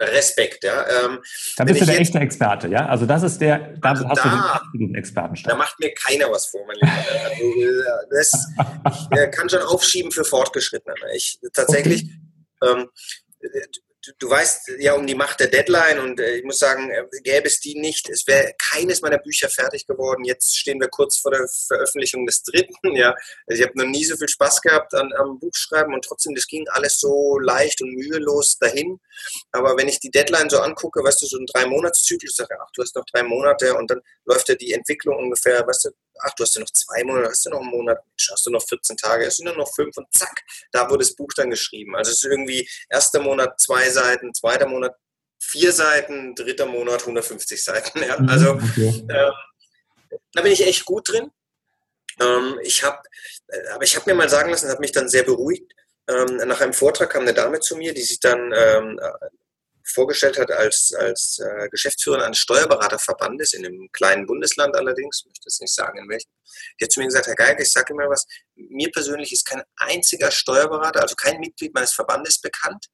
Respekt. 0.00 0.62
Ja. 0.62 0.86
Ähm, 0.86 1.18
da 1.56 1.64
bist 1.64 1.80
du 1.80 1.86
der 1.86 1.98
echte 1.98 2.20
Experte, 2.20 2.68
ja? 2.68 2.86
Also 2.86 3.04
das 3.04 3.24
ist 3.24 3.40
der, 3.40 3.74
da 3.78 3.90
also 3.90 4.08
hast 4.08 4.18
da, 4.18 4.22
du 4.22 4.28
den 4.28 4.38
absoluten 4.38 4.94
Expertenstand. 4.94 5.52
Da 5.52 5.56
macht 5.56 5.80
mir 5.80 5.92
keiner 5.92 6.30
was 6.30 6.46
vor, 6.46 6.64
mein 6.68 6.76
Lieber. 6.76 6.92
Also, 7.24 8.06
das, 8.10 8.32
ich 9.10 9.18
äh, 9.18 9.28
kann 9.28 9.48
schon 9.48 9.62
aufschieben 9.62 10.12
für 10.12 10.24
Fortgeschrittene. 10.24 10.94
Ich 11.16 11.40
tatsächlich, 11.52 12.04
okay. 12.60 12.82
ähm, 12.82 12.88
du 14.18 14.30
weißt 14.30 14.72
ja 14.78 14.94
um 14.94 15.06
die 15.06 15.14
Macht 15.14 15.40
der 15.40 15.48
Deadline 15.48 15.98
und 16.00 16.20
äh, 16.20 16.36
ich 16.36 16.44
muss 16.44 16.58
sagen, 16.58 16.90
äh, 16.90 17.04
gäbe 17.22 17.46
es 17.46 17.60
die 17.60 17.78
nicht, 17.78 18.08
es 18.08 18.26
wäre 18.26 18.54
keines 18.58 19.02
meiner 19.02 19.18
Bücher 19.18 19.48
fertig 19.48 19.86
geworden. 19.86 20.24
Jetzt 20.24 20.56
stehen 20.56 20.80
wir 20.80 20.88
kurz 20.88 21.18
vor 21.18 21.32
der 21.32 21.48
Veröffentlichung 21.66 22.26
des 22.26 22.42
dritten. 22.42 22.96
Ja, 22.96 23.14
also 23.46 23.62
ich 23.62 23.68
habe 23.68 23.78
noch 23.78 23.86
nie 23.86 24.04
so 24.04 24.16
viel 24.16 24.28
Spaß 24.28 24.62
gehabt 24.62 24.94
an, 24.94 25.12
am 25.18 25.38
Buchschreiben 25.38 25.94
und 25.94 26.04
trotzdem, 26.04 26.34
das 26.34 26.46
ging 26.46 26.66
alles 26.70 26.98
so 26.98 27.38
leicht 27.38 27.80
und 27.82 27.94
mühelos 27.94 28.58
dahin. 28.58 29.00
Aber 29.52 29.76
wenn 29.76 29.88
ich 29.88 30.00
die 30.00 30.10
Deadline 30.10 30.50
so 30.50 30.60
angucke, 30.60 31.02
weißt 31.02 31.22
du, 31.22 31.26
so 31.26 31.38
ein 31.38 31.46
Drei-Monats-Zyklus, 31.46 32.36
sage 32.36 32.56
ach, 32.60 32.70
du 32.74 32.82
hast 32.82 32.94
noch 32.96 33.04
drei 33.12 33.22
Monate 33.22 33.74
und 33.74 33.90
dann 33.90 34.00
läuft 34.24 34.48
ja 34.48 34.54
die 34.54 34.72
Entwicklung 34.72 35.16
ungefähr, 35.16 35.66
weißt 35.66 35.86
du, 35.86 35.90
ach, 36.20 36.34
du 36.34 36.44
hast 36.44 36.54
ja 36.54 36.60
noch 36.60 36.70
zwei 36.70 37.04
Monate, 37.04 37.30
hast 37.30 37.46
du 37.46 37.50
noch 37.50 37.60
einen 37.60 37.70
Monat, 37.70 37.98
hast 38.30 38.46
du 38.46 38.50
noch 38.50 38.62
14 38.66 38.96
Tage, 38.96 39.26
es 39.26 39.36
sind 39.36 39.46
nur 39.46 39.56
noch 39.56 39.72
fünf 39.74 39.96
und 39.96 40.06
zack, 40.12 40.42
da 40.72 40.88
wurde 40.88 41.04
das 41.04 41.14
Buch 41.14 41.30
dann 41.36 41.50
geschrieben. 41.50 41.96
Also 41.96 42.10
es 42.10 42.22
ist 42.22 42.30
irgendwie 42.30 42.68
erster 42.88 43.20
Monat 43.20 43.60
zwei 43.60 43.88
Seiten, 43.90 44.34
zweiter 44.34 44.66
Monat 44.66 44.94
vier 45.40 45.72
Seiten, 45.72 46.34
dritter 46.34 46.66
Monat 46.66 47.00
150 47.02 47.62
Seiten. 47.62 48.02
Ja. 48.02 48.18
Mhm, 48.18 48.28
also 48.28 48.50
okay. 48.52 49.06
ähm, 49.08 49.32
da 50.32 50.42
bin 50.42 50.52
ich 50.52 50.66
echt 50.66 50.84
gut 50.84 51.08
drin. 51.08 51.30
Ähm, 52.20 52.58
ich 52.62 52.82
habe, 52.82 52.98
äh, 53.48 53.68
aber 53.72 53.84
ich 53.84 53.96
habe 53.96 54.10
mir 54.10 54.16
mal 54.16 54.28
sagen 54.28 54.50
lassen, 54.50 54.68
hat 54.68 54.80
mich 54.80 54.92
dann 54.92 55.08
sehr 55.08 55.22
beruhigt. 55.22 55.72
Ähm, 56.08 56.36
nach 56.48 56.60
einem 56.60 56.72
Vortrag 56.72 57.10
kam 57.10 57.22
eine 57.22 57.34
Dame 57.34 57.60
zu 57.60 57.76
mir, 57.76 57.92
die 57.92 58.02
sich 58.02 58.20
dann 58.20 58.52
ähm, 58.54 58.98
vorgestellt 59.88 60.38
hat 60.38 60.50
als, 60.50 60.92
als 60.96 61.38
äh, 61.38 61.68
Geschäftsführerin 61.68 62.24
eines 62.24 62.38
Steuerberaterverbandes 62.38 63.54
in 63.54 63.66
einem 63.66 63.88
kleinen 63.92 64.26
Bundesland 64.26 64.76
allerdings, 64.76 65.20
ich 65.20 65.26
möchte 65.26 65.46
jetzt 65.46 65.60
nicht 65.60 65.74
sagen 65.74 65.98
in 65.98 66.08
welchem. 66.08 66.30
Die 66.78 66.84
hat 66.84 66.92
zu 66.92 67.00
mir 67.00 67.06
gesagt, 67.06 67.26
Herr 67.26 67.34
Geiger, 67.34 67.60
ich 67.60 67.72
sage 67.72 67.92
immer 67.92 68.08
was, 68.08 68.26
mir 68.54 68.90
persönlich 68.90 69.32
ist 69.32 69.46
kein 69.46 69.62
einziger 69.76 70.30
Steuerberater, 70.30 71.02
also 71.02 71.14
kein 71.14 71.40
Mitglied 71.40 71.74
meines 71.74 71.92
Verbandes 71.92 72.40
bekannt, 72.40 72.86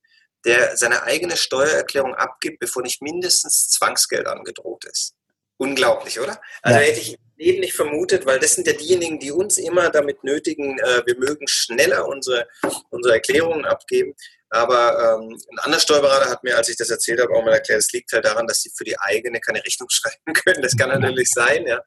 der 0.45 0.77
seine 0.77 1.03
eigene 1.03 1.37
Steuererklärung 1.37 2.15
abgibt, 2.15 2.61
bevor 2.61 2.83
nicht 2.83 3.03
mindestens 3.03 3.71
Zwangsgeld 3.71 4.27
angedroht 4.27 4.85
ist. 4.85 5.15
Unglaublich, 5.57 6.19
oder? 6.21 6.41
Also 6.63 6.81
ja. 6.81 6.87
hätte 6.87 7.01
ich 7.01 7.17
Leben 7.37 7.61
nicht 7.61 7.75
vermutet, 7.75 8.27
weil 8.27 8.39
das 8.39 8.55
sind 8.55 8.67
ja 8.67 8.73
diejenigen, 8.73 9.19
die 9.19 9.33
uns 9.33 9.59
immer 9.59 9.91
damit 9.91 10.23
nötigen, 10.23 10.79
äh, 10.79 11.03
wir 11.05 11.19
mögen 11.19 11.47
schneller 11.49 12.07
unsere, 12.07 12.47
unsere 12.91 13.15
Erklärungen 13.15 13.65
abgeben. 13.65 14.15
Aber 14.51 15.19
ähm, 15.21 15.37
ein 15.51 15.59
anderer 15.61 15.81
Steuerberater 15.81 16.31
hat 16.31 16.45
mir, 16.45 16.57
als 16.57 16.69
ich 16.69 16.77
das 16.77 16.91
erzählt 16.91 17.21
habe, 17.21 17.35
auch 17.35 17.45
mal 17.45 17.55
erklärt, 17.55 17.81
es 17.81 17.93
liegt 17.93 18.13
halt 18.13 18.25
daran, 18.25 18.47
dass 18.47 18.63
sie 18.63 18.71
für 18.77 18.85
die 18.85 18.99
eigene 18.99 19.41
keine 19.41 19.65
Rechnung 19.65 19.89
schreiben 19.91 20.33
können. 20.33 20.63
Das 20.63 20.77
kann 20.77 20.89
natürlich 21.01 21.31
sein, 21.31 21.67
ja. 21.67 21.83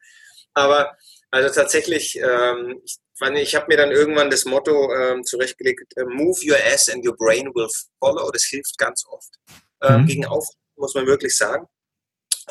Aber 0.53 0.97
also 1.31 1.53
tatsächlich, 1.53 2.17
ähm, 2.17 2.81
ich, 2.83 2.97
ich 3.41 3.55
habe 3.55 3.67
mir 3.67 3.77
dann 3.77 3.91
irgendwann 3.91 4.29
das 4.29 4.45
Motto 4.45 4.93
ähm, 4.93 5.23
zurechtgelegt, 5.23 5.93
äh, 5.97 6.05
move 6.05 6.39
your 6.45 6.57
ass 6.73 6.89
and 6.89 7.05
your 7.05 7.15
brain 7.15 7.47
will 7.53 7.69
follow. 7.99 8.29
Das 8.31 8.43
hilft 8.43 8.77
ganz 8.77 9.05
oft 9.07 9.33
ähm, 9.83 10.01
mhm. 10.01 10.05
gegen 10.07 10.25
Auf, 10.25 10.47
muss 10.75 10.93
man 10.93 11.05
wirklich 11.05 11.35
sagen. 11.35 11.67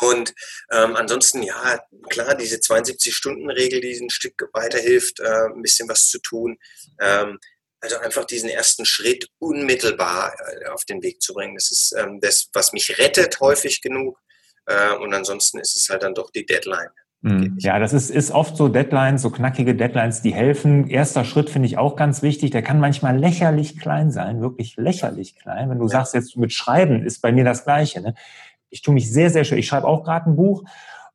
Und 0.01 0.35
ähm, 0.71 0.95
ansonsten, 0.97 1.43
ja, 1.43 1.81
klar, 2.09 2.35
diese 2.35 2.57
72-Stunden-Regel, 2.57 3.81
die 3.81 3.99
ein 3.99 4.11
Stück 4.11 4.35
weiterhilft, 4.53 5.21
äh, 5.21 5.47
ein 5.55 5.63
bisschen 5.63 5.89
was 5.89 6.09
zu 6.09 6.19
tun. 6.21 6.59
Ähm, 7.01 7.39
also 7.81 7.99
einfach 7.99 8.25
diesen 8.25 8.49
ersten 8.49 8.85
Schritt 8.85 9.29
unmittelbar 9.39 10.35
äh, 10.35 10.69
auf 10.69 10.85
den 10.85 11.03
Weg 11.03 11.23
zu 11.23 11.35
bringen. 11.35 11.55
Das 11.55 11.71
ist 11.71 11.95
ähm, 11.97 12.21
das, 12.21 12.49
was 12.53 12.73
mich 12.73 12.99
rettet, 12.99 13.41
häufig 13.41 13.81
genug. 13.81 14.19
Äh, 14.67 14.95
und 14.97 15.15
ansonsten 15.15 15.59
ist 15.59 15.77
es 15.77 15.89
halt 15.89 16.03
dann 16.03 16.15
doch 16.15 16.31
die 16.31 16.45
Deadline. 16.45 16.91
Mhm. 17.23 17.57
Ja, 17.59 17.79
das 17.79 17.93
ist, 17.93 18.11
ist 18.11 18.31
oft 18.31 18.57
so 18.57 18.69
Deadlines, 18.69 19.23
so 19.23 19.31
knackige 19.31 19.75
Deadlines, 19.75 20.23
die 20.23 20.35
helfen. 20.35 20.89
Erster 20.89 21.25
Schritt 21.25 21.51
finde 21.51 21.67
ich 21.67 21.79
auch 21.79 21.97
ganz 21.97 22.23
wichtig. 22.23 22.51
Der 22.51 22.63
kann 22.63 22.79
manchmal 22.79 23.17
lächerlich 23.19 23.79
klein 23.79 24.11
sein, 24.11 24.41
wirklich 24.41 24.77
lächerlich 24.77 25.37
klein. 25.37 25.71
Wenn 25.71 25.79
du 25.79 25.87
ja. 25.87 25.91
sagst, 25.91 26.15
jetzt 26.15 26.37
mit 26.37 26.53
Schreiben 26.53 27.05
ist 27.05 27.23
bei 27.23 27.33
mir 27.33 27.45
das 27.45 27.65
Gleiche. 27.65 28.01
Ne? 28.01 28.15
Ich 28.71 28.83
tue 28.83 28.95
mich 28.95 29.11
sehr, 29.13 29.31
sehr 29.31 29.45
schwer. 29.45 29.59
Ich 29.59 29.67
schreibe 29.67 29.87
auch 29.87 30.05
gerade 30.05 30.31
ein 30.31 30.37
Buch. 30.37 30.65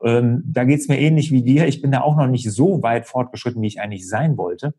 Ähm, 0.04 0.44
da 0.46 0.64
geht 0.64 0.80
es 0.80 0.88
mir 0.88 1.00
ähnlich 1.00 1.32
wie 1.32 1.44
dir. 1.44 1.68
Ich 1.68 1.82
bin 1.82 1.92
da 1.92 2.02
auch 2.02 2.16
noch 2.16 2.28
nicht 2.28 2.50
so 2.52 2.82
weit 2.82 3.06
fortgeschritten, 3.08 3.62
wie 3.62 3.68
ich 3.68 3.80
eigentlich 3.80 4.08
sein 4.08 4.38
wollte. 4.38 4.74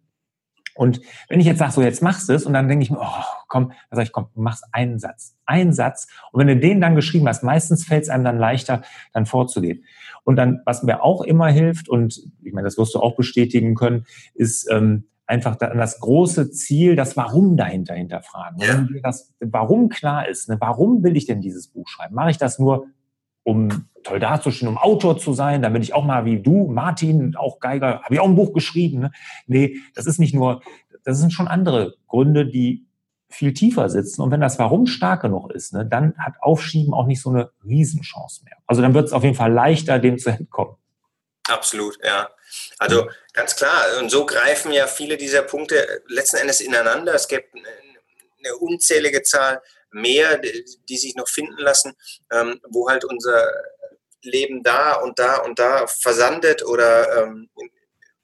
Und 0.74 1.00
wenn 1.28 1.40
ich 1.40 1.46
jetzt 1.46 1.58
sage, 1.58 1.72
so 1.72 1.82
jetzt 1.82 2.02
machst 2.02 2.28
du 2.28 2.32
es, 2.32 2.46
und 2.46 2.54
dann 2.54 2.68
denke 2.68 2.82
ich 2.82 2.90
mir, 2.90 3.00
oh, 3.00 3.24
komm, 3.48 3.68
dann 3.90 3.96
sage 3.96 4.04
ich, 4.04 4.12
komm, 4.12 4.28
machst 4.34 4.64
einen 4.72 4.98
Satz, 4.98 5.36
einen 5.44 5.72
Satz. 5.72 6.06
Und 6.32 6.40
wenn 6.40 6.46
du 6.46 6.56
den 6.56 6.80
dann 6.80 6.94
geschrieben 6.94 7.28
hast, 7.28 7.42
meistens 7.42 7.84
fällt 7.84 8.04
es 8.04 8.08
einem 8.08 8.24
dann 8.24 8.38
leichter, 8.38 8.82
dann 9.12 9.26
vorzugehen. 9.26 9.84
Und 10.24 10.36
dann, 10.36 10.62
was 10.64 10.82
mir 10.82 11.02
auch 11.02 11.22
immer 11.22 11.48
hilft, 11.48 11.88
und 11.88 12.22
ich 12.42 12.52
meine, 12.52 12.64
das 12.64 12.78
wirst 12.78 12.94
du 12.94 13.00
auch 13.00 13.16
bestätigen 13.16 13.74
können, 13.74 14.06
ist 14.34 14.70
ähm, 14.70 15.04
einfach 15.32 15.56
das 15.56 15.98
große 15.98 16.50
Ziel, 16.50 16.94
das 16.94 17.16
Warum 17.16 17.56
dahinter 17.56 17.94
hinterfragen. 17.94 18.60
Ja. 18.60 18.68
Wenn 18.68 18.86
dir 18.88 19.00
das 19.02 19.32
Warum 19.40 19.88
klar 19.88 20.28
ist, 20.28 20.50
ne, 20.50 20.58
warum 20.60 21.02
will 21.02 21.16
ich 21.16 21.24
denn 21.24 21.40
dieses 21.40 21.68
Buch 21.68 21.88
schreiben? 21.88 22.14
Mache 22.14 22.30
ich 22.30 22.36
das 22.36 22.58
nur, 22.58 22.86
um 23.42 23.86
toll 24.04 24.20
dazustehen, 24.20 24.68
um 24.68 24.76
Autor 24.76 25.18
zu 25.18 25.32
sein, 25.32 25.62
damit 25.62 25.82
ich 25.82 25.94
auch 25.94 26.04
mal 26.04 26.26
wie 26.26 26.40
du, 26.40 26.66
Martin, 26.66 27.34
auch 27.34 27.60
Geiger, 27.60 28.02
habe 28.02 28.14
ich 28.14 28.20
auch 28.20 28.28
ein 28.28 28.36
Buch 28.36 28.52
geschrieben. 28.52 29.00
Ne? 29.00 29.10
Nee, 29.46 29.76
das 29.94 30.06
ist 30.06 30.18
nicht 30.18 30.34
nur, 30.34 30.60
das 31.02 31.18
sind 31.18 31.32
schon 31.32 31.48
andere 31.48 31.94
Gründe, 32.08 32.46
die 32.46 32.86
viel 33.30 33.54
tiefer 33.54 33.88
sitzen. 33.88 34.20
Und 34.20 34.30
wenn 34.30 34.42
das 34.42 34.58
Warum 34.58 34.86
stark 34.86 35.22
genug 35.22 35.50
ist, 35.50 35.72
ne, 35.72 35.86
dann 35.86 36.14
hat 36.18 36.34
Aufschieben 36.42 36.92
auch 36.92 37.06
nicht 37.06 37.22
so 37.22 37.30
eine 37.30 37.50
Riesenchance 37.64 38.44
mehr. 38.44 38.56
Also 38.66 38.82
dann 38.82 38.92
wird 38.92 39.06
es 39.06 39.14
auf 39.14 39.24
jeden 39.24 39.34
Fall 39.34 39.50
leichter, 39.52 39.98
dem 39.98 40.18
zu 40.18 40.28
entkommen. 40.28 40.76
Absolut, 41.48 41.98
ja. 42.04 42.30
Also 42.78 43.08
ganz 43.32 43.56
klar. 43.56 43.98
Und 43.98 44.10
so 44.10 44.26
greifen 44.26 44.72
ja 44.72 44.86
viele 44.86 45.16
dieser 45.16 45.42
Punkte 45.42 46.02
letzten 46.06 46.36
Endes 46.36 46.60
ineinander. 46.60 47.14
Es 47.14 47.28
gibt 47.28 47.54
eine 47.54 48.56
unzählige 48.56 49.22
Zahl 49.22 49.60
mehr, 49.90 50.38
die 50.38 50.96
sich 50.96 51.14
noch 51.16 51.28
finden 51.28 51.58
lassen, 51.58 51.94
ähm, 52.30 52.60
wo 52.68 52.88
halt 52.88 53.04
unser 53.04 53.50
Leben 54.22 54.62
da 54.62 54.94
und 54.94 55.18
da 55.18 55.36
und 55.38 55.58
da 55.58 55.86
versandet 55.86 56.64
oder 56.64 57.24
ähm, 57.24 57.50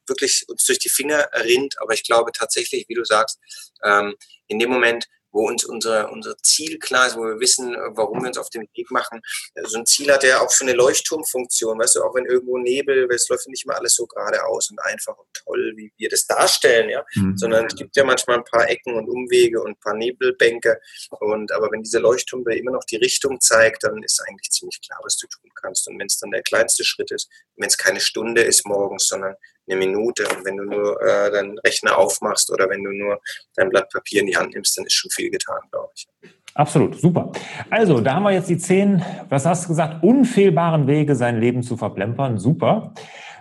wirklich 0.07 0.45
uns 0.49 0.65
durch 0.65 0.79
die 0.79 0.89
Finger 0.89 1.29
rinnt. 1.35 1.81
Aber 1.81 1.93
ich 1.93 2.05
glaube 2.05 2.33
tatsächlich, 2.33 2.89
wie 2.89 2.95
du 2.95 3.05
sagst, 3.05 3.39
ähm, 3.85 4.15
in 4.47 4.59
dem 4.59 4.71
Moment, 4.71 5.07
wo 5.31 5.47
uns 5.47 5.65
unser, 5.65 6.11
unser 6.11 6.37
Ziel 6.39 6.79
klar 6.79 7.07
ist, 7.07 7.17
wo 7.17 7.23
wir 7.23 7.41
wissen, 7.41 7.77
warum 7.91 8.23
wir 8.23 8.29
uns 8.29 8.39
auf 8.39 8.51
den 8.51 8.63
Weg 8.75 8.91
machen. 8.91 9.21
So 9.65 9.79
ein 9.79 9.87
Ziel 9.87 10.13
hat 10.13 10.25
ja 10.25 10.41
auch 10.41 10.51
so 10.51 10.65
eine 10.65 10.75
Leuchtturmfunktion, 10.75 11.79
weißt 11.79 11.97
du, 11.97 12.03
auch 12.03 12.15
wenn 12.15 12.27
irgendwo 12.27 12.59
Nebel, 12.59 13.09
es 13.11 13.29
läuft 13.29 13.49
nicht 13.49 13.65
immer 13.65 13.77
alles 13.77 13.95
so 13.95 14.07
geradeaus 14.07 14.71
und 14.71 14.79
einfach 14.81 15.17
und 15.17 15.29
toll, 15.33 15.73
wie 15.77 15.93
wir 15.97 16.09
das 16.09 16.27
darstellen, 16.27 16.89
ja, 16.89 17.05
mhm. 17.15 17.37
sondern 17.37 17.67
es 17.67 17.75
gibt 17.75 17.97
ja 17.97 18.05
manchmal 18.05 18.39
ein 18.39 18.45
paar 18.45 18.69
Ecken 18.69 18.95
und 18.95 19.09
Umwege 19.09 19.61
und 19.63 19.71
ein 19.71 19.81
paar 19.81 19.95
Nebelbänke 19.95 20.81
und 21.21 21.53
aber 21.53 21.71
wenn 21.71 21.83
dieser 21.83 22.01
Leuchtturm 22.01 22.47
immer 22.49 22.73
noch 22.73 22.85
die 22.85 22.97
Richtung 22.97 23.41
zeigt, 23.41 23.85
dann 23.85 24.03
ist 24.03 24.21
eigentlich 24.27 24.51
ziemlich 24.51 24.81
klar, 24.81 25.01
was 25.05 25.17
du 25.17 25.27
tun 25.27 25.51
kannst 25.55 25.89
und 25.89 25.99
wenn 25.99 26.07
es 26.07 26.19
dann 26.19 26.31
der 26.31 26.43
kleinste 26.43 26.85
Schritt 26.85 27.11
ist, 27.11 27.29
wenn 27.59 27.69
es 27.69 27.77
keine 27.77 28.01
Stunde 28.01 28.43
ist 28.43 28.67
morgens, 28.67 29.09
sondern 29.09 29.35
eine 29.69 29.79
Minute. 29.79 30.27
Und 30.29 30.45
wenn 30.45 30.57
du 30.57 30.65
nur 30.65 31.01
äh, 31.03 31.31
deinen 31.31 31.59
Rechner 31.59 31.99
aufmachst 31.99 32.51
oder 32.53 32.69
wenn 32.69 32.83
du 32.83 32.91
nur 32.91 33.21
dein 33.55 33.69
Blatt 33.69 33.91
Papier 33.91 34.21
in 34.21 34.27
die 34.27 34.37
Hand 34.37 34.55
nimmst, 34.55 34.77
dann 34.79 34.87
ist 34.87 34.95
schon 34.95 35.11
viel 35.11 35.31
getan, 35.31 35.61
glaube 35.71 35.91
ich. 35.95 36.09
Absolut, 36.55 36.99
super. 36.99 37.31
Also, 37.71 38.01
da 38.01 38.15
haben 38.15 38.25
wir 38.25 38.33
jetzt 38.33 38.49
die 38.49 38.59
zehn, 38.59 39.05
was 39.29 39.47
hast 39.47 39.65
du 39.65 39.69
gesagt, 39.69 40.03
unfehlbaren 40.03 40.87
Wege, 40.87 41.15
sein 41.15 41.39
Leben 41.39 41.63
zu 41.63 41.77
verplempern. 41.77 42.39
Super. 42.39 42.95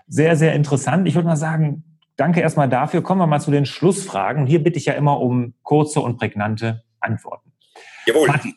Sehr, 0.08 0.36
sehr 0.36 0.54
interessant. 0.54 1.08
Ich 1.08 1.16
würde 1.16 1.28
mal 1.28 1.36
sagen, 1.36 1.84
danke 2.16 2.42
erstmal 2.42 2.70
dafür. 2.70 3.02
Kommen 3.02 3.22
wir 3.22 3.28
mal 3.28 3.40
zu 3.40 3.52
den 3.52 3.66
Schlussfragen. 3.66 4.46
Hier 4.46 4.64
bitte 4.64 4.78
ich 4.78 4.86
ja 4.86 4.94
immer 4.94 5.20
um 5.20 5.56
kurze 5.64 6.00
und 6.00 6.18
prägnante 6.18 6.84
Antworten. 7.00 7.54
Jawohl. 8.06 8.28
Martin, 8.28 8.54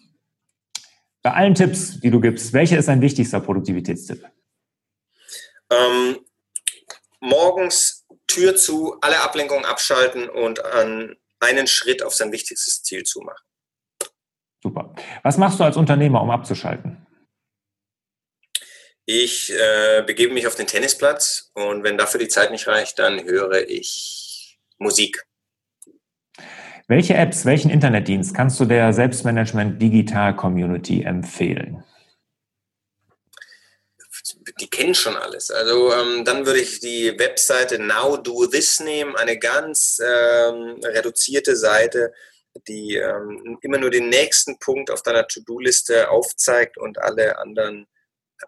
bei 1.23 1.33
allen 1.33 1.55
Tipps, 1.55 2.01
die 2.01 2.11
du 2.11 2.21
gibst, 2.21 2.53
welcher 2.53 2.79
ist 2.79 2.89
dein 2.89 3.01
wichtigster 3.01 3.41
Produktivitätstipp? 3.41 4.25
Ähm, 5.71 6.25
morgens 7.21 8.07
Tür 8.27 8.57
zu, 8.57 8.97
alle 9.01 9.21
Ablenkungen 9.21 9.65
abschalten 9.65 10.29
und 10.29 10.65
an 10.65 11.17
einen 11.41 11.67
Schritt 11.67 12.03
auf 12.03 12.15
sein 12.15 12.33
wichtigstes 12.33 12.83
Ziel 12.83 13.03
zu 13.03 13.21
machen. 13.21 13.45
Super. 14.63 14.95
Was 15.23 15.39
machst 15.39 15.59
du 15.59 15.65
als 15.65 15.77
Unternehmer, 15.77 16.23
um 16.23 16.31
abzuschalten? 16.31 17.07
Ich 19.07 19.53
äh, 19.53 20.03
begebe 20.07 20.33
mich 20.33 20.47
auf 20.47 20.55
den 20.55 20.67
Tennisplatz 20.67 21.51
und 21.55 21.83
wenn 21.83 21.99
dafür 21.99 22.21
die 22.21 22.29
Zeit 22.29 22.51
nicht 22.51 22.69
reicht, 22.69 22.99
dann 22.99 23.25
höre 23.25 23.69
ich 23.69 24.61
Musik. 24.79 25.25
Welche 26.87 27.15
Apps, 27.15 27.45
welchen 27.45 27.71
Internetdienst 27.71 28.35
kannst 28.35 28.61
du 28.61 28.65
der 28.65 28.93
Selbstmanagement 28.93 29.81
Digital 29.81 30.37
Community 30.37 31.03
empfehlen? 31.03 31.83
Die 34.61 34.69
kennen 34.69 34.95
schon 34.95 35.17
alles. 35.17 35.51
Also 35.51 35.93
ähm, 35.93 36.25
dann 36.25 36.47
würde 36.47 36.61
ich 36.61 36.81
die 36.81 37.13
Webseite 37.19 37.79
Now 37.79 38.17
Do 38.17 38.47
This 38.47 38.81
nehmen, 38.81 39.17
eine 39.17 39.39
ganz 39.39 40.01
ähm, 40.01 40.81
reduzierte 40.83 41.57
Seite, 41.57 42.13
die 42.69 42.97
ähm, 42.97 43.59
immer 43.63 43.79
nur 43.79 43.91
den 43.91 44.09
nächsten 44.09 44.59
Punkt 44.59 44.91
auf 44.91 45.03
deiner 45.03 45.27
To-Do-Liste 45.27 46.11
aufzeigt 46.11 46.79
und 46.79 46.99
alle 46.99 47.39
anderen 47.39 47.87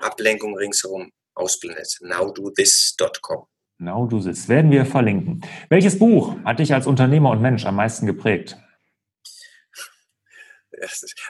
Ablenkungen 0.00 0.56
ringsherum 0.56 1.12
ausblendet. 1.34 1.98
NowDoThis.com. 2.00 3.46
Now 3.78 4.06
Do 4.06 4.20
This 4.20 4.48
werden 4.48 4.70
wir 4.70 4.86
verlinken. 4.86 5.44
Welches 5.68 5.98
Buch 5.98 6.36
hat 6.44 6.60
dich 6.60 6.72
als 6.72 6.86
Unternehmer 6.86 7.30
und 7.30 7.42
Mensch 7.42 7.66
am 7.66 7.76
meisten 7.76 8.06
geprägt? 8.06 8.56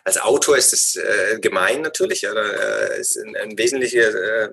Als 0.05 0.19
Autor 0.19 0.57
ist 0.57 0.73
es 0.73 0.97
äh, 0.97 1.39
gemein 1.41 1.83
natürlich, 1.83 2.27
oder 2.29 2.93
äh, 2.95 3.01
ist 3.01 3.17
ein, 3.17 3.37
ein 3.37 3.59
wesentlicher 3.59 4.45
äh, 4.45 4.49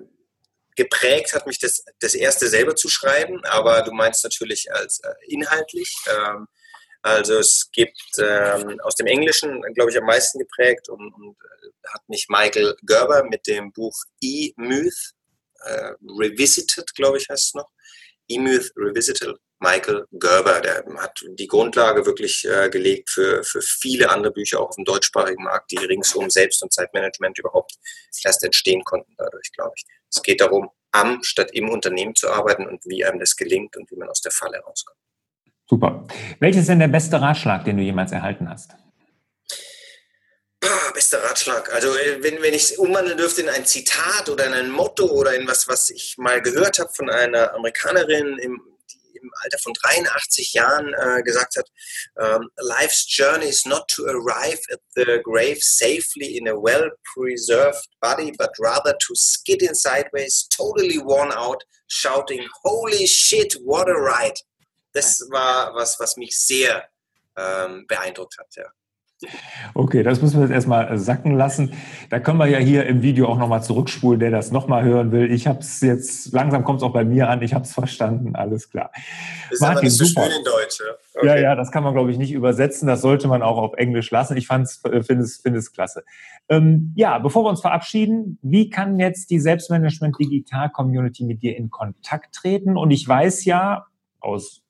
geprägt 0.76 1.34
hat 1.34 1.46
mich 1.46 1.58
das, 1.58 1.84
das 2.00 2.14
erste 2.14 2.48
selber 2.48 2.74
zu 2.74 2.88
schreiben, 2.88 3.44
aber 3.44 3.82
du 3.82 3.92
meinst 3.92 4.24
natürlich 4.24 4.72
als 4.72 5.00
äh, 5.00 5.12
inhaltlich. 5.26 5.94
Ähm, 6.08 6.46
also 7.02 7.38
es 7.38 7.70
gibt 7.72 8.00
ähm, 8.18 8.78
aus 8.80 8.94
dem 8.94 9.06
Englischen, 9.06 9.62
glaube 9.74 9.90
ich, 9.90 9.98
am 9.98 10.04
meisten 10.04 10.38
geprägt 10.38 10.88
und, 10.88 11.12
und 11.14 11.36
äh, 11.62 11.88
hat 11.88 12.08
mich 12.08 12.26
Michael 12.28 12.76
Gerber 12.82 13.24
mit 13.24 13.46
dem 13.46 13.72
Buch 13.72 13.94
E-Myth 14.22 15.12
äh, 15.64 15.92
Revisited, 16.02 16.94
glaube 16.94 17.18
ich, 17.18 17.28
heißt 17.28 17.48
es 17.48 17.54
noch. 17.54 17.70
E-Myth 18.30 18.72
Revisited 18.76 19.36
Michael 19.58 20.06
Gerber, 20.12 20.60
der 20.60 20.84
hat 20.98 21.22
die 21.38 21.46
Grundlage 21.46 22.06
wirklich 22.06 22.46
äh, 22.46 22.70
gelegt 22.70 23.10
für, 23.10 23.42
für 23.44 23.60
viele 23.60 24.08
andere 24.08 24.32
Bücher 24.32 24.60
auch 24.60 24.70
auf 24.70 24.76
dem 24.76 24.86
deutschsprachigen 24.86 25.44
Markt, 25.44 25.70
die 25.70 25.76
ringsum 25.76 26.30
Selbst- 26.30 26.62
und 26.62 26.72
Zeitmanagement 26.72 27.38
überhaupt 27.38 27.74
erst 28.24 28.42
entstehen 28.42 28.82
konnten 28.84 29.12
dadurch, 29.18 29.52
glaube 29.52 29.72
ich. 29.76 29.84
Es 30.08 30.22
geht 30.22 30.40
darum, 30.40 30.70
am 30.92 31.22
statt 31.22 31.50
im 31.52 31.68
Unternehmen 31.68 32.14
zu 32.14 32.30
arbeiten 32.30 32.66
und 32.66 32.84
wie 32.86 33.04
einem 33.04 33.20
das 33.20 33.36
gelingt 33.36 33.76
und 33.76 33.90
wie 33.90 33.96
man 33.96 34.08
aus 34.08 34.22
der 34.22 34.32
Falle 34.32 34.58
rauskommt. 34.60 34.98
Super. 35.68 36.06
Welches 36.40 36.62
ist 36.62 36.68
denn 36.68 36.80
der 36.80 36.88
beste 36.88 37.20
Ratschlag, 37.20 37.64
den 37.64 37.76
du 37.76 37.82
jemals 37.82 38.12
erhalten 38.12 38.48
hast? 38.48 38.72
Ah, 40.62 40.90
bester 40.92 41.22
Ratschlag. 41.22 41.72
Also 41.72 41.96
äh, 41.96 42.22
wenn, 42.22 42.42
wenn 42.42 42.52
ich 42.52 42.64
es 42.64 42.78
umwandeln 42.78 43.16
dürfte 43.16 43.40
in 43.40 43.48
ein 43.48 43.64
Zitat 43.64 44.28
oder 44.28 44.46
in 44.46 44.52
ein 44.52 44.70
Motto 44.70 45.06
oder 45.06 45.34
in 45.34 45.48
was, 45.48 45.68
was 45.68 45.88
ich 45.90 46.16
mal 46.18 46.42
gehört 46.42 46.78
habe 46.78 46.92
von 46.92 47.08
einer 47.08 47.54
Amerikanerin 47.54 48.38
im 48.38 48.70
im 49.22 49.30
Alter 49.42 49.58
von 49.58 49.72
83 49.74 50.52
Jahren 50.54 50.94
äh, 50.94 51.22
gesagt 51.22 51.56
hat, 51.56 51.68
um, 52.14 52.42
ähm, 52.42 52.50
Life's 52.58 53.04
journey 53.08 53.46
is 53.46 53.64
not 53.66 53.86
to 53.88 54.04
arrive 54.06 54.60
at 54.72 54.80
the 54.94 55.20
grave 55.22 55.58
safely 55.60 56.36
in 56.36 56.48
a 56.48 56.54
well-preserved 56.54 57.86
body, 58.00 58.32
but 58.38 58.50
rather 58.58 58.94
to 58.98 59.14
skid 59.14 59.62
in 59.62 59.74
sideways, 59.74 60.48
totally 60.48 60.98
worn 60.98 61.32
out, 61.32 61.62
shouting, 61.88 62.46
holy 62.64 63.06
shit, 63.06 63.54
what 63.64 63.88
a 63.88 63.94
ride. 63.94 64.38
Das 64.92 65.20
war 65.30 65.74
was, 65.74 65.98
was 66.00 66.16
mich 66.16 66.36
sehr 66.36 66.88
ähm, 67.36 67.86
beeindruckt 67.86 68.36
hat, 68.38 68.48
ja. 68.56 68.64
Okay, 69.74 70.02
das 70.02 70.22
müssen 70.22 70.36
wir 70.36 70.42
jetzt 70.42 70.54
erstmal 70.54 70.96
sacken 70.98 71.36
lassen. 71.36 71.72
Da 72.08 72.20
können 72.20 72.38
wir 72.38 72.46
ja 72.46 72.58
hier 72.58 72.86
im 72.86 73.02
Video 73.02 73.28
auch 73.28 73.38
nochmal 73.38 73.62
zurückspulen, 73.62 74.18
der 74.18 74.30
das 74.30 74.50
nochmal 74.50 74.84
hören 74.84 75.12
will. 75.12 75.30
Ich 75.30 75.46
habe 75.46 75.60
es 75.60 75.80
jetzt, 75.80 76.32
langsam 76.32 76.64
kommt 76.64 76.80
es 76.80 76.82
auch 76.82 76.92
bei 76.92 77.04
mir 77.04 77.28
an, 77.28 77.42
ich 77.42 77.52
habe 77.54 77.64
es 77.64 77.72
verstanden, 77.72 78.34
alles 78.34 78.70
klar. 78.70 78.90
Ist 79.50 79.60
Martin, 79.60 79.78
aber 79.78 79.84
nicht 79.84 79.96
so 79.96 80.04
super. 80.04 80.22
schön 80.22 80.38
in 80.38 80.44
Deutsch. 80.44 80.80
Okay. 81.14 81.26
Ja, 81.26 81.36
ja, 81.36 81.54
das 81.54 81.70
kann 81.70 81.84
man, 81.84 81.92
glaube 81.92 82.10
ich, 82.10 82.18
nicht 82.18 82.32
übersetzen. 82.32 82.86
Das 82.88 83.02
sollte 83.02 83.28
man 83.28 83.42
auch 83.42 83.58
auf 83.58 83.74
Englisch 83.74 84.10
lassen. 84.10 84.36
Ich 84.36 84.48
äh, 84.50 85.02
finde 85.02 85.24
es, 85.24 85.36
find 85.36 85.56
es 85.56 85.72
klasse. 85.72 86.04
Ähm, 86.48 86.92
ja, 86.96 87.18
bevor 87.18 87.44
wir 87.44 87.50
uns 87.50 87.60
verabschieden, 87.60 88.38
wie 88.42 88.70
kann 88.70 88.98
jetzt 88.98 89.30
die 89.30 89.38
Selbstmanagement 89.38 90.18
Digital 90.18 90.70
Community 90.70 91.24
mit 91.24 91.42
dir 91.42 91.56
in 91.56 91.68
Kontakt 91.70 92.34
treten? 92.34 92.76
Und 92.76 92.90
ich 92.90 93.06
weiß 93.06 93.44
ja 93.44 93.86
aus 94.18 94.62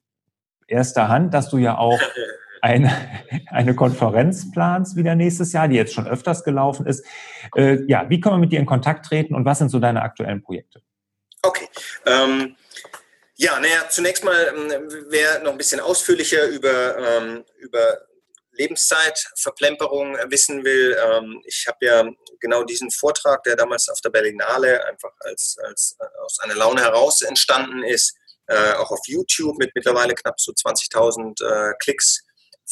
erster 0.66 1.09
Hand, 1.09 1.34
dass 1.34 1.51
du 1.51 1.59
ja 1.59 1.78
auch 1.78 1.98
eine, 2.62 2.90
eine 3.46 3.74
Konferenz 3.74 4.50
planst 4.50 4.96
wieder 4.96 5.14
nächstes 5.14 5.52
Jahr, 5.52 5.68
die 5.68 5.76
jetzt 5.76 5.94
schon 5.94 6.06
öfters 6.06 6.44
gelaufen 6.44 6.86
ist. 6.86 7.04
Äh, 7.56 7.78
ja, 7.86 8.08
wie 8.08 8.20
können 8.20 8.36
wir 8.36 8.40
mit 8.40 8.52
dir 8.52 8.61
in 8.61 8.66
Kontakt 8.66 9.06
treten 9.06 9.34
und 9.34 9.44
was 9.44 9.58
sind 9.58 9.70
so 9.70 9.78
deine 9.78 10.02
aktuellen 10.02 10.42
Projekte? 10.42 10.82
Okay. 11.42 11.68
Ähm, 12.06 12.56
ja, 13.36 13.58
naja, 13.58 13.88
zunächst 13.88 14.22
mal, 14.22 14.52
ähm, 14.54 14.88
wer 15.08 15.42
noch 15.42 15.52
ein 15.52 15.58
bisschen 15.58 15.80
ausführlicher 15.80 16.46
über, 16.48 16.98
ähm, 16.98 17.44
über 17.58 17.98
Lebenszeitverplemperung 18.52 20.16
wissen 20.28 20.64
will, 20.64 20.94
ähm, 21.02 21.42
ich 21.46 21.64
habe 21.66 21.78
ja 21.86 22.04
genau 22.40 22.64
diesen 22.64 22.90
Vortrag, 22.90 23.42
der 23.44 23.56
damals 23.56 23.88
auf 23.88 24.00
der 24.02 24.11
Berlinale 24.11 24.84
einfach 24.86 25.12
als, 25.20 25.56
als 25.62 25.96
äh, 25.98 26.04
aus 26.22 26.40
einer 26.40 26.54
Laune 26.54 26.82
heraus 26.82 27.22
entstanden 27.22 27.82
ist, 27.82 28.14
äh, 28.46 28.72
auch 28.74 28.90
auf 28.90 29.00
YouTube 29.06 29.56
mit 29.58 29.70
mittlerweile 29.74 30.14
knapp 30.14 30.38
so 30.40 30.52
20.000 30.52 31.42
äh, 31.42 31.74
Klicks 31.78 32.22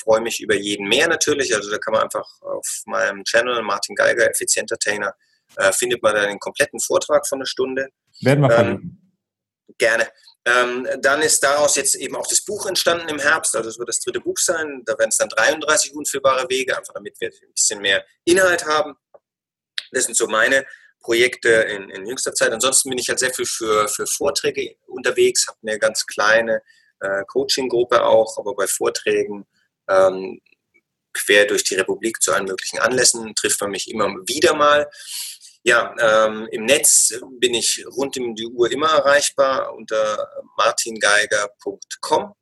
freue 0.00 0.20
mich 0.20 0.40
über 0.40 0.54
jeden 0.54 0.88
mehr 0.88 1.08
natürlich. 1.08 1.54
Also 1.54 1.70
da 1.70 1.78
kann 1.78 1.92
man 1.92 2.02
einfach 2.02 2.26
auf 2.40 2.82
meinem 2.86 3.24
Channel 3.24 3.62
Martin 3.62 3.94
Geiger, 3.94 4.30
Effizientertainer, 4.30 5.14
äh, 5.56 5.72
findet 5.72 6.02
man 6.02 6.14
da 6.14 6.26
den 6.26 6.38
kompletten 6.38 6.80
Vortrag 6.80 7.26
von 7.26 7.38
einer 7.38 7.46
Stunde. 7.46 7.88
Werden 8.20 8.42
wir 8.42 8.58
ähm, 8.58 9.08
Gerne. 9.76 10.08
Ähm, 10.44 10.88
dann 11.02 11.20
ist 11.20 11.42
daraus 11.42 11.76
jetzt 11.76 11.94
eben 11.94 12.16
auch 12.16 12.26
das 12.26 12.42
Buch 12.42 12.66
entstanden 12.66 13.08
im 13.08 13.18
Herbst, 13.18 13.54
also 13.54 13.68
es 13.68 13.78
wird 13.78 13.88
das 13.88 14.00
dritte 14.00 14.20
Buch 14.20 14.38
sein. 14.38 14.82
Da 14.86 14.98
werden 14.98 15.10
es 15.10 15.18
dann 15.18 15.28
33 15.28 15.94
unfüllbare 15.94 16.48
Wege, 16.48 16.76
einfach 16.76 16.94
damit 16.94 17.20
wir 17.20 17.28
ein 17.28 17.52
bisschen 17.52 17.80
mehr 17.80 18.04
Inhalt 18.24 18.64
haben. 18.64 18.94
Das 19.92 20.04
sind 20.04 20.16
so 20.16 20.26
meine 20.26 20.64
Projekte 21.00 21.48
in, 21.48 21.90
in 21.90 22.06
jüngster 22.06 22.34
Zeit. 22.34 22.52
Ansonsten 22.52 22.88
bin 22.88 22.98
ich 22.98 23.08
halt 23.08 23.18
sehr 23.18 23.32
viel 23.32 23.46
für, 23.46 23.88
für 23.88 24.06
Vorträge 24.06 24.76
unterwegs, 24.86 25.46
habe 25.48 25.58
eine 25.62 25.78
ganz 25.78 26.06
kleine 26.06 26.62
äh, 27.00 27.24
Coaching-Gruppe 27.26 28.04
auch, 28.04 28.38
aber 28.38 28.54
bei 28.54 28.66
Vorträgen 28.66 29.46
ähm, 29.88 30.40
quer 31.12 31.46
durch 31.46 31.64
die 31.64 31.74
Republik 31.74 32.22
zu 32.22 32.32
allen 32.32 32.46
möglichen 32.46 32.78
Anlässen, 32.78 33.34
trifft 33.34 33.60
man 33.60 33.70
mich 33.70 33.90
immer 33.90 34.08
wieder 34.26 34.54
mal. 34.54 34.88
Ja, 35.64 35.94
ähm, 36.00 36.48
im 36.52 36.64
Netz 36.64 37.12
bin 37.38 37.54
ich 37.54 37.84
rund 37.96 38.16
um 38.18 38.34
die 38.34 38.46
Uhr 38.46 38.70
immer 38.70 38.88
erreichbar 38.88 39.74
unter 39.74 40.28
martingeiger.com. 40.56 42.34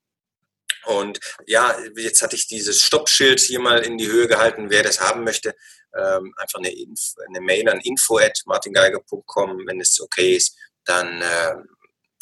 Und 0.84 1.18
ja, 1.46 1.76
jetzt 1.96 2.22
hatte 2.22 2.36
ich 2.36 2.46
dieses 2.46 2.82
Stoppschild 2.82 3.40
hier 3.40 3.58
mal 3.58 3.80
in 3.80 3.98
die 3.98 4.06
Höhe 4.06 4.28
gehalten. 4.28 4.70
Wer 4.70 4.84
das 4.84 5.00
haben 5.00 5.24
möchte, 5.24 5.56
ähm, 5.96 6.32
einfach 6.36 6.60
eine, 6.60 6.72
Info, 6.72 7.20
eine, 7.28 7.40
Mail 7.40 7.68
an 7.68 7.80
info.martingeiger.com. 7.80 9.66
Wenn 9.66 9.80
es 9.80 10.00
okay 10.00 10.36
ist, 10.36 10.56
dann 10.84 11.20
äh, 11.20 11.54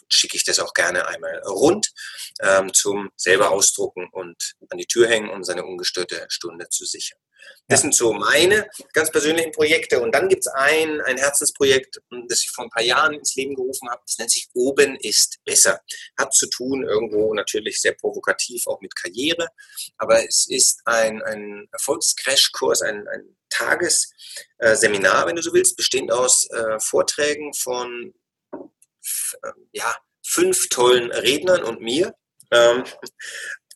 schicke 0.09 0.36
ich 0.36 0.44
das 0.44 0.59
auch 0.59 0.74
gerne 0.74 1.07
einmal 1.07 1.40
rund 1.46 1.92
ähm, 2.40 2.72
zum 2.72 3.11
selber 3.16 3.50
ausdrucken 3.50 4.09
und 4.12 4.55
an 4.70 4.78
die 4.78 4.86
Tür 4.86 5.09
hängen, 5.09 5.30
um 5.30 5.44
seine 5.44 5.64
ungestörte 5.64 6.26
Stunde 6.28 6.68
zu 6.68 6.84
sichern. 6.84 7.18
Das 7.68 7.80
sind 7.80 7.94
so 7.94 8.12
meine 8.12 8.68
ganz 8.92 9.11
persönlichen 9.11 9.52
Projekte. 9.52 10.00
Und 10.00 10.14
dann 10.14 10.28
gibt 10.28 10.46
es 10.46 10.52
ein, 10.52 11.00
ein 11.02 11.16
Herzensprojekt, 11.16 12.00
das 12.28 12.42
ich 12.42 12.50
vor 12.50 12.64
ein 12.64 12.70
paar 12.70 12.82
Jahren 12.82 13.14
ins 13.14 13.34
Leben 13.34 13.55
gerufen 13.55 13.88
habe. 13.88 14.02
Das 14.07 14.18
nennt 14.18 14.30
sich 14.30 14.48
Oben 14.55 14.96
ist 14.96 15.38
besser. 15.44 15.80
Hat 16.18 16.34
zu 16.34 16.48
tun 16.48 16.84
irgendwo 16.84 17.32
natürlich 17.34 17.80
sehr 17.80 17.94
provokativ 17.94 18.66
auch 18.66 18.80
mit 18.80 18.94
Karriere. 18.96 19.48
Aber 19.96 20.26
es 20.26 20.46
ist 20.48 20.80
ein, 20.84 21.22
ein 21.22 21.68
Erfolgscrashkurs, 21.72 22.82
ein, 22.82 23.07
ein 23.09 23.36
Tagesseminar, 23.48 25.26
wenn 25.26 25.36
du 25.36 25.42
so 25.42 25.55
willst, 25.55 25.76
bestehend 25.76 26.12
aus 26.12 26.48
äh, 26.50 26.78
Vorträgen 26.80 27.55
von 27.55 28.12
ja, 29.72 29.94
fünf 30.26 30.68
tollen 30.68 31.12
Rednern 31.12 31.62
und 31.62 31.80
mir. 31.80 32.14
Ähm, 32.50 32.84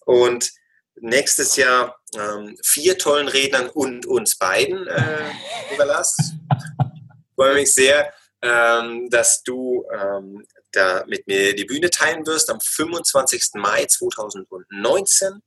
und 0.07 0.51
nächstes 0.97 1.57
Jahr 1.57 1.97
ähm, 2.15 2.57
vier 2.65 2.99
tollen 2.99 3.29
Rednern 3.29 3.69
und 3.69 4.07
uns 4.07 4.37
beiden, 4.37 4.87
äh, 4.87 5.31
lieber 5.71 5.85
Lars. 5.85 6.17
Ich 6.19 7.35
freue 7.35 7.55
mich 7.55 7.73
sehr, 7.73 8.13
ähm, 8.43 9.09
dass 9.11 9.43
du 9.43 9.85
ähm, 9.93 10.45
da 10.73 11.05
mit 11.07 11.27
mir 11.27 11.55
die 11.55 11.65
Bühne 11.65 11.91
teilen 11.91 12.27
wirst. 12.27 12.51
Am 12.51 12.61
25. 12.61 13.55
Mai 13.55 13.85
2019 13.85 15.43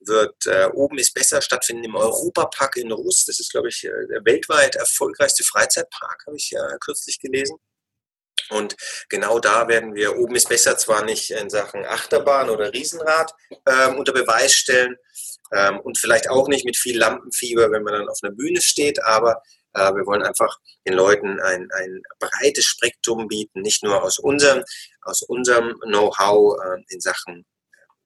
wird 0.00 0.46
äh, 0.46 0.66
Oben 0.72 0.98
ist 0.98 1.14
besser 1.14 1.40
stattfinden 1.42 1.84
im 1.84 1.96
Europapark 1.96 2.76
in 2.76 2.92
Russ. 2.92 3.24
Das 3.26 3.40
ist, 3.40 3.50
glaube 3.50 3.68
ich, 3.68 3.84
äh, 3.84 4.06
der 4.08 4.24
weltweit 4.24 4.76
erfolgreichste 4.76 5.44
Freizeitpark, 5.44 6.24
habe 6.26 6.36
ich 6.36 6.50
ja 6.50 6.62
kürzlich 6.78 7.18
gelesen. 7.18 7.56
Und 8.48 8.76
genau 9.08 9.38
da 9.38 9.68
werden 9.68 9.94
wir, 9.94 10.16
oben 10.16 10.36
ist 10.36 10.48
besser 10.48 10.76
zwar 10.78 11.04
nicht 11.04 11.30
in 11.30 11.50
Sachen 11.50 11.84
Achterbahn 11.84 12.50
oder 12.50 12.72
Riesenrad 12.72 13.32
ähm, 13.66 13.96
unter 13.96 14.12
Beweis 14.12 14.54
stellen 14.54 14.96
ähm, 15.52 15.80
und 15.80 15.98
vielleicht 15.98 16.28
auch 16.28 16.48
nicht 16.48 16.64
mit 16.64 16.76
viel 16.76 16.98
Lampenfieber, 16.98 17.70
wenn 17.70 17.82
man 17.82 17.94
dann 17.94 18.08
auf 18.08 18.18
einer 18.22 18.34
Bühne 18.34 18.60
steht, 18.60 19.02
aber 19.04 19.42
äh, 19.74 19.92
wir 19.92 20.06
wollen 20.06 20.22
einfach 20.22 20.58
den 20.86 20.94
Leuten 20.94 21.40
ein, 21.40 21.68
ein 21.72 22.02
breites 22.18 22.64
Spektrum 22.64 23.28
bieten, 23.28 23.60
nicht 23.62 23.82
nur 23.82 24.02
aus 24.02 24.18
unserem, 24.18 24.64
aus 25.02 25.22
unserem 25.22 25.78
Know-how 25.80 26.58
äh, 26.64 26.82
in 26.88 27.00
Sachen, 27.00 27.46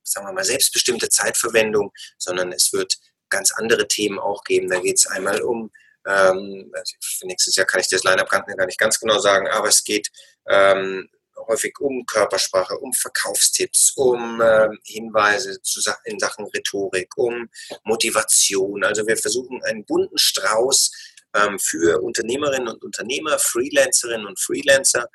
sagen 0.02 0.26
wir 0.26 0.32
mal, 0.32 0.44
selbstbestimmte 0.44 1.08
Zeitverwendung, 1.08 1.92
sondern 2.18 2.52
es 2.52 2.72
wird 2.72 2.94
ganz 3.30 3.52
andere 3.52 3.88
Themen 3.88 4.18
auch 4.18 4.44
geben. 4.44 4.68
Da 4.68 4.80
geht 4.80 4.98
es 4.98 5.06
einmal 5.06 5.42
um 5.42 5.70
ähm, 6.06 6.70
also 6.74 6.94
für 7.00 7.26
nächstes 7.26 7.56
Jahr 7.56 7.66
kann 7.66 7.80
ich 7.80 7.88
das 7.88 8.04
Line-Up 8.04 8.28
gar 8.28 8.66
nicht 8.66 8.78
ganz 8.78 8.98
genau 8.98 9.18
sagen, 9.18 9.48
aber 9.48 9.68
es 9.68 9.84
geht 9.84 10.10
ähm, 10.48 11.08
häufig 11.48 11.78
um 11.80 12.04
Körpersprache, 12.06 12.78
um 12.78 12.92
Verkaufstipps, 12.92 13.92
um 13.96 14.40
ähm, 14.42 14.78
Hinweise 14.84 15.60
zu, 15.62 15.80
in 16.04 16.18
Sachen 16.18 16.46
Rhetorik, 16.46 17.16
um 17.16 17.48
Motivation. 17.84 18.84
Also 18.84 19.06
wir 19.06 19.16
versuchen 19.16 19.62
einen 19.64 19.84
bunten 19.84 20.18
Strauß 20.18 20.90
ähm, 21.34 21.58
für 21.58 22.02
Unternehmerinnen 22.02 22.68
und 22.68 22.84
Unternehmer, 22.84 23.38
Freelancerinnen 23.38 24.26
und 24.26 24.40
Freelancer 24.40 25.08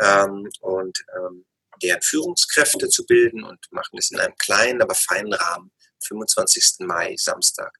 ähm, 0.00 0.48
und 0.60 1.04
ähm, 1.16 1.44
deren 1.82 2.02
Führungskräfte 2.02 2.88
zu 2.88 3.04
bilden 3.06 3.42
und 3.42 3.58
machen 3.70 3.98
es 3.98 4.10
in 4.10 4.20
einem 4.20 4.36
kleinen, 4.36 4.82
aber 4.82 4.94
feinen 4.94 5.32
Rahmen. 5.32 5.72
25. 6.04 6.80
Mai, 6.80 7.14
Samstag 7.16 7.72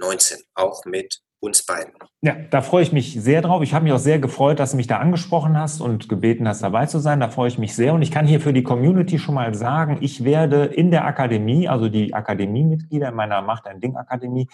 2019, 0.00 0.38
auch 0.54 0.84
mit 0.84 1.20
uns 1.40 1.64
beiden. 1.64 1.92
Ja, 2.22 2.34
da 2.50 2.62
freue 2.62 2.82
ich 2.82 2.92
mich 2.92 3.20
sehr 3.20 3.42
drauf. 3.42 3.62
Ich 3.62 3.74
habe 3.74 3.84
mich 3.84 3.92
auch 3.92 3.98
sehr 3.98 4.18
gefreut, 4.18 4.58
dass 4.58 4.72
du 4.72 4.76
mich 4.76 4.86
da 4.86 4.98
angesprochen 4.98 5.58
hast 5.58 5.80
und 5.80 6.08
gebeten 6.08 6.48
hast, 6.48 6.62
dabei 6.62 6.86
zu 6.86 6.98
sein. 6.98 7.20
Da 7.20 7.28
freue 7.28 7.48
ich 7.48 7.58
mich 7.58 7.74
sehr. 7.74 7.94
Und 7.94 8.02
ich 8.02 8.10
kann 8.10 8.26
hier 8.26 8.40
für 8.40 8.52
die 8.52 8.62
Community 8.62 9.18
schon 9.18 9.34
mal 9.34 9.54
sagen, 9.54 9.98
ich 10.00 10.24
werde 10.24 10.64
in 10.64 10.90
der 10.90 11.04
Akademie, 11.04 11.68
also 11.68 11.88
die 11.88 12.14
Akademiemitglieder 12.14 13.08
in 13.08 13.14
meiner 13.14 13.42
Macht 13.42 13.66
ein 13.66 13.80
Ding 13.80 13.96
Akademie, 13.96 14.48